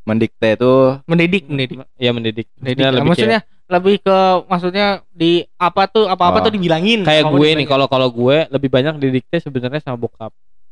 mendikte 0.05 0.49
itu 0.53 0.73
Mendidik, 1.03 1.45
mendidik. 1.47 1.77
Ya 1.95 2.11
mendidik. 2.11 2.45
Mendidik. 2.55 2.85
Maksudnya 2.85 2.93
lebih 2.93 3.09
maksudnya 3.09 3.41
lebih 3.65 3.97
ke 3.99 4.19
maksudnya 4.45 4.87
di 5.09 5.33
apa 5.57 5.83
tuh 5.87 6.05
apa-apa 6.05 6.39
Oh. 6.39 6.45
tuh 6.45 6.53
dibilangin. 6.53 7.01
kayak 7.03 7.25
gue 7.25 7.33
nih 7.33 7.41
dibilangin. 7.57 7.67
kalau 7.67 7.87
kalau 7.87 8.09
gue 8.09 8.37
lebih 8.47 8.69
banyak 8.69 8.95
didikte 8.99 9.41
sebenarnya 9.41 9.81
sama 9.81 9.97
bokap. 9.97 10.29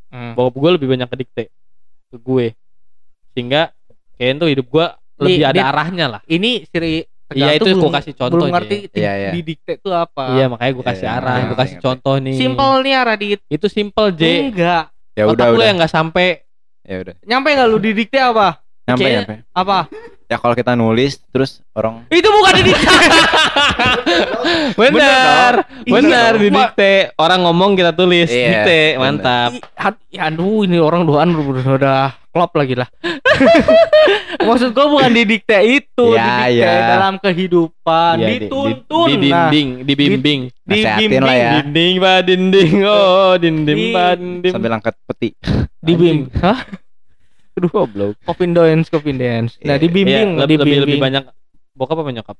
Hmm. 0.06 0.36
Bokap 0.36 0.52
gue 0.54 0.70
lebih 0.76 0.88
banyak 0.90 1.08
kedikte 1.08 1.48
ke 2.06 2.16
gue. 2.18 2.52
Sehingga 3.32 3.72
kayaknya 4.14 4.36
tuh 4.38 4.50
hidup 4.50 4.66
gue 4.68 4.86
lebih 5.18 5.38
Di- 5.38 5.46
ada 5.46 5.54
di- 5.54 5.64
arahnya 5.64 6.06
lah. 6.10 6.20
ini 6.26 6.50
Siri 6.66 7.00
Iya, 7.34 7.50
itu 7.54 7.64
belum- 7.66 7.80
gua 7.80 7.90
kasih 7.94 8.12
contoh, 8.12 8.34
belum 8.34 8.48
ngerti 8.50 8.76
Iya, 8.92 9.12
iya. 9.14 9.30
didikte 9.30 9.72
itu 9.74 9.88
apa 9.88 10.24
Iya 10.32 10.44
makanya 10.46 10.72
gue 10.72 10.84
kasih 10.86 11.06
Iya, 11.06 11.16
arah, 11.16 11.34
iya, 11.34 11.44
gue 11.44 11.56
kasih 11.56 11.76
ngerti. 11.76 11.86
contoh 11.86 12.14
nih. 12.18 12.36
simpelnya 12.36 12.98
Radit 13.02 13.40
Itu 13.46 13.66
simple 13.66 14.06
J. 14.12 14.22
enggak 14.46 14.84
ya 15.12 15.24
Otak 15.24 15.34
udah 15.34 15.46
lu 15.46 15.54
udah 15.54 15.66
yang 15.66 15.76
nggak 15.76 15.92
sampai. 15.92 16.28
ya 16.82 16.96
udah 16.98 17.14
nyampe 17.22 17.48
nggak 17.48 17.68
lu 17.68 17.78
didikte 17.78 18.18
apa 18.18 18.58
nyampe 18.82 19.00
Kayaknya- 19.00 19.18
nyampe 19.22 19.34
apa 19.52 19.78
ya 20.24 20.36
kalau 20.36 20.54
kita 20.54 20.72
nulis 20.72 21.12
terus 21.28 21.50
orang 21.70 22.02
itu 22.08 22.26
bukan 22.26 22.52
didikte 22.56 22.88
Benar, 24.74 25.52
Iya 25.84 25.92
benar 25.92 26.32
dong. 26.32 26.42
didikte. 26.42 26.92
Orang 27.16 27.42
ngomong 27.42 27.74
kita 27.74 27.92
tulis, 27.92 28.28
Iya, 28.28 28.64
dikte, 28.64 28.80
benar. 28.92 29.00
mantap. 29.00 29.50
I- 29.52 29.62
ya 30.10 30.22
aduh 30.26 30.64
ini 30.64 30.78
orang 30.78 31.04
doan 31.04 31.28
udah 31.34 32.14
klop 32.32 32.52
lagi 32.52 32.74
lah 32.74 32.88
maksud 34.42 34.72
gua 34.72 34.86
bukan 34.88 35.10
didikte 35.12 35.54
itu 35.62 36.06
Ya, 36.10 36.48
didikte 36.48 36.58
ya. 36.58 36.74
dalam 36.90 37.14
kehidupan 37.16 38.14
di- 38.18 38.26
dituntun 38.42 39.06
di, 39.06 39.14
di 39.14 39.28
nah 39.28 39.48
dinding, 39.48 39.68
dibimbing. 39.84 40.40
Nasehatin 40.64 41.10
lah 41.18 41.34
ya. 41.34 41.50
Dinding 41.60 41.94
ba 41.98 42.14
dinding, 42.20 42.72
oh 42.88 43.36
dinding 43.36 43.78
Di- 43.78 43.92
ba 43.92 44.06
dinding. 44.12 44.50
sambil 44.50 44.72
angkat 44.72 44.94
peti 45.04 45.36
dibim 45.86 46.26
hah 46.34 46.64
Aduh 47.52 47.68
goblok. 47.68 48.16
Coffin 48.24 48.56
dance, 48.56 48.88
coffin 48.88 49.20
dance. 49.20 49.60
Nah, 49.60 49.76
dibimbing, 49.76 50.08
Iya, 50.32 50.40
lebih, 50.40 50.56
lebih, 50.56 50.72
lebih 50.72 50.76
dibimbing. 50.96 51.02
banyak 51.04 51.24
bokap 51.74 51.96
apa 51.98 52.10
nyokap? 52.10 52.36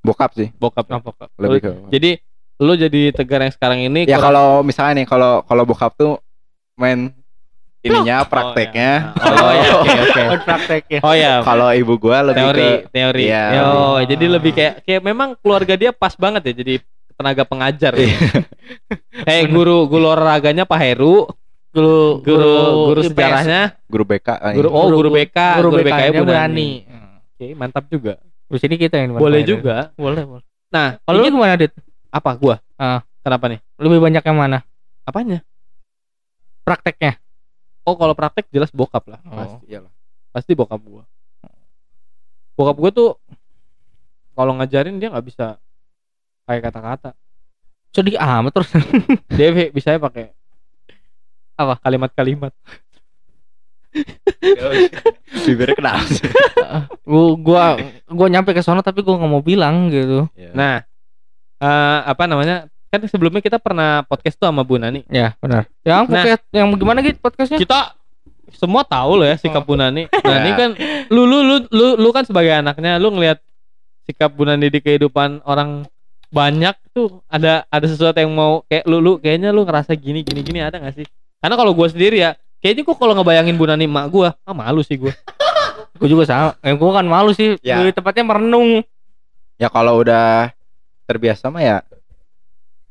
bokap 0.00 0.30
sih 0.32 0.48
Bokap. 0.56 0.88
Apa, 0.88 1.10
Kak? 1.12 1.28
lebih 1.36 1.60
ke 1.60 1.70
Jadi 1.90 2.10
lu 2.58 2.72
jadi 2.72 3.12
tegar 3.12 3.38
yang 3.38 3.52
sekarang 3.52 3.78
ini 3.82 4.02
ya 4.02 4.16
kurang- 4.16 4.24
kalau 4.24 4.48
misalnya 4.62 4.92
nih 4.96 5.06
kalau 5.06 5.44
kalau 5.44 5.62
bokap 5.62 5.92
tuh 5.94 6.16
main 6.74 7.12
ininya 7.78 8.26
prakteknya 8.26 9.14
Oh 9.16 9.50
ya, 9.50 9.70
oke 9.80 9.98
oke. 10.02 10.22
Oh, 10.24 10.38
prakteknya. 10.40 10.98
Oh 11.00 11.14
ya, 11.14 11.32
kalau 11.42 11.70
ibu 11.70 11.94
gua 11.94 12.20
lebih 12.22 12.42
teori, 12.42 12.62
ke 12.62 12.90
teori. 12.90 13.24
Iya. 13.26 13.44
Oh, 13.64 13.98
jadi 14.00 14.24
lebih 14.28 14.52
kayak 14.52 14.74
kayak 14.82 15.02
memang 15.02 15.38
keluarga 15.38 15.74
dia 15.74 15.90
pas 15.90 16.12
banget 16.12 16.42
ya 16.44 16.54
jadi 16.56 16.74
tenaga 17.14 17.42
pengajar. 17.42 17.92
Iya. 17.94 18.18
Kayak 19.22 19.44
guru 19.54 19.86
guru 19.86 20.04
olahraganya 20.06 20.62
Pak 20.62 20.78
Heru, 20.78 21.26
Guru 21.68 22.24
guru 22.24 22.54
guru 22.88 23.00
IPS. 23.02 23.08
sejarahnya, 23.12 23.60
guru 23.86 24.04
BK 24.04 24.28
ah, 24.32 24.52
guru 24.52 24.68
ini. 24.68 24.74
oh 24.74 24.86
guru 24.88 25.08
BK, 25.12 25.38
guru 25.56 25.68
guru 25.68 25.82
BK 25.84 25.92
BK-nya 25.92 26.10
Bu 26.10 26.24
Nani. 26.24 26.34
Nani. 26.34 26.70
Oke, 27.30 27.46
mantap 27.54 27.84
juga. 27.86 28.12
Di 28.48 28.56
sini 28.56 28.74
kita 28.74 28.96
yang 28.96 29.14
boleh 29.14 29.44
juga 29.44 29.92
Boleh, 29.92 30.24
boleh. 30.24 30.44
nah 30.68 30.96
Kalau 30.98 31.20
lu 31.20 31.22
ini 31.22 31.30
gimana, 31.30 31.54
Dit? 31.54 31.70
apa 32.08 32.30
gua 32.34 32.56
Ah. 32.74 33.04
kenapa 33.20 33.44
nih 33.46 33.60
Lebih 33.76 34.00
banyak 34.00 34.22
yang 34.24 34.38
mana? 34.38 34.58
apanya 35.04 35.44
Prakteknya. 36.64 37.20
Oh 37.88 37.96
kalau 37.96 38.12
praktek 38.12 38.44
jelas 38.48 38.68
bokap 38.68 39.08
lah 39.08 39.20
Oh. 39.24 39.32
pasti 39.34 39.64
Iyalah. 39.66 39.92
pasti 40.28 40.52
bokap 40.52 40.80
gua 40.80 41.02
bokap 42.52 42.76
gua 42.76 42.90
tuh 42.90 43.10
kalau 44.32 44.52
ngajarin 44.54 44.96
dia 44.96 45.08
nggak 45.08 45.24
bisa 45.24 45.56
kayak 46.44 46.62
kata-kata 46.64 47.10
Sedih 47.88 48.14
amat 48.14 48.52
terus. 48.52 48.68
dia 49.32 49.48
bisa 49.66 49.96
pakai 49.96 50.30
Apa? 51.56 51.80
kalimat-kalimat 51.80 52.52
Bibirnya 55.44 55.74
kenapa 55.74 56.04
sih? 56.12 56.28
gua 57.02 57.24
gua 57.34 57.62
gua 58.06 58.26
nyampe 58.28 58.52
ke 58.52 58.60
sono 58.60 58.80
tapi 58.80 59.00
gua 59.00 59.16
nggak 59.16 59.30
mau 59.30 59.40
bilang 59.40 59.88
gitu. 59.88 60.28
Iya. 60.34 60.52
nah 60.52 60.74
eh, 61.58 61.98
apa 62.04 62.24
namanya 62.24 62.68
kan 62.88 63.00
sebelumnya 63.04 63.38
kita 63.38 63.56
pernah 63.56 64.00
podcast 64.02 64.34
tuh 64.34 64.48
sama 64.48 64.62
Bu 64.62 64.76
Nani 64.76 65.04
Ya, 65.06 65.36
benar. 65.38 65.68
Yang 65.82 66.00
Nah. 66.00 66.08
podcast 66.08 66.42
yang 66.50 66.66
gimana 66.72 66.98
gitu 67.00 67.18
podcastnya? 67.18 67.58
kita 67.60 67.92
semua 68.50 68.80
tahu 68.80 69.20
loh 69.20 69.26
ya 69.26 69.36
sikap 69.36 69.62
Bu 69.62 69.76
Nani. 69.76 70.08
Nah, 70.24 70.36
ini 70.40 70.50
kan 70.52 70.70
lu 71.08 71.22
lu 71.22 71.38
lu 71.40 71.56
lu 71.68 71.86
lu 71.96 72.08
kan 72.10 72.24
sebagai 72.24 72.50
anaknya 72.50 72.96
lu 72.96 73.12
ngelihat 73.12 73.38
sikap 74.02 74.32
Bu 74.32 74.42
Nani 74.42 74.66
di 74.66 74.80
kehidupan 74.80 75.44
orang 75.44 75.84
banyak 76.28 76.72
tuh 76.90 77.20
ada 77.24 77.64
ada 77.66 77.86
sesuatu 77.86 78.16
yang 78.16 78.32
mau 78.32 78.60
kayak 78.64 78.84
lu 78.84 79.00
lu 79.00 79.16
kayaknya 79.16 79.48
lu 79.48 79.64
ngerasa 79.64 79.92
gini 79.92 80.20
gini 80.20 80.40
gini 80.40 80.60
ada 80.60 80.76
gak 80.76 80.96
sih? 80.96 81.06
Karena 81.38 81.54
kalau 81.54 81.72
gua 81.72 81.88
sendiri 81.88 82.18
ya 82.18 82.32
kayaknya 82.58 82.82
kok 82.84 82.96
kalau 82.96 83.12
ngebayangin 83.12 83.54
Bu 83.54 83.64
Nani 83.64 83.84
emak 83.84 84.08
gua, 84.08 84.32
ah 84.42 84.52
malu 84.52 84.80
sih 84.80 84.96
gua. 84.96 85.12
Gua 85.94 86.08
juga 86.08 86.24
sama. 86.24 86.56
Eh, 86.60 86.72
gua 86.72 86.90
kan 86.94 87.06
malu 87.06 87.30
sih. 87.32 87.60
Ya. 87.60 87.80
Di 87.80 87.92
tempatnya 87.92 88.24
merenung. 88.24 88.80
Ya 89.56 89.66
kalau 89.66 90.00
udah 90.00 90.52
terbiasa 91.04 91.48
mah 91.48 91.60
ya 91.60 91.76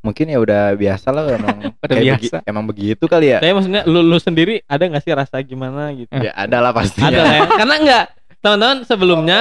mungkin 0.08 0.26
ya 0.26 0.38
udah 0.38 0.62
biasa 0.74 1.08
lah 1.10 1.24
emang 1.30 1.58
Udah 1.84 1.98
biasa. 1.98 2.40
begi- 2.40 2.46
emang 2.46 2.64
begitu 2.64 3.04
kali 3.06 3.28
ya. 3.30 3.38
Tapi 3.38 3.52
maksudnya 3.52 3.84
lu 3.84 4.00
lu 4.02 4.18
sendiri 4.18 4.64
ada 4.66 4.84
gak 4.86 5.02
sih 5.02 5.12
rasa 5.12 5.38
gimana 5.42 5.92
gitu? 5.92 6.10
Ya 6.14 6.32
ada 6.34 6.58
lah 6.60 6.72
pasti. 6.72 6.98
Ada 6.98 7.20
lah 7.20 7.34
ya. 7.34 7.44
Karena 7.60 7.76
enggak 7.78 8.06
teman-teman 8.38 8.78
sebelumnya 8.82 9.40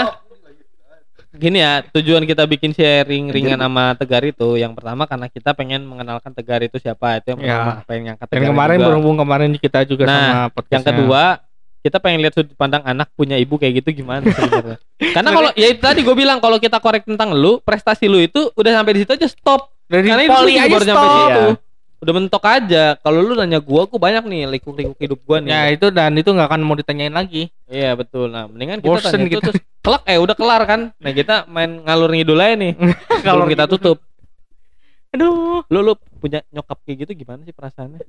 gini 1.32 1.60
ya 1.60 1.84
tujuan 1.86 2.24
kita 2.24 2.42
bikin 2.44 2.72
sharing 2.72 3.28
ringan 3.28 3.60
sama 3.60 3.92
Tegar 3.94 4.24
itu 4.24 4.56
yang 4.56 4.72
pertama 4.72 5.04
karena 5.04 5.28
kita 5.28 5.52
pengen 5.52 5.84
mengenalkan 5.84 6.32
Tegar 6.32 6.64
itu 6.64 6.76
siapa 6.76 7.20
itu 7.20 7.30
yang 7.30 7.38
pertama 7.38 7.84
pengen 7.84 8.02
ngangkat 8.08 8.26
Dan 8.26 8.32
Tegar 8.34 8.50
kemarin 8.50 8.76
juga. 8.76 8.86
berhubung 8.88 9.16
kemarin 9.16 9.50
kita 9.54 9.80
juga 9.84 10.02
Nah, 10.02 10.16
sama 10.16 10.24
yang 10.32 10.48
podcastnya. 10.50 10.88
kedua 10.90 11.22
kita 11.78 11.96
pengen 12.00 12.18
lihat 12.18 12.34
sudut 12.34 12.56
pandang 12.56 12.80
anak 12.82 13.12
punya 13.12 13.36
ibu 13.36 13.54
kayak 13.54 13.78
gitu 13.78 13.94
gimana 13.94 14.24
sebenarnya 14.24 14.80
karena 15.14 15.30
kalau 15.30 15.50
ya 15.52 15.66
itu 15.68 15.78
tadi 15.78 16.00
gue 16.00 16.16
bilang 16.16 16.40
kalau 16.40 16.56
kita 16.56 16.80
korek 16.80 17.04
tentang 17.04 17.30
lu 17.30 17.60
prestasi 17.60 18.08
lu 18.08 18.18
itu 18.18 18.48
udah 18.50 18.72
sampai 18.74 18.90
di 18.90 19.04
situ 19.04 19.12
aja 19.12 19.28
stop 19.28 19.75
dari 19.86 20.06
karena 20.06 20.22
itu 20.22 20.32
poli 20.32 20.52
aja 20.54 20.66
baru 20.68 20.84
nyampe 20.84 21.06
situ 21.06 21.26
Iya. 21.26 21.44
udah 21.96 22.12
mentok 22.12 22.44
aja 22.44 22.84
kalau 23.00 23.18
lu 23.24 23.32
nanya 23.34 23.58
gua 23.58 23.88
gua 23.88 23.98
banyak 23.98 24.24
nih 24.26 24.40
likuk-likuk 24.52 24.98
hidup 24.98 25.20
gua 25.24 25.38
nih 25.40 25.48
Ya 25.48 25.60
itu 25.72 25.86
dan 25.88 26.12
itu 26.12 26.28
nggak 26.28 26.48
akan 26.48 26.60
mau 26.60 26.74
ditanyain 26.74 27.10
lagi. 27.10 27.48
Iya 27.66 27.94
betul. 27.94 28.28
Nah, 28.28 28.46
mendingan 28.46 28.78
kita 28.78 28.90
Bosen 28.92 29.10
tanya 29.10 29.24
itu 29.24 29.32
gitu. 29.32 29.42
terus 29.48 29.56
kelak 29.80 30.02
eh 30.04 30.18
udah 30.18 30.34
kelar 30.34 30.62
kan. 30.64 30.80
Nah, 30.92 31.10
kita 31.10 31.46
main 31.46 31.80
ngalur 31.80 32.10
ngidul 32.10 32.36
aja 32.36 32.54
nih. 32.54 32.72
Kalau 33.26 33.46
kita 33.46 33.64
tutup. 33.66 33.98
Aduh. 35.12 35.62
Lu 35.66 35.78
lu 35.82 35.92
punya 36.18 36.42
nyokap 36.50 36.78
kayak 36.84 37.06
gitu 37.06 37.24
gimana 37.24 37.40
sih 37.42 37.54
perasaannya? 37.54 38.02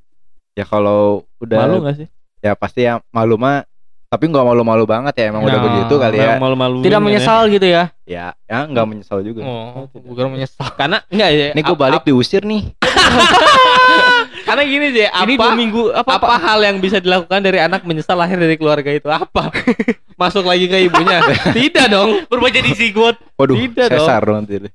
Ya 0.58 0.66
kalau 0.66 1.22
udah 1.38 1.60
Malu 1.64 1.86
gak 1.86 1.96
sih? 2.02 2.08
ya 2.38 2.54
pasti 2.54 2.86
ya 2.86 2.98
malu 3.10 3.38
mah 3.38 3.66
tapi 4.08 4.24
nggak 4.32 4.46
malu-malu 4.48 4.88
banget 4.88 5.14
ya 5.20 5.36
emang 5.36 5.44
udah 5.44 5.60
Nah, 5.60 5.66
begitu 5.68 5.94
kali 6.00 6.16
ya. 6.16 6.40
Malu-malu. 6.40 6.80
Tidak 6.80 7.02
menyesal 7.04 7.52
gitu 7.52 7.68
ya. 7.68 7.92
Ya, 8.08 8.32
ya 8.48 8.64
nggak 8.64 8.86
menyesal 8.88 9.20
juga. 9.20 9.44
Oh, 9.44 9.92
tidak. 9.92 10.08
bukan 10.08 10.26
menyesal. 10.32 10.68
Karena 10.80 11.04
enggak 11.12 11.30
ya. 11.36 11.48
Ini 11.52 11.62
gue 11.68 11.78
balik 11.78 12.02
diusir 12.08 12.48
nih. 12.48 12.72
Karena 14.48 14.64
gini 14.64 14.88
sih, 14.96 15.04
apa 15.04 15.28
Ini 15.28 15.36
dua 15.36 15.54
minggu 15.60 15.82
apa, 15.92 16.24
apa, 16.24 16.40
hal 16.40 16.64
yang 16.64 16.80
bisa 16.80 17.04
dilakukan 17.04 17.44
dari 17.44 17.60
anak 17.60 17.84
menyesal 17.84 18.16
lahir 18.16 18.40
dari 18.40 18.56
keluarga 18.56 18.88
itu? 18.96 19.12
Apa? 19.12 19.52
Masuk 20.22 20.48
lagi 20.48 20.72
ke 20.72 20.88
ibunya? 20.88 21.20
Tidak 21.58 21.92
dong. 21.92 22.24
berubah 22.32 22.48
jadi 22.48 22.72
zigot. 22.72 23.20
Waduh, 23.36 23.60
Tidak 23.60 23.92
dong. 23.92 24.08
sesar 24.08 24.24
nanti. 24.24 24.72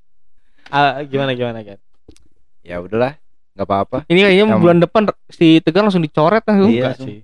Ah, 0.68 1.01
gimana 1.09 1.33
gimana 1.33 1.64
kan? 1.64 1.81
Ya 2.61 2.85
udahlah, 2.85 3.16
nggak 3.57 3.64
apa-apa. 3.64 3.99
Ini 4.12 4.29
kayaknya 4.29 4.45
bulan 4.61 4.79
depan 4.85 5.09
si 5.33 5.64
Tegar 5.64 5.88
langsung 5.88 6.05
dicoret 6.05 6.45
langsung. 6.45 6.68
Iya. 6.68 6.92
Enggak 6.92 6.97
sih. 7.01 7.18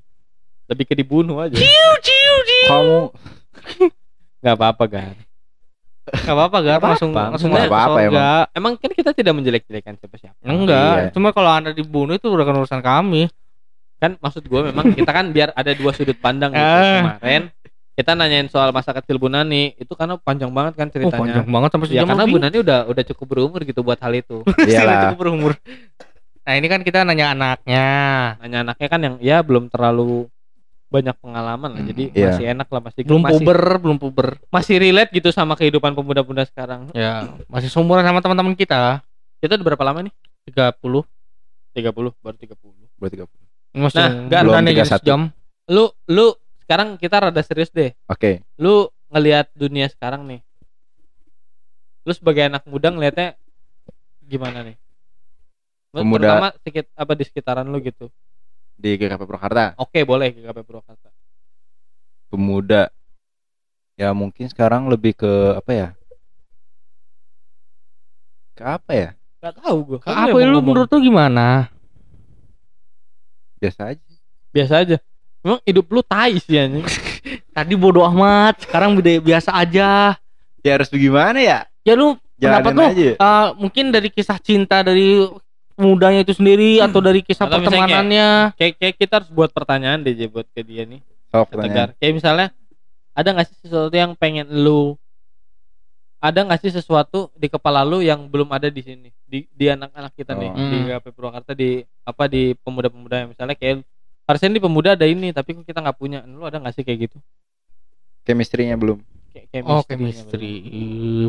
Lebih 0.68 0.85
ke 0.85 0.94
dibunuh 0.94 1.40
aja. 1.40 1.57
Kamu 2.66 2.98
Enggak 4.38 4.54
apa-apa 4.54 4.85
kan. 4.87 5.14
Gak 6.09 6.31
apa-apa 6.31 6.59
Gar, 6.59 6.78
Nggak 6.78 6.88
langsung 6.88 7.11
apa-apa. 7.11 7.31
langsung 7.31 7.50
Nggak 7.50 7.61
masuk 7.61 7.74
apa-apa, 7.74 8.00
surga. 8.00 8.28
Emang 8.54 8.72
kan 8.74 8.90
kita 8.90 9.11
tidak 9.12 9.33
menjelek-jelekan 9.35 9.94
siapa-siapa. 9.94 10.38
Enggak, 10.40 10.94
Iya. 10.94 11.11
cuma 11.12 11.28
kalau 11.31 11.50
Anda 11.50 11.70
dibunuh 11.70 12.14
itu 12.14 12.26
udah 12.26 12.44
urusan 12.46 12.81
kami. 12.81 13.28
kan 13.98 14.14
maksud 14.16 14.46
gue 14.46 14.61
memang 14.62 14.94
kita 14.94 15.11
kan 15.11 15.26
biar 15.28 15.50
ada 15.52 15.74
dua 15.74 15.90
sudut 15.90 16.14
pandang 16.16 16.54
gitu 16.54 16.62
Ah. 16.62 17.18
kemarin 17.18 17.50
kita 17.92 18.14
nanyain 18.14 18.46
soal 18.46 18.70
masa 18.70 18.94
kecil 18.94 19.18
Bu 19.18 19.26
Nani 19.26 19.74
itu 19.74 19.90
karena 19.90 20.14
panjang 20.16 20.54
banget 20.54 20.78
kan 20.78 20.87
Oh, 20.87 20.92
ceritanya 20.94 21.18
panjang 21.18 21.46
banget 21.50 21.68
sampai 21.74 21.87
ya 21.90 22.02
karena. 22.07 22.24
Bu 22.24 22.38
Nani 22.38 22.57
udah 22.62 22.78
udah 22.87 23.04
cukup 23.04 23.26
berumur 23.26 23.61
gitu 23.61 23.83
buat 23.83 23.98
hal 23.98 24.14
itu 24.14 24.46
iyalah. 24.70 25.11
cukup 25.11 25.18
berumur. 25.18 25.52
Nah, 26.40 26.54
ini 26.54 26.64
kan 26.64 26.81
kita 26.81 27.02
nanya 27.02 27.35
anaknya. 27.35 27.87
nanya 28.38 28.59
anaknya 28.62 28.87
kan 28.87 29.00
yang 29.02 29.14
ya 29.18 29.42
belum 29.42 29.66
terlalu 29.66 30.31
banyak 30.88 31.16
pengalaman 31.16 31.70
lah 31.70 31.81
Hmm, 31.81 31.90
jadi 31.90 32.05
iya. 32.11 32.27
masih 32.27 32.44
enak 32.48 32.66
lah 32.66 32.81
masih 32.81 33.01
Belum 33.05 33.20
masih, 33.20 33.44
puber, 33.44 33.61
belum 33.79 33.96
puber. 33.98 34.29
masih 34.48 34.77
relate 34.79 35.12
gitu 35.12 35.29
sama 35.29 35.53
kehidupan 35.53 35.92
pemuda-pemuda 35.92 36.44
sekarang 36.44 36.88
Ya, 36.90 37.29
masih 37.46 37.68
seumuran 37.68 38.01
sama 38.01 38.18
teman-teman 38.18 38.53
kita. 38.53 39.05
kita 39.38 39.55
udah 39.55 39.66
berapa 39.66 39.85
lama 39.85 40.03
nih 40.03 40.14
30. 40.46 41.05
30 41.74 41.92
baru 42.18 42.37
30 42.37 42.88
Buat 42.96 43.11
tiga 43.11 43.24
puluh. 43.24 43.44
Masih 43.70 44.01
Nah, 44.01 44.11
nggak, 44.27 44.40
belum 44.42 44.57
nih 44.59 44.74
31. 44.81 45.05
jam. 45.05 45.20
lu 45.68 45.85
lu 46.07 46.27
sekarang 46.59 46.96
kita 46.96 47.16
rada 47.22 47.42
serius 47.42 47.68
deh 47.68 47.92
Oke. 48.07 48.40
lu 48.57 48.88
ngelihat 49.09 49.53
dunia 49.53 49.87
sekarang 49.87 50.24
nih 50.24 50.40
lu 52.03 52.12
sebagai 52.12 52.42
anak 52.42 52.64
muda 52.64 52.88
ngelihatnya 52.88 53.37
gimana 54.22 54.64
nih 54.64 54.77
Lu 55.90 56.01
Pemuda. 56.03 56.20
terutama 56.22 56.48
sedikit 56.55 56.85
apa 56.94 57.12
di 57.12 57.22
sekitaran 57.22 57.64
lu 57.64 57.79
gitu 57.79 58.09
Di 58.78 58.94
GKP 58.94 59.22
Purwakarta, 59.26 59.74
oke 59.74 59.98
boleh 60.06 60.30
ke 60.30 60.40
KP 60.46 60.58
Purwakarta 60.62 61.10
pemuda. 62.30 62.92
Ya 63.98 64.14
mungkin 64.14 64.46
sekarang 64.46 64.86
lebih 64.86 65.18
ke 65.18 65.58
apa 65.58 65.72
ya? 65.74 65.88
Ke 68.54 68.62
apa 68.78 68.92
ya? 68.94 69.08
Gak 69.42 69.58
tahu 69.58 69.76
gue 69.82 69.98
Apa 70.06 70.38
lu 70.46 70.62
menurut 70.62 70.86
lu 70.94 70.98
gimana? 71.02 71.66
Biasa 73.58 73.90
aja. 73.90 74.06
biasa 74.48 74.74
aja 74.80 74.96
memang 75.44 75.60
hidup 75.66 75.86
lu 75.92 76.00
tai 76.02 76.38
sih 76.40 76.56
anjing 76.58 76.86
Tadi 77.56 77.74
bodoh 77.74 78.06
amat, 78.06 78.64
sekarang 78.64 79.02
biasa 79.02 79.50
aja. 79.50 80.14
Ya 80.62 80.70
harus 80.78 80.86
bagaimana 80.88 81.42
ya? 81.42 81.66
Ya 81.82 81.98
lu 81.98 82.14
pendapat 82.38 82.70
Jalanin 82.70 82.78
lu 82.78 82.82
aja. 82.86 83.10
eh, 83.18 83.48
mungkin 83.58 83.84
dari 83.90 84.08
kisah 84.14 84.38
cinta 84.38 84.86
dari 84.86 85.26
mudanya 85.78 86.20
itu 86.20 86.34
sendiri 86.34 86.82
atau 86.82 86.98
dari 86.98 87.22
kisah 87.22 87.46
Atau 87.46 87.62
pertemanannya. 87.62 88.52
kayak, 88.52 88.72
kayak 88.76 88.94
kita 88.98 89.12
harus 89.22 89.30
buat 89.30 89.48
pertanyaan 89.48 90.02
deh 90.02 90.26
buat 90.26 90.44
ke 90.48 90.60
dia 90.60 90.82
nih 90.82 90.98
ke. 91.30 91.54
Tegar 91.54 91.88
kayak 91.94 92.12
misalnya 92.12 92.46
ada 93.14 93.28
nggak 93.30 93.46
sih 93.46 93.56
sesuatu 93.62 93.92
yang 93.92 94.12
pengen 94.12 94.50
lu 94.50 94.98
ada 96.18 96.42
nggak 96.42 96.58
sih 96.58 96.72
sesuatu 96.72 97.30
di 97.32 97.46
kepala 97.46 97.80
lu 97.80 97.98
yang 98.00 98.26
belum 98.26 98.50
ada 98.50 98.66
di 98.66 98.82
sini 98.82 99.08
di 99.22 99.46
di 99.46 99.66
anak-anak 99.66 100.12
kita 100.12 100.34
nih 100.34 100.50
Oh. 100.50 100.58
di 100.58 100.76
Hmm. 100.76 100.88
KP 100.92 101.06
Purwakarta 101.10 101.52
di 101.54 101.70
apa 102.02 102.26
di 102.26 102.42
pemuda-pemuda 102.56 103.14
yang 103.16 103.28
misalnya 103.30 103.54
kayak 103.54 103.86
harusnya 104.24 104.50
di 104.50 104.58
pemuda 104.58 104.88
ada 104.92 105.06
ini 105.06 105.30
tapi 105.30 105.54
kok 105.54 105.62
kita 105.62 105.78
nggak 105.78 105.94
punya 105.94 106.18
lu 106.22 106.42
ada 106.42 106.58
nggak 106.58 106.74
sih 106.74 106.82
kayak 106.82 107.06
gitu 107.06 107.18
Chemistry-nya 108.24 108.74
belum. 108.74 108.98
kayak 109.31 109.62
Oh, 109.62 109.81
chemistry. 109.81 110.58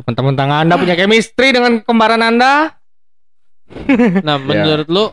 Mentang-mentang 0.02 0.50
Anda 0.50 0.76
punya 0.76 0.98
chemistry 0.98 1.54
dengan 1.54 1.80
kembaran 1.80 2.20
Anda? 2.20 2.79
nah 4.28 4.36
menurut 4.36 4.88
lu 4.88 5.06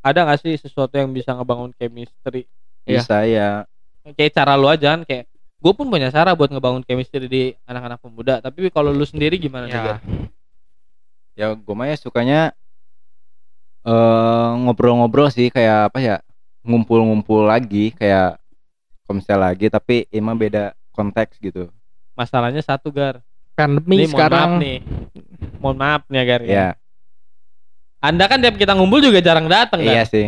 ada 0.00 0.20
nggak 0.22 0.40
sih 0.40 0.54
sesuatu 0.56 0.94
yang 0.94 1.10
bisa 1.10 1.32
ngebangun 1.32 1.72
chemistry 1.74 2.44
Iya. 2.84 3.00
Bisa 3.00 3.18
ya. 3.24 3.50
kayak 4.04 4.32
cara 4.36 4.52
lu 4.54 4.68
aja 4.68 4.92
kan 4.92 5.08
kayak 5.08 5.24
gue 5.32 5.72
pun 5.72 5.88
punya 5.88 6.12
cara 6.12 6.36
buat 6.36 6.52
ngebangun 6.52 6.84
chemistry 6.84 7.24
di 7.24 7.42
anak-anak 7.64 7.96
pemuda 7.96 8.44
tapi 8.44 8.68
kalau 8.68 8.92
lu 8.92 9.08
sendiri 9.08 9.40
gimana? 9.40 9.64
Ya. 9.64 9.96
Ya 11.32 11.46
gue 11.50 11.74
mah 11.74 11.88
ya 11.88 11.96
sukanya 11.96 12.52
eh 13.84 14.50
ngobrol-ngobrol 14.60 15.28
sih 15.28 15.48
kayak 15.48 15.88
apa 15.88 15.98
ya? 16.00 16.16
Ngumpul-ngumpul 16.64 17.44
lagi 17.44 17.92
kayak 17.92 18.36
komsel 19.04 19.36
lagi 19.36 19.68
tapi 19.68 20.04
emang 20.08 20.36
beda 20.36 20.72
konteks 20.92 21.36
gitu. 21.36 21.68
masalahnya 22.14 22.62
satu 22.62 22.94
gar 22.94 23.18
Pandemi 23.54 24.02
Ini 24.02 24.06
mohon 24.06 24.14
sekarang. 24.14 24.50
maaf 24.50 24.62
nih. 24.62 24.78
Mohon 25.58 25.76
maaf 25.78 26.02
nih 26.06 26.20
Agar. 26.20 26.40
Ya, 26.42 26.68
Anda 28.04 28.28
kan 28.28 28.44
tiap 28.44 28.60
kita 28.60 28.76
ngumpul 28.76 29.00
juga 29.00 29.24
jarang 29.24 29.48
datang 29.48 29.80
iya 29.80 30.04
kan? 30.04 30.12
sih. 30.12 30.26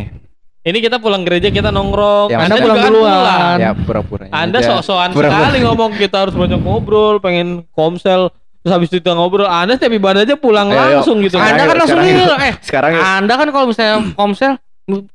Ini 0.65 0.77
kita 0.81 0.97
pulang 0.97 1.21
gereja 1.23 1.47
kita 1.47 1.69
nongkrong. 1.69 2.27
Ya, 2.27 2.41
Anda 2.41 2.57
Anda 2.57 2.63
pulang 2.65 2.75
juga 2.75 2.83
kan 2.83 2.91
duluan. 2.91 3.13
pulang. 3.13 3.57
Ya 3.61 3.71
pura-pura. 3.77 4.23
Anda 4.33 4.57
sok-sokan 4.59 5.09
sekali 5.13 5.57
ngomong 5.61 5.91
kita 5.95 6.17
harus 6.27 6.35
banyak 6.35 6.59
ngobrol, 6.59 7.21
pengen 7.21 7.63
komsel, 7.71 8.33
terus 8.59 8.71
habis 8.73 8.89
itu 8.89 9.05
ngobrol. 9.07 9.47
Anda 9.47 9.77
setiap 9.77 9.93
ibadah 9.93 10.25
aja 10.25 10.35
pulang 10.35 10.67
Ayo, 10.67 10.75
yuk. 10.75 10.87
langsung 10.99 11.17
gitu. 11.21 11.37
Sekarang 11.37 11.53
Anda 11.53 11.61
yuk, 11.61 11.69
kan 11.69 11.77
langsung 11.79 11.99
yuk. 12.03 12.37
eh 12.41 12.53
Sekarang 12.59 12.91
yuk. 12.97 13.03
Anda 13.05 13.33
kan 13.37 13.47
kalau 13.53 13.65
misalnya 13.69 13.97
komsel 14.17 14.51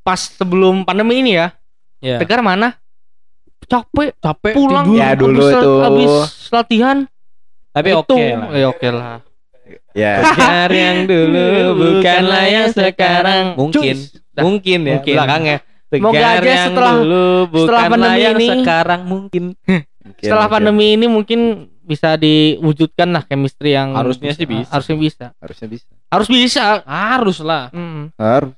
pas 0.00 0.20
sebelum 0.22 0.86
pandemi 0.86 1.20
ini 1.20 1.34
ya, 1.36 1.52
Ya. 2.02 2.18
Tegar 2.18 2.42
mana? 2.42 2.74
Capek, 3.62 4.10
Capek 4.18 4.58
pulang 4.58 4.90
tidur. 4.90 4.98
Ya, 4.98 5.14
dulu 5.14 5.38
habis, 5.38 5.54
tuh. 5.54 5.78
habis 5.86 6.12
latihan. 6.50 6.96
Tapi 7.70 7.88
Itu, 7.94 7.98
oke 8.02 8.24
lah. 8.26 8.48
Ya 8.52 8.66
oke 8.68 8.88
lah. 8.90 9.22
Ya. 9.92 10.12
Tegar 10.22 10.70
yang 10.70 10.98
dulu 11.04 11.46
bukanlah 11.80 12.44
yang 12.46 12.68
sekarang. 12.68 13.44
Mungkin, 13.54 13.96
Cus. 13.96 14.16
Mungkin 14.34 14.78
ya 14.82 14.92
Mungkin. 14.98 15.14
belakangnya. 15.14 15.58
Semoga 15.86 16.16
Tegar 16.16 16.32
aja 16.34 16.48
yang 16.48 16.66
setelah- 16.66 16.96
dulu 16.96 17.24
setelah 17.54 17.82
pandemi 17.86 18.18
yang 18.18 18.36
ini- 18.36 18.48
sekarang 18.56 19.00
mungkin. 19.04 19.44
Mungkin, 19.52 20.22
Setelah 20.24 20.40
mungkin. 20.42 20.54
pandemi 20.56 20.86
ini 20.92 21.06
mungkin 21.06 21.40
bisa 21.82 22.14
diwujudkan 22.14 23.08
lah 23.10 23.22
chemistry 23.22 23.74
yang 23.74 23.92
Harusnya 23.92 24.32
sih 24.32 24.46
bisa. 24.46 24.70
Harusnya 24.70 24.96
bisa. 24.96 25.26
harusnya 25.36 25.68
bisa. 25.68 25.90
Harus 26.08 26.28
bisa. 26.28 26.62
Harus 26.82 27.38
lah. 27.38 27.68
Hmm. 27.70 28.08
Harus. 28.14 28.56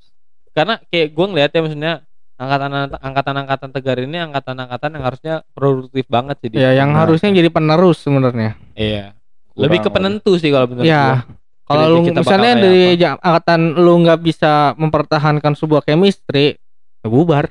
Karena 0.53 0.79
kayak 0.85 1.09
gue 1.11 1.27
ngeliat 1.27 1.51
ya 1.51 1.61
maksudnya 1.61 1.93
angkatan 2.35 2.71
angkatan 2.95 3.35
angkatan 3.37 3.69
tegar 3.71 3.97
ini 3.97 4.19
angkatan 4.21 4.55
angkatan 4.57 4.91
yang 4.93 5.05
harusnya 5.05 5.35
produktif 5.51 6.07
banget 6.07 6.37
sih 6.39 6.49
dia. 6.49 6.71
Ya 6.71 6.85
yang 6.85 6.95
harusnya 6.95 7.31
jadi 7.31 7.49
penerus 7.49 7.99
sebenarnya. 7.99 8.55
Iya. 8.73 9.19
Lebih 9.57 9.79
ke 9.81 9.89
penentu 9.89 10.35
sih 10.35 10.51
kalau 10.51 10.67
menurut 10.67 10.85
Ya. 10.85 11.03
gua. 11.03 11.19
Kalau 11.65 11.85
lu 11.89 12.01
misalnya 12.05 12.53
dari 12.55 12.93
ja- 12.95 13.17
angkatan 13.17 13.61
lu 13.75 14.05
nggak 14.05 14.21
bisa 14.21 14.53
mempertahankan 14.75 15.55
sebuah 15.55 15.81
chemistry, 15.81 16.61
ya 17.01 17.07
bubar. 17.07 17.49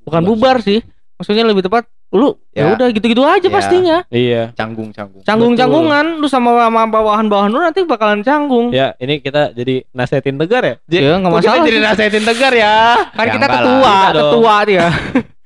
Bukan 0.00 0.22
Bubar. 0.22 0.56
bubar 0.56 0.64
sih. 0.64 0.80
Maksudnya 1.14 1.44
lebih 1.44 1.60
tepat 1.60 1.84
lu 2.10 2.32
ya 2.50 2.64
Ya. 2.64 2.74
udah 2.74 2.88
gitu-gitu 2.88 3.20
aja 3.20 3.44
Ya. 3.44 3.52
pastinya. 3.52 3.96
Iya. 4.08 4.42
Canggung 4.54 4.88
canggung. 4.90 5.20
Canggung-canggungan 5.22 6.16
lu 6.16 6.26
sama 6.26 6.56
sama 6.58 6.88
bawahan-bawahan 6.88 7.50
lu 7.50 7.60
nanti 7.60 7.84
bakalan 7.84 8.18
canggung. 8.20 8.70
Ya, 8.70 8.96
ini 8.96 9.18
kita 9.18 9.52
jadi 9.52 9.84
nasehatin 9.90 10.34
tegar 10.36 10.62
ya? 10.62 10.74
J- 10.86 11.04
Ya 11.04 11.14
nggak 11.14 11.28
Kok 11.28 11.36
kita 11.36 11.50
masalah. 11.52 11.66
jadi 11.68 11.78
nasehatin 11.80 12.24
tegar 12.24 12.52
ya. 12.52 12.76
Kan 13.12 13.26
Ya, 13.26 13.32
kita 13.32 13.44
enggak 13.44 13.50
lah. 13.52 13.60
ketua, 13.60 13.92
Iya 13.92 14.10
ketua 14.16 14.54
dia. 14.64 14.86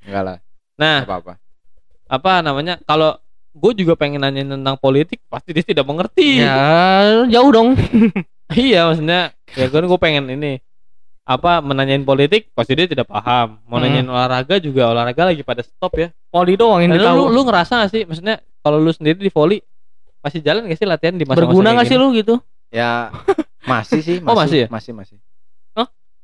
Enggak 0.04 0.22
lah. 0.22 0.36
Nah, 0.74 0.96
Enggak 0.96 1.10
apa-apa. 1.10 1.32
apa 2.06 2.32
namanya? 2.40 2.74
Kalau 2.80 3.10
gue 3.54 3.72
juga 3.76 3.94
pengen 3.94 4.18
nanyain 4.18 4.50
tentang 4.50 4.74
politik, 4.74 5.22
pasti 5.26 5.50
dia 5.50 5.62
tidak 5.62 5.86
mengerti. 5.86 6.42
ya 6.42 7.22
jauh 7.24 7.50
dong. 7.50 7.78
iya, 8.52 8.84
maksudnya 8.84 9.30
ya 9.54 9.66
kan 9.68 9.82
gue 9.82 9.98
pengen 9.98 10.26
ini 10.28 10.58
apa 11.24 11.58
menanyain 11.58 12.02
politik 12.02 12.52
pasti 12.52 12.74
dia 12.74 12.84
tidak 12.84 13.06
paham 13.06 13.56
mau 13.64 13.80
Hmm. 13.80 13.88
nanyain 13.88 14.04
olahraga 14.04 14.58
juga 14.58 14.92
olahraga 14.92 15.32
lagi 15.32 15.40
pada 15.40 15.64
stop 15.64 15.96
ya 15.96 16.12
Poli 16.28 16.52
doang 16.52 16.84
yang 16.84 16.92
Nah, 16.92 17.00
lu, 17.00 17.00
ditahu. 17.00 17.22
lu 17.32 17.40
ngerasa 17.42 17.72
gak 17.80 17.90
sih 17.90 18.02
maksudnya 18.04 18.36
kalau 18.60 18.76
lu 18.76 18.92
sendiri 18.92 19.16
di 19.16 19.32
volley 19.32 19.64
masih 20.20 20.44
jalan 20.44 20.68
gak 20.68 20.76
sih 20.76 20.84
latihan 20.84 21.16
di 21.16 21.24
masa-masa 21.24 21.48
Berguna 21.48 21.64
kayak 21.64 21.76
nggak 21.80 21.88
sih 21.88 21.96
lu 21.96 22.06
gitu? 22.12 22.34
Ya 22.68 23.08
masih 23.64 24.00
sih, 24.02 24.16
Oh, 24.28 24.36
masih 24.36 24.58
ya? 24.58 24.68
Masih 24.68 24.92
masih. 24.92 25.16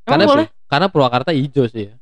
karena 0.02 0.24
Emang 0.26 0.32
boleh? 0.34 0.46
karena 0.66 0.86
Purwakarta 0.90 1.30
hijau 1.30 1.64
sih 1.64 1.88
ya. 1.88 1.94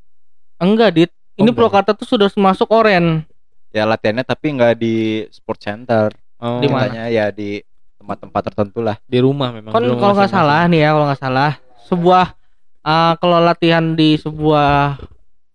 Enggak, 0.57 0.89
Dit. 0.91 1.11
Oh, 1.11 1.15
Ini 1.39 1.43
enggak. 1.45 1.55
Purwakarta 1.55 1.91
tuh 1.93 2.09
sudah 2.09 2.27
masuk 2.35 2.67
oren. 2.73 3.28
Ya 3.69 3.85
latihannya 3.85 4.25
tapi 4.25 4.57
nggak 4.57 4.75
di 4.77 4.97
sport 5.29 5.61
center. 5.61 6.09
Oh, 6.39 6.63
Di 6.63 6.69
mana? 6.71 7.11
Ya 7.11 7.29
di 7.29 7.61
tempat-tempat 7.99 8.41
tertentu 8.53 8.81
lah. 8.81 8.97
di 9.05 9.19
rumah 9.19 9.51
memang 9.53 9.75
Kan 9.75 9.85
kalau 9.85 10.15
nggak 10.17 10.31
salah 10.31 10.65
nih 10.65 10.87
ya, 10.87 10.89
kalau 10.95 11.07
nggak 11.11 11.21
salah, 11.21 11.53
sebuah 11.85 12.25
uh, 12.81 13.13
kalau 13.19 13.37
latihan 13.43 13.85
di 13.93 14.17
sebuah 14.17 14.97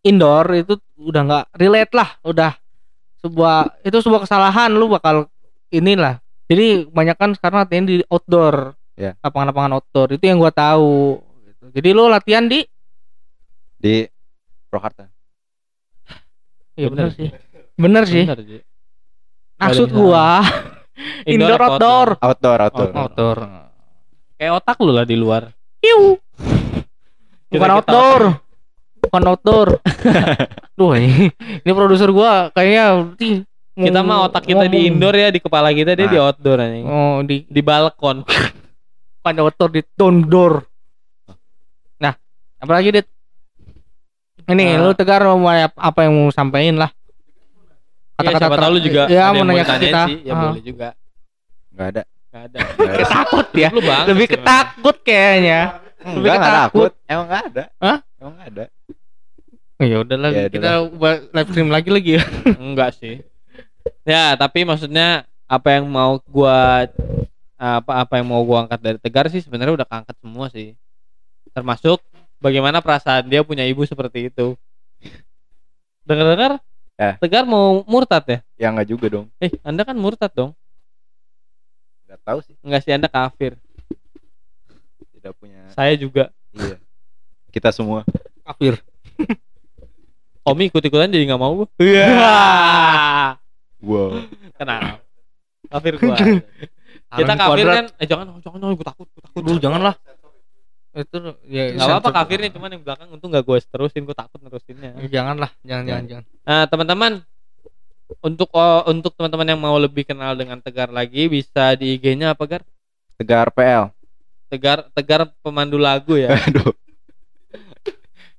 indoor 0.04 0.46
itu 0.54 0.74
udah 1.00 1.22
nggak 1.24 1.46
relate 1.56 1.94
lah, 1.96 2.10
udah 2.22 2.52
sebuah 3.24 3.80
itu 3.82 3.98
sebuah 3.98 4.28
kesalahan 4.28 4.70
lu 4.70 4.92
bakal 4.92 5.26
inilah. 5.72 6.20
Jadi 6.46 6.86
kebanyakan 6.86 7.34
sekarang 7.34 7.60
latihan 7.66 7.86
di 7.88 8.04
outdoor, 8.06 8.76
Ya. 8.94 9.18
lapangan-lapangan 9.26 9.80
outdoor 9.80 10.14
itu 10.14 10.28
yang 10.28 10.38
gua 10.38 10.54
tahu. 10.54 11.18
gitu. 11.48 11.66
Jadi 11.74 11.90
lu 11.90 12.06
latihan 12.06 12.46
di, 12.46 12.62
Di 13.74 14.06
Purwakarta. 14.70 15.08
ya 16.76 16.90
Bener 16.92 17.10
bener 17.10 17.16
sih, 17.16 17.30
bener 17.76 18.04
sih. 18.04 18.24
Bener, 18.24 18.40
Ji. 18.40 18.60
Maksud 19.56 19.90
gua 19.90 20.42
indoor 21.30 21.58
outdoor, 21.58 22.08
Outdoor, 22.18 22.60
outdoor. 22.62 22.90
Outdoor. 22.92 23.38
outdoor. 23.38 23.38
kayak 24.36 24.54
otak 24.60 24.78
lu 24.78 24.92
lah 24.92 25.04
di 25.04 25.16
luar 25.16 25.50
Iu. 25.80 26.18
Bukan 27.52 27.70
outdoor. 27.72 28.22
Bukan 29.00 29.22
outdoor. 29.30 29.68
Duh, 30.74 30.92
ini, 30.96 31.30
ini 31.34 31.72
produser 31.72 32.10
gua 32.10 32.50
kayaknya 32.50 33.14
kita 33.74 34.00
mah 34.00 34.28
otak 34.28 34.44
kita 34.44 34.66
di 34.66 34.86
indoor 34.86 35.14
ya 35.14 35.30
di 35.30 35.40
kepala 35.40 35.70
kita 35.70 35.94
dia 35.94 36.06
Nah. 36.06 36.12
di 36.12 36.20
outdoor 36.20 36.58
anjing 36.58 36.86
Oh, 36.86 37.22
di 37.22 37.46
di 37.46 37.62
balkon 37.62 38.22
bukan 39.18 39.36
outdoor 39.40 39.70
di 39.72 39.82
outdoor. 39.96 40.54
Nah, 41.98 42.14
apalagi 42.60 42.92
dit? 42.92 43.08
Ini 44.44 44.76
Nah. 44.76 44.84
lu 44.84 44.92
tegar 44.92 45.24
mau 45.24 45.40
apa 45.48 45.72
apa 45.74 46.00
yang 46.04 46.14
mau 46.14 46.28
sampaikan 46.30 46.76
lah. 46.78 46.92
Ya, 48.16 48.30
siapa 48.32 48.48
ter- 48.52 48.62
tahu 48.62 48.72
lu 48.72 48.82
juga 48.82 49.02
ya, 49.06 49.22
ada 49.26 49.34
mau 49.36 49.50
yang 49.50 49.64
ditanyain 49.64 49.84
kita. 49.84 50.02
sih 50.06 50.18
ya 50.20 50.32
Ah. 50.32 50.40
boleh 50.44 50.64
juga 50.64 50.90
Enggak 51.74 51.88
ada. 51.90 52.04
Gak 52.30 52.44
ada 52.44 52.58
Nggak 52.60 52.86
ada. 52.86 52.98
Ketakut 53.02 53.48
ya. 53.54 53.68
lu 53.70 53.82
banget 53.82 54.06
Lebih 54.08 54.28
ketakut 54.28 54.96
kayaknya. 55.02 55.60
Lebih 55.64 56.04
Enggak, 56.04 56.36
enggak 56.36 56.38
ketakut. 56.44 56.62
takut. 56.92 56.92
Emang 57.08 57.26
enggak 57.26 57.44
ada. 57.44 57.64
Hah? 57.80 57.98
Emang 58.16 58.34
enggak 58.34 58.50
ada. 58.50 58.66
Oh, 59.74 59.86
ya 59.86 59.98
udahlah, 60.00 60.30
Ya, 60.32 60.44
kita 60.48 60.70
buat 60.88 61.18
live 61.30 61.50
stream 61.50 61.70
lagi 61.70 61.90
lagi 61.90 62.12
ya. 62.16 62.24
enggak 62.64 62.92
sih 62.94 63.16
ya 64.02 64.32
tapi 64.34 64.64
maksudnya 64.64 65.24
apa 65.44 65.68
yang 65.72 65.86
mau 65.86 66.16
gua 66.24 66.88
apa 67.54 67.92
apa 68.00 68.14
yang 68.16 68.28
mau 68.28 68.40
gua 68.42 68.64
angkat 68.64 68.80
dari 68.80 68.98
Tegar 68.98 69.28
sih 69.28 69.40
sebenarnya 69.40 69.76
udah 69.76 69.84
keangkat 69.86 70.16
semua 70.18 70.48
sih 70.48 70.72
termasuk 71.52 72.00
bagaimana 72.38 72.80
perasaan 72.80 73.26
dia 73.26 73.42
punya 73.42 73.64
ibu 73.64 73.84
seperti 73.84 74.28
itu 74.28 74.56
dengar-dengar 76.04 76.60
Ya. 76.94 77.18
Tegar 77.18 77.42
mau 77.44 77.82
murtad 77.84 78.22
ya 78.24 78.40
Ya 78.56 78.68
enggak 78.70 78.86
juga 78.88 79.06
dong. 79.10 79.26
eh 79.38 79.50
anda 79.62 79.82
kan 79.82 79.94
murtad 79.94 80.30
dong 80.30 80.52
Enggak 82.04 82.20
tahu 82.22 82.40
sih. 82.42 82.56
enggak 82.60 82.82
sih 82.82 82.92
anda 82.92 83.08
kafir 83.08 83.58
Tidak 85.12 85.34
punya. 85.34 85.70
saya 85.72 85.94
juga 85.96 86.30
Iya. 86.52 86.78
Kita 87.50 87.70
semua. 87.70 88.06
Kafir. 88.44 88.78
Omi 90.44 90.68
ikut-ikutan 90.68 91.08
jadi 91.08 91.26
nggak 91.26 91.40
mau 91.40 91.66
Iya. 91.76 92.08
Wow. 93.80 94.16
kenapa 94.56 95.04
kafir 95.68 95.98
gua 95.98 96.16
kita 97.20 97.34
kafir 97.36 97.66
kan 97.68 97.86
eh 97.94 98.08
jangan 98.08 98.26
jangan 98.40 98.60
jangan 98.62 98.72
gue 98.72 98.86
takut 98.86 99.08
gue 99.08 99.22
takut 99.22 99.42
Lu 99.44 99.60
janganlah. 99.60 99.96
Itu 100.94 101.18
ya 101.50 101.74
nggak 101.74 101.90
apa-apa 101.90 102.10
kafirnya 102.22 102.54
cuman 102.54 102.70
yang 102.78 102.84
belakang 102.86 103.10
untung 103.10 103.34
nggak 103.34 103.42
gue 103.42 103.58
terusin 103.66 104.06
gue 104.06 104.14
takut 104.14 104.38
nerusinnya 104.38 104.94
Janganlah, 105.10 105.50
jangan 105.66 105.84
jangan 105.90 106.04
jangan. 106.06 106.26
Nah, 106.46 106.64
teman-teman 106.70 107.12
untuk 108.22 108.50
oh, 108.54 108.86
untuk 108.86 109.18
teman-teman 109.18 109.48
yang 109.50 109.62
mau 109.62 109.74
lebih 109.82 110.06
kenal 110.06 110.38
dengan 110.38 110.62
Tegar 110.62 110.94
lagi 110.94 111.26
bisa 111.26 111.74
di 111.74 111.98
IG-nya 111.98 112.38
apa 112.38 112.46
Gar? 112.46 112.62
Tegar 113.18 113.50
PL. 113.50 113.90
Tegar 114.54 114.86
Tegar 114.94 115.22
pemandu 115.42 115.82
lagu 115.82 116.14
ya. 116.14 116.38
Aduh. 116.46 116.78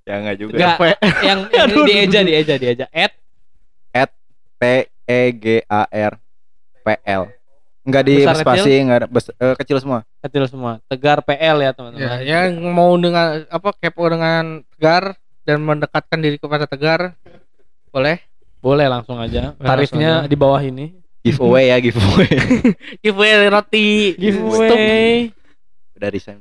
ya 0.06 0.14
enggak 0.20 0.36
juga. 0.38 0.54
Enggak, 0.54 0.76
yang 1.26 1.40
yang 1.50 1.68
Aduh, 1.74 1.84
dieja 1.90 2.18
aduh. 2.22 2.28
dieja 2.30 2.54
dieja. 2.54 2.86
At 2.94 4.10
T 4.60 4.62
E 5.10 5.20
G 5.34 5.44
A 5.66 5.82
R 5.90 6.14
P 6.84 6.86
L. 7.02 7.24
Enggak 7.84 8.02
di 8.02 8.14
Besar 8.18 8.36
spasi, 8.38 8.70
enggak 8.80 8.98
ada 8.98 9.08
bes- 9.08 9.30
eh, 9.30 9.54
kecil 9.54 9.76
semua. 9.76 10.08
kecil 10.18 10.48
semua. 10.48 10.80
Tegar 10.86 11.20
PL 11.20 11.36
ya, 11.58 11.62
Ya, 11.62 11.70
teman-teman. 11.70 12.18
yang 12.22 12.44
mau 12.72 12.96
dengan 12.96 13.44
apa 13.46 13.68
kepo 13.74 14.08
dengan 14.08 14.64
Tegar 14.70 15.14
dan 15.44 15.60
mendekatkan 15.60 16.18
diri 16.18 16.36
kepada 16.36 16.64
Tegar 16.64 17.12
boleh. 17.90 18.24
Boleh 18.58 18.88
langsung 18.88 19.16
aja. 19.16 19.52
Tarifnya 19.54 19.68
langsung 20.10 20.24
aja. 20.24 20.32
di 20.32 20.36
bawah 20.38 20.58
ini. 20.58 20.96
Giveaway 21.20 21.68
ya, 21.68 21.76
giveaway. 21.78 22.28
Giveaway 23.04 23.48
roti. 23.48 23.88
Stop. 24.12 24.20
Giveaway. 24.20 25.32
Udah 25.94 26.08
resign. 26.08 26.40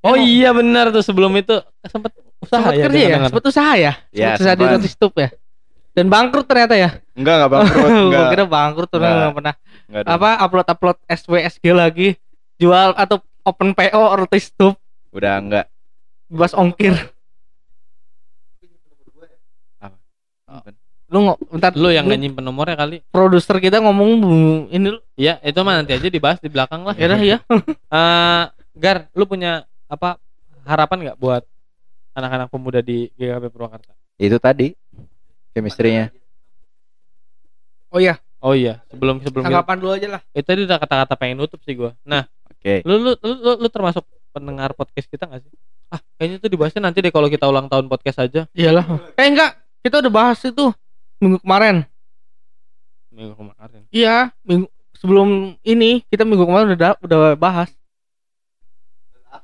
Oh 0.00 0.16
iya 0.16 0.48
benar 0.50 0.88
tuh 0.88 1.00
sebelum 1.00 1.28
itu 1.34 1.52
sempat 1.84 2.08
usaha 2.38 2.56
Sempat 2.58 2.72
ya. 2.72 2.84
kerja 2.88 3.00
ya, 3.02 3.16
sempat 3.22 3.44
usaha 3.46 3.72
ya. 3.76 3.92
Ya, 4.10 4.32
Sempat 4.32 4.40
usaha 4.40 4.54
di 4.54 4.60
sempat. 4.62 4.74
roti 4.74 4.88
stup 4.88 5.14
ya. 5.14 5.28
Dan 5.90 6.06
bangkrut 6.06 6.44
ternyata 6.44 6.74
ya. 6.74 7.02
Enggak, 7.12 7.34
enggak 7.36 7.52
bangkrut, 7.52 7.90
enggak. 8.06 8.26
kira 8.30 8.44
bangkrut 8.46 8.88
tuh 8.88 8.98
Enggak. 8.98 9.14
nggak 9.16 9.34
pernah 9.34 9.54
Enggak 9.84 10.02
dong. 10.02 10.12
apa 10.12 10.28
upload 10.40 10.66
upload 10.68 10.98
SWSG 11.04 11.64
lagi 11.70 12.08
jual 12.56 12.94
atau 12.94 13.16
open 13.42 13.72
PO 13.72 14.02
roti 14.16 14.38
stup 14.38 14.74
Udah 15.10 15.34
enggak. 15.36 15.66
bebas 16.26 16.52
ongkir. 16.52 16.94
Lu 21.10 21.26
nggak 21.26 21.38
bentar 21.44 21.70
Lu 21.74 21.90
yang 21.90 22.06
lu 22.06 22.08
nggak 22.08 22.20
nyimpen 22.20 22.44
nomornya 22.44 22.76
kali. 22.76 23.02
produser 23.10 23.58
kita 23.58 23.82
ngomong 23.82 24.08
"Bu, 24.16 24.30
ini 24.68 24.86
lu 24.88 24.98
Iya, 25.16 25.42
itu 25.42 25.58
mah 25.60 25.74
nanti 25.76 25.90
aja 25.90 26.06
dibahas 26.06 26.38
di 26.38 26.46
belakang 26.46 26.82
lah. 26.82 26.94
ya 26.94 27.06
udah 27.06 27.18
ya. 27.20 27.38
Eh, 27.90 28.42
Gar, 28.72 29.10
lu 29.12 29.26
punya 29.26 29.66
apa 29.84 30.22
harapan 30.62 30.98
nggak 31.04 31.18
buat 31.18 31.42
anak-anak 32.12 32.46
pemuda 32.46 32.78
di 32.78 33.10
GKP 33.12 33.50
Purwakarta? 33.50 33.90
Itu 34.16 34.38
tadi 34.38 34.70
chemistry-nya. 35.52 36.14
Oh 37.90 37.98
iya, 37.98 38.18
Oh 38.40 38.56
iya, 38.56 38.80
sebelum 38.88 39.20
sebelum 39.20 39.44
kita- 39.44 39.52
tanggapan 39.52 39.76
dulu 39.76 39.92
aja 39.92 40.08
lah. 40.16 40.22
itu 40.32 40.46
tadi 40.46 40.64
udah 40.64 40.78
kata-kata 40.80 41.14
pengen 41.18 41.36
nutup 41.42 41.60
sih 41.60 41.76
gua. 41.76 41.92
Nah, 42.06 42.24
Oke. 42.48 42.80
lu 42.88 42.96
lu, 42.96 43.12
lu 43.20 43.34
lu 43.36 43.52
lu 43.60 43.68
termasuk 43.68 44.00
pendengar 44.32 44.72
podcast 44.72 45.10
kita 45.10 45.28
gak 45.28 45.42
sih? 45.44 45.52
Ah, 45.90 45.98
kayaknya 46.16 46.38
itu 46.40 46.48
dibahasnya 46.48 46.80
nanti 46.86 47.02
deh 47.02 47.10
kalau 47.10 47.26
kita 47.26 47.44
ulang 47.44 47.66
tahun 47.66 47.90
podcast 47.90 48.22
aja. 48.22 48.46
Iyalah. 48.54 48.86
Eh 49.18 49.26
enggak, 49.26 49.58
kita 49.82 50.00
udah 50.00 50.12
bahas 50.14 50.38
itu 50.40 50.70
minggu 51.18 51.42
kemarin. 51.42 51.82
Minggu 53.10 53.34
kemarin. 53.34 53.80
Iya, 53.90 54.30
minggu 54.40 54.70
sebelum 54.96 55.58
ini 55.60 56.00
kita 56.06 56.22
minggu 56.22 56.46
kemarin 56.46 56.78
udah 56.78 56.90
udah 57.02 57.34
bahas. 57.34 57.68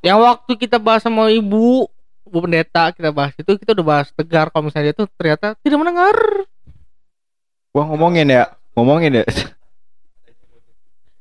Yang 0.01 0.19
waktu 0.23 0.53
kita 0.57 0.79
bahas 0.79 1.03
sama 1.03 1.29
ibu, 1.29 1.91
ibu 2.27 2.39
pendeta 2.41 2.91
kita 2.91 3.09
bahas 3.09 3.33
itu 3.33 3.53
kita 3.55 3.71
udah 3.73 3.87
bahas 3.87 4.09
tegar 4.11 4.51
kalau 4.51 4.67
misalnya 4.67 4.91
dia 4.91 4.97
tuh 4.97 5.07
ternyata 5.15 5.55
tidak 5.61 5.79
mendengar. 5.79 6.17
Gua 7.71 7.85
ngomongin 7.85 8.27
ya, 8.27 8.45
ngomongin 8.73 9.21
ya. 9.21 9.25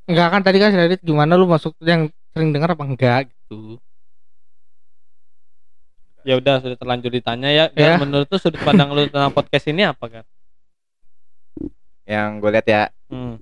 Enggak 0.06 0.28
kan 0.30 0.42
tadi 0.42 0.58
kan 0.58 0.70
lihat 0.70 1.02
gimana 1.02 1.34
lu 1.34 1.46
masuk 1.46 1.74
yang 1.80 2.08
sering 2.30 2.50
dengar 2.50 2.72
apa 2.72 2.84
enggak 2.84 3.22
gitu. 3.30 3.78
Ya 6.22 6.36
udah 6.36 6.58
sudah 6.58 6.74
terlanjur 6.74 7.10
ditanya 7.10 7.50
ya. 7.50 7.66
Ya. 7.72 7.98
Menurut 7.98 8.26
lu 8.26 8.38
sudut 8.38 8.58
pandang 8.60 8.90
lu 8.90 9.06
tentang 9.06 9.30
podcast 9.30 9.66
ini 9.66 9.86
apa 9.86 10.06
kan? 10.10 10.26
Yang 12.06 12.30
gue 12.40 12.50
lihat 12.52 12.68
ya 12.68 12.82
Hmm, 13.06 13.38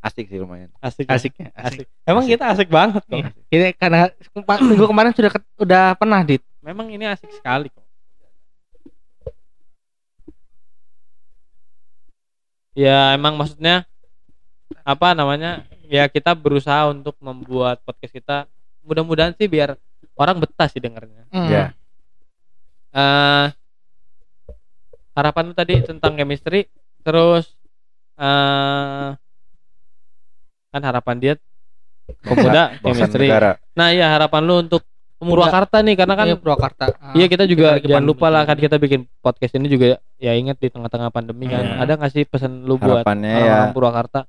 asik 0.00 0.28
sih 0.28 0.40
lumayan. 0.40 0.72
asik. 0.78 1.04
ya? 1.04 1.12
Asiknya, 1.12 1.48
Asik. 1.54 1.84
Emang 2.02 2.24
kita 2.24 2.48
asik 2.48 2.68
banget 2.68 3.04
kok. 3.04 3.12
Iya. 3.14 3.28
Ini 3.50 3.66
karena 3.74 4.08
kempa- 4.30 4.60
minggu 4.62 4.86
kemarin 4.86 5.12
sudah 5.12 5.30
ket- 5.30 5.52
udah 5.58 5.84
pernah 5.94 6.20
dit. 6.22 6.40
Memang 6.64 6.88
ini 6.88 7.04
asik 7.04 7.28
sekali 7.28 7.68
kok. 7.68 7.84
Ya 12.72 13.12
emang 13.12 13.36
maksudnya 13.36 13.84
apa 14.80 15.12
namanya? 15.12 15.68
Ya 15.84 16.08
kita 16.08 16.32
berusaha 16.32 16.88
untuk 16.88 17.14
membuat 17.20 17.84
podcast 17.84 18.16
kita 18.16 18.36
mudah-mudahan 18.80 19.36
sih 19.36 19.44
biar 19.44 19.76
orang 20.16 20.40
betah 20.40 20.66
sih 20.72 20.80
dengarnya. 20.80 21.28
Hmm. 21.28 21.48
Ya. 21.52 21.64
eh 22.94 23.46
harapan 25.18 25.50
lu 25.50 25.54
tadi 25.54 25.82
tentang 25.82 26.14
chemistry 26.14 26.70
terus 27.02 27.50
eh 28.14 29.10
kan 30.70 30.82
harapan 30.82 31.16
dia 31.20 31.34
pemuda 32.26 32.78
chemistry. 32.80 33.28
negara. 33.28 33.60
Nah, 33.76 33.92
iya 33.92 34.08
harapan 34.08 34.42
lu 34.48 34.56
untuk. 34.64 34.82
Purwakarta 35.26 35.76
nih 35.80 35.94
karena 35.94 36.14
kan 36.14 36.26
Iya, 36.26 36.36
Purwakarta. 36.36 36.84
Ah. 36.94 37.12
Iya 37.12 37.26
kita 37.26 37.44
juga 37.44 37.66
lagi 37.76 37.86
jangan 37.86 38.04
lupa 38.04 38.26
lah 38.28 38.42
kan 38.42 38.56
kita 38.56 38.76
bikin 38.76 39.08
podcast 39.18 39.52
ini 39.54 39.66
juga 39.66 39.86
ya 40.16 40.32
ingat 40.32 40.56
di 40.56 40.68
tengah-tengah 40.68 41.08
pandemi 41.08 41.46
kan. 41.46 41.64
Iya. 41.64 41.80
Ada 41.80 41.92
nggak 41.96 42.12
sih 42.12 42.24
pesan 42.24 42.64
lu 42.64 42.76
buat 42.76 43.00
Harapannya 43.00 43.30
ya 43.30 43.38
orang-orang 43.40 43.72
Purwakarta? 43.72 44.20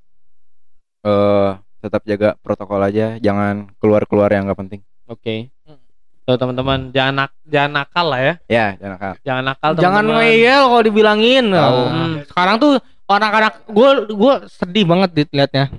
eh 1.02 1.50
tetap 1.78 2.02
jaga 2.02 2.34
protokol 2.36 2.82
aja, 2.82 3.14
jangan 3.16 3.70
keluar-keluar 3.78 4.26
yang 4.28 4.50
nggak 4.50 4.58
penting. 4.58 4.80
Oke. 5.06 5.54
Hmm. 5.62 5.78
Tuh 6.26 6.34
teman-teman 6.34 6.90
jangan 6.90 7.14
nak 7.14 7.30
jangan 7.46 7.70
nakal 7.72 8.06
lah 8.10 8.20
ya. 8.20 8.34
Ya, 8.50 8.66
jangan 8.74 8.92
nakal. 8.98 9.12
Jangan 9.22 9.44
nakal 9.46 9.70
Jangan 9.78 10.02
teman-teman. 10.02 10.26
ngeyel 10.26 10.62
kalau 10.66 10.82
dibilangin. 10.82 11.44
Tahu. 11.48 11.80
Hmm, 11.86 12.14
Sekarang 12.26 12.56
tuh 12.58 12.72
anak-anak 13.06 13.54
gue 13.70 13.88
gue 14.10 14.34
sedih 14.50 14.84
banget 14.84 15.10
dit 15.14 15.28
liatnya. 15.30 15.70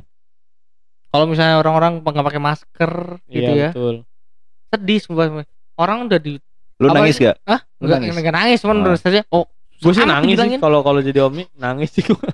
Kalau 1.07 1.27
misalnya 1.27 1.59
orang-orang 1.59 1.99
nggak 1.99 2.23
pakai 2.23 2.39
masker 2.41 2.91
gitu 3.27 3.51
Iya 3.51 3.59
ya, 3.59 3.69
betul. 3.75 3.95
Sedih 4.69 4.99
sumpah. 4.99 5.43
Orang 5.75 6.05
udah 6.05 6.17
di 6.17 6.37
Lu 6.77 6.87
Apa- 6.87 7.01
nangis 7.01 7.17
gak? 7.17 7.41
ah 7.43 7.61
Lu 7.77 7.85
nggak 7.85 7.99
nangis? 8.05 8.29
nangis 8.29 8.57
cuman 8.61 8.77
Ah. 8.77 8.83
terus 8.85 8.99
saja 9.01 9.21
oh 9.29 9.45
Gue 9.77 9.91
sih 9.91 10.03
nangis 10.03 10.35
sih 10.35 10.57
kalau 10.57 10.81
kalau 10.81 10.99
jadi 10.99 11.19
Omi 11.21 11.45
nangis 11.53 11.89
sih 11.91 12.01
gue. 12.01 12.17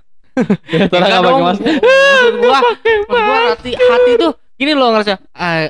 ya, 0.72 0.88
Enggak 0.88 1.00
nggak 1.02 1.22
pakai 1.22 1.44
masker. 1.44 1.64
maksud 1.64 2.34
gua 2.40 2.60
maksud 2.60 3.00
gua 3.08 3.38
hati 3.52 3.72
hati 3.72 4.12
tuh 4.18 4.32
gini 4.54 4.72
loh 4.74 4.90
ngerasa 4.92 5.16
ah 5.32 5.68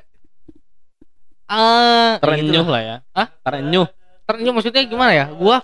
ah 1.46 2.12
Terenyuh 2.18 2.50
gitu 2.56 2.72
lah 2.72 2.82
ya. 2.82 2.96
Hah? 3.12 3.28
Terenyuh. 3.42 3.88
terenyuh 4.24 4.54
maksudnya 4.54 4.82
gimana 4.84 5.12
ya 5.12 5.26
gua 5.30 5.62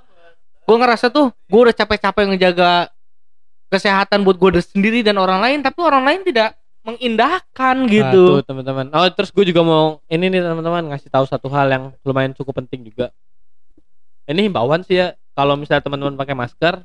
gua 0.63 0.75
ngerasa 0.77 1.07
tuh 1.07 1.31
gua 1.45 1.59
udah 1.65 1.75
capek-capek 1.75 2.23
ngejaga 2.27 2.91
kesehatan 3.69 4.21
buat 4.21 4.35
gua 4.35 4.59
sendiri 4.59 4.99
dan 4.99 5.15
orang 5.15 5.39
lain 5.39 5.59
tapi 5.61 5.79
orang 5.79 6.03
lain 6.03 6.21
tidak 6.21 6.53
mengindahkan 6.89 7.75
Nah, 7.77 7.87
gitu 7.87 8.23
tuh 8.35 8.43
teman-teman. 8.43 8.89
Oh, 8.89 9.05
terus 9.09 9.29
gue 9.29 9.45
juga 9.45 9.61
mau 9.61 9.83
ini 10.05 10.25
nih 10.27 10.41
teman-teman 10.41 10.89
ngasih 10.89 11.07
tahu 11.07 11.25
satu 11.25 11.47
hal 11.47 11.67
yang 11.67 11.83
lumayan 12.01 12.31
cukup 12.31 12.57
penting 12.57 12.83
juga. 12.83 13.11
Ini 14.25 14.45
himbauan 14.45 14.81
sih 14.81 14.95
ya, 14.95 15.07
kalau 15.33 15.53
misalnya 15.53 15.81
teman-teman 15.81 16.15
pakai 16.15 16.33
masker 16.33 16.75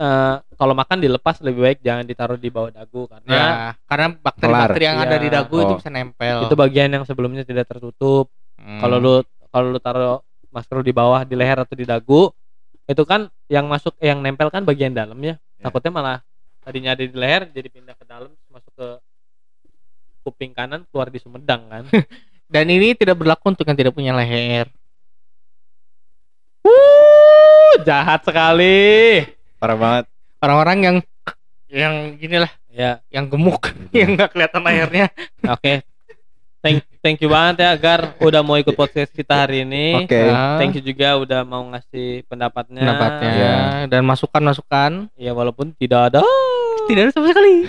eh 0.00 0.34
kalau 0.56 0.72
makan 0.72 0.96
dilepas 0.96 1.44
lebih 1.44 1.60
baik 1.60 1.78
jangan 1.84 2.08
ditaruh 2.08 2.40
di 2.40 2.48
bawah 2.48 2.72
dagu 2.72 3.04
karena 3.04 3.28
ya 3.28 3.46
karena 3.84 4.06
bakteri-bakteri 4.16 4.84
yang 4.88 4.96
Kelar. 4.96 5.08
ada 5.12 5.16
di 5.18 5.28
Iya. 5.28 5.36
dagu 5.36 5.56
itu 5.60 5.72
Oh. 5.72 5.76
bisa 5.76 5.90
nempel 5.92 6.36
itu 6.40 6.54
bagian 6.56 6.88
yang 6.88 7.04
sebelumnya 7.04 7.44
tidak 7.44 7.68
tertutup. 7.68 8.32
Hmm. 8.56 8.80
Kalau 8.80 8.96
lu 8.96 9.14
kalau 9.52 9.68
lu 9.68 9.76
taruh 9.76 10.24
masker 10.48 10.80
lu 10.80 10.84
di 10.84 10.96
bawah 10.96 11.20
di 11.22 11.36
leher 11.36 11.60
atau 11.60 11.76
di 11.76 11.84
dagu, 11.84 12.32
itu 12.82 13.02
kan 13.04 13.28
yang 13.46 13.68
masuk 13.68 13.92
yang 14.00 14.24
nempel 14.24 14.48
kan 14.48 14.64
bagian 14.64 14.96
dalamnya. 14.96 15.36
Ya. 15.60 15.68
Takutnya 15.68 15.92
malah 15.92 16.18
tadinya 16.60 16.92
ada 16.94 17.02
di 17.02 17.14
leher 17.14 17.48
jadi 17.48 17.68
pindah 17.72 17.94
ke 17.96 18.04
dalam 18.04 18.30
masuk 18.52 18.72
ke 18.76 18.88
kuping 20.24 20.52
kanan 20.52 20.84
keluar 20.92 21.08
di 21.08 21.18
sumedang 21.18 21.64
kan. 21.68 21.84
dan 22.52 22.66
ini 22.68 22.92
tidak 22.92 23.16
berlaku 23.16 23.52
untuk 23.54 23.64
yang 23.64 23.78
tidak 23.78 23.94
punya 23.94 24.12
leher 24.12 24.68
Wuh, 26.60 27.80
jahat 27.88 28.20
sekali. 28.20 29.24
Parah 29.56 29.76
banget. 29.78 30.04
orang-orang 30.40 30.78
yang 30.80 30.96
yang 31.70 31.94
gini 32.16 32.40
lah 32.40 32.50
Ya, 32.70 33.02
yang 33.10 33.26
gemuk 33.26 33.74
yang 33.96 34.14
nggak 34.14 34.30
kelihatan 34.30 34.62
lehernya 34.62 35.06
oke. 35.42 35.82
Thank 36.60 36.84
thank 37.00 37.16
you 37.18 37.26
banget 37.26 37.56
ya 37.58 37.72
Gar 37.74 38.00
udah 38.18 38.40
mau 38.40 38.54
ikut 38.54 38.72
podcast 38.72 39.08
kita 39.08 39.32
hari 39.34 39.64
ini. 39.64 40.04
Oke. 40.04 40.28
Nah, 40.28 40.60
Thank 40.60 40.76
you 40.76 40.84
juga 40.84 41.16
udah 41.16 41.40
mau 41.40 41.64
ngasih 41.66 42.28
pendapatnya. 42.28 42.80
pendapatnya 42.80 43.30
Ya. 43.32 43.54
dan 43.86 44.04
masukan-masukan 44.04 45.08
Ya 45.16 45.32
walaupun 45.32 45.72
tidak 45.72 46.12
ada. 46.12 46.20
tidak 46.84 47.08
ada 47.08 47.12
sama 47.12 47.26
sekali 47.28 47.64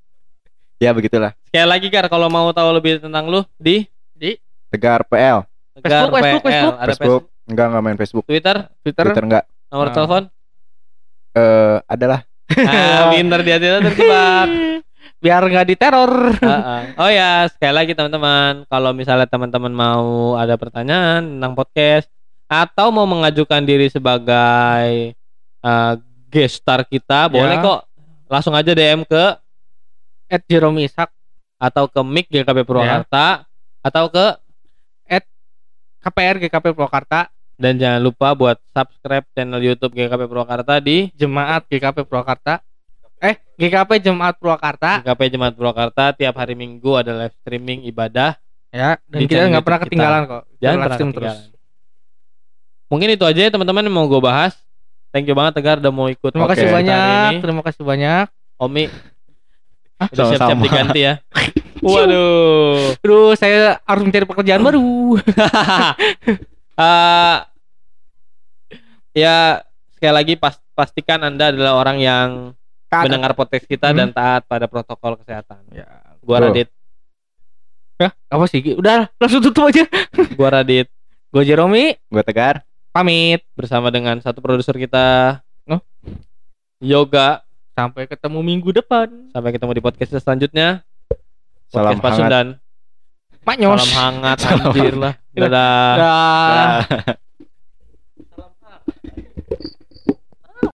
Ya 0.82 0.92
begitulah. 0.92 1.36
Sekali 1.44 1.64
lagi 1.66 1.86
Gar 1.88 2.06
kalau 2.06 2.26
mau 2.26 2.48
tahu 2.50 2.68
lebih 2.70 2.98
tentang 2.98 3.24
lu 3.26 3.44
di 3.56 3.84
Tegar 4.66 5.04
PL, 5.04 5.44
Gar 5.78 6.08
Facebook, 6.08 6.16
Facebook, 6.16 6.42
PL. 6.42 6.50
Facebook. 6.50 6.76
ada 6.78 6.92
Facebook. 6.92 7.24
Enggak 7.46 7.66
enggak 7.68 7.82
main 7.82 7.96
Facebook. 7.96 8.24
Twitter, 8.24 8.56
Twitter, 8.80 9.04
Twitter 9.06 9.24
enggak. 9.24 9.44
nomor 9.68 9.86
Nah. 9.86 9.94
telepon. 9.94 10.22
Eh, 11.32 11.76
adalah 11.86 12.20
Ah, 12.56 13.08
pinter 13.12 13.40
dia 13.42 13.56
tidak 13.56 13.80
terjebak. 13.86 14.48
biar 15.16 15.42
nggak 15.42 15.68
diteror 15.68 16.12
Ah, 16.38 16.48
ah. 16.48 16.80
Oh 16.98 17.10
ya, 17.10 17.48
sekali 17.48 17.72
lagi 17.72 17.92
teman-teman, 17.92 18.64
kalau 18.66 18.90
misalnya 18.92 19.24
teman-teman 19.24 19.70
mau 19.70 20.06
ada 20.34 20.54
pertanyaan 20.54 21.24
tentang 21.24 21.52
podcast 21.52 22.06
atau 22.46 22.88
mau 22.88 23.04
mengajukan 23.04 23.60
diri 23.60 23.88
sebagai 23.88 25.16
uh, 25.60 25.94
guest 26.28 26.60
star 26.60 26.84
kita, 26.84 27.26
boleh 27.26 27.58
Ya. 27.58 27.64
kok. 27.64 27.80
Langsung 28.26 28.52
aja 28.52 28.70
DM 28.70 29.02
ke 29.02 29.24
at 30.26 30.42
Jerome 30.44 30.82
Ishak 30.82 31.10
atau 31.56 31.86
ke 31.86 32.00
Mic 32.02 32.26
GKP 32.26 32.62
Purwakarta 32.62 33.46
atau 33.80 34.06
ke 34.08 34.26
KPR 36.02 36.38
GKP 36.38 36.70
Purwakarta 36.70 37.26
dan 37.56 37.82
jangan 37.82 37.98
lupa 37.98 38.30
buat 38.30 38.62
subscribe 38.70 39.26
channel 39.34 39.58
YouTube 39.58 39.90
GKP 39.90 40.22
Purwakarta 40.22 40.78
di 40.78 41.10
Jemaat 41.14 41.66
GKP 41.66 42.06
Purwakarta 42.06 42.62
eh 43.18 43.34
GKP 43.56 43.90
Jemaat 44.02 44.36
Purwakarta 44.36 45.00
GKP 45.00 45.20
Jemaat 45.30 45.54
Purwakarta 45.54 46.12
tiap 46.12 46.34
hari 46.34 46.52
Minggu 46.52 46.92
ada 46.94 47.16
live 47.16 47.34
streaming 47.36 47.84
ibadah. 47.84 48.36
ya 48.68 49.00
dan 49.02 49.18
Di 49.18 49.24
kita 49.24 49.48
nggak 49.48 49.62
pernah 49.62 49.78
kita. 49.78 49.86
ketinggalan 49.88 50.20
kok 50.22 50.42
Jangan 50.58 50.68
live 50.70 50.82
pernah 50.82 50.96
stream 50.96 51.10
ketinggalan. 51.10 51.44
Mungkin 52.86 53.08
itu 53.10 53.24
aja 53.24 53.40
ya 53.40 53.50
teman-teman 53.50 53.82
yang 53.82 53.94
mau 53.94 54.06
gue 54.06 54.20
bahas. 54.20 54.52
Thank 55.08 55.26
you 55.26 55.34
banget 55.34 55.52
Tegar 55.54 55.78
udah 55.78 55.90
mau 55.90 56.06
ikut 56.06 56.28
terima 56.28 56.44
kasih 56.46 56.68
banyak 56.68 57.30
terima 57.40 57.62
kasih 57.62 57.82
banyak 57.82 58.26
Omi 58.56 58.84
Hah? 59.96 60.08
udah 60.08 60.24
siap-siap 60.28 60.58
diganti 60.60 61.00
ya. 61.02 61.14
Waduh. 61.86 62.96
Aduh 62.98 63.32
saya 63.32 63.80
harus 63.80 64.02
mencari 64.02 64.24
pekerjaan 64.24 64.60
baru 64.60 65.16
Eh, 66.76 67.36
ya 69.16 69.64
sekali 69.90 70.12
lagi 70.12 70.34
pas- 70.36 70.60
pastikan 70.70 71.24
Anda 71.24 71.48
adalah 71.48 71.72
orang 71.74 71.96
yang 71.96 72.28
mendengar 72.88 73.32
podcast 73.32 73.64
kita 73.64 73.90
Hmm. 73.90 73.98
dan 73.98 74.08
taat 74.10 74.42
pada 74.44 74.64
protokol 74.64 75.16
kesehatan. 75.16 75.62
ya 75.70 75.86
Gua. 76.20 76.38
Radit, 76.40 76.66
ya 77.96 78.10
apa 78.10 78.44
sih 78.46 78.58
udah 78.72 79.06
langsung 79.16 79.38
tutup 79.40 79.64
aja 79.64 79.86
gua 80.38 80.48
Radit 80.52 80.90
gue 81.28 81.42
Jerome 81.42 82.00
gue 82.00 82.22
Tegar. 82.22 82.62
pamit 82.90 83.44
bersama 83.52 83.88
dengan 83.88 84.16
satu 84.18 84.40
produser 84.40 84.74
kita. 84.74 85.38
Oh. 85.66 85.82
Yoga. 86.78 87.42
sampai 87.72 88.06
ketemu 88.06 88.40
minggu 88.40 88.72
depan 88.72 89.28
Sampai 89.30 89.52
ketemu 89.52 89.72
di 89.72 89.82
podcast 89.82 90.16
selanjutnya. 90.16 90.80
Salam 91.68 91.92
Podcast 91.92 92.00
Pasundan. 92.00 92.46
Maknyos 93.42 93.84
Salam 93.84 93.92
hangat 93.94 94.36
Salam 94.42 94.64
anjir 94.66 94.94
lah. 94.96 95.14
Dadah. 95.30 95.92
Dah. 95.92 96.08
hangat. 96.88 97.16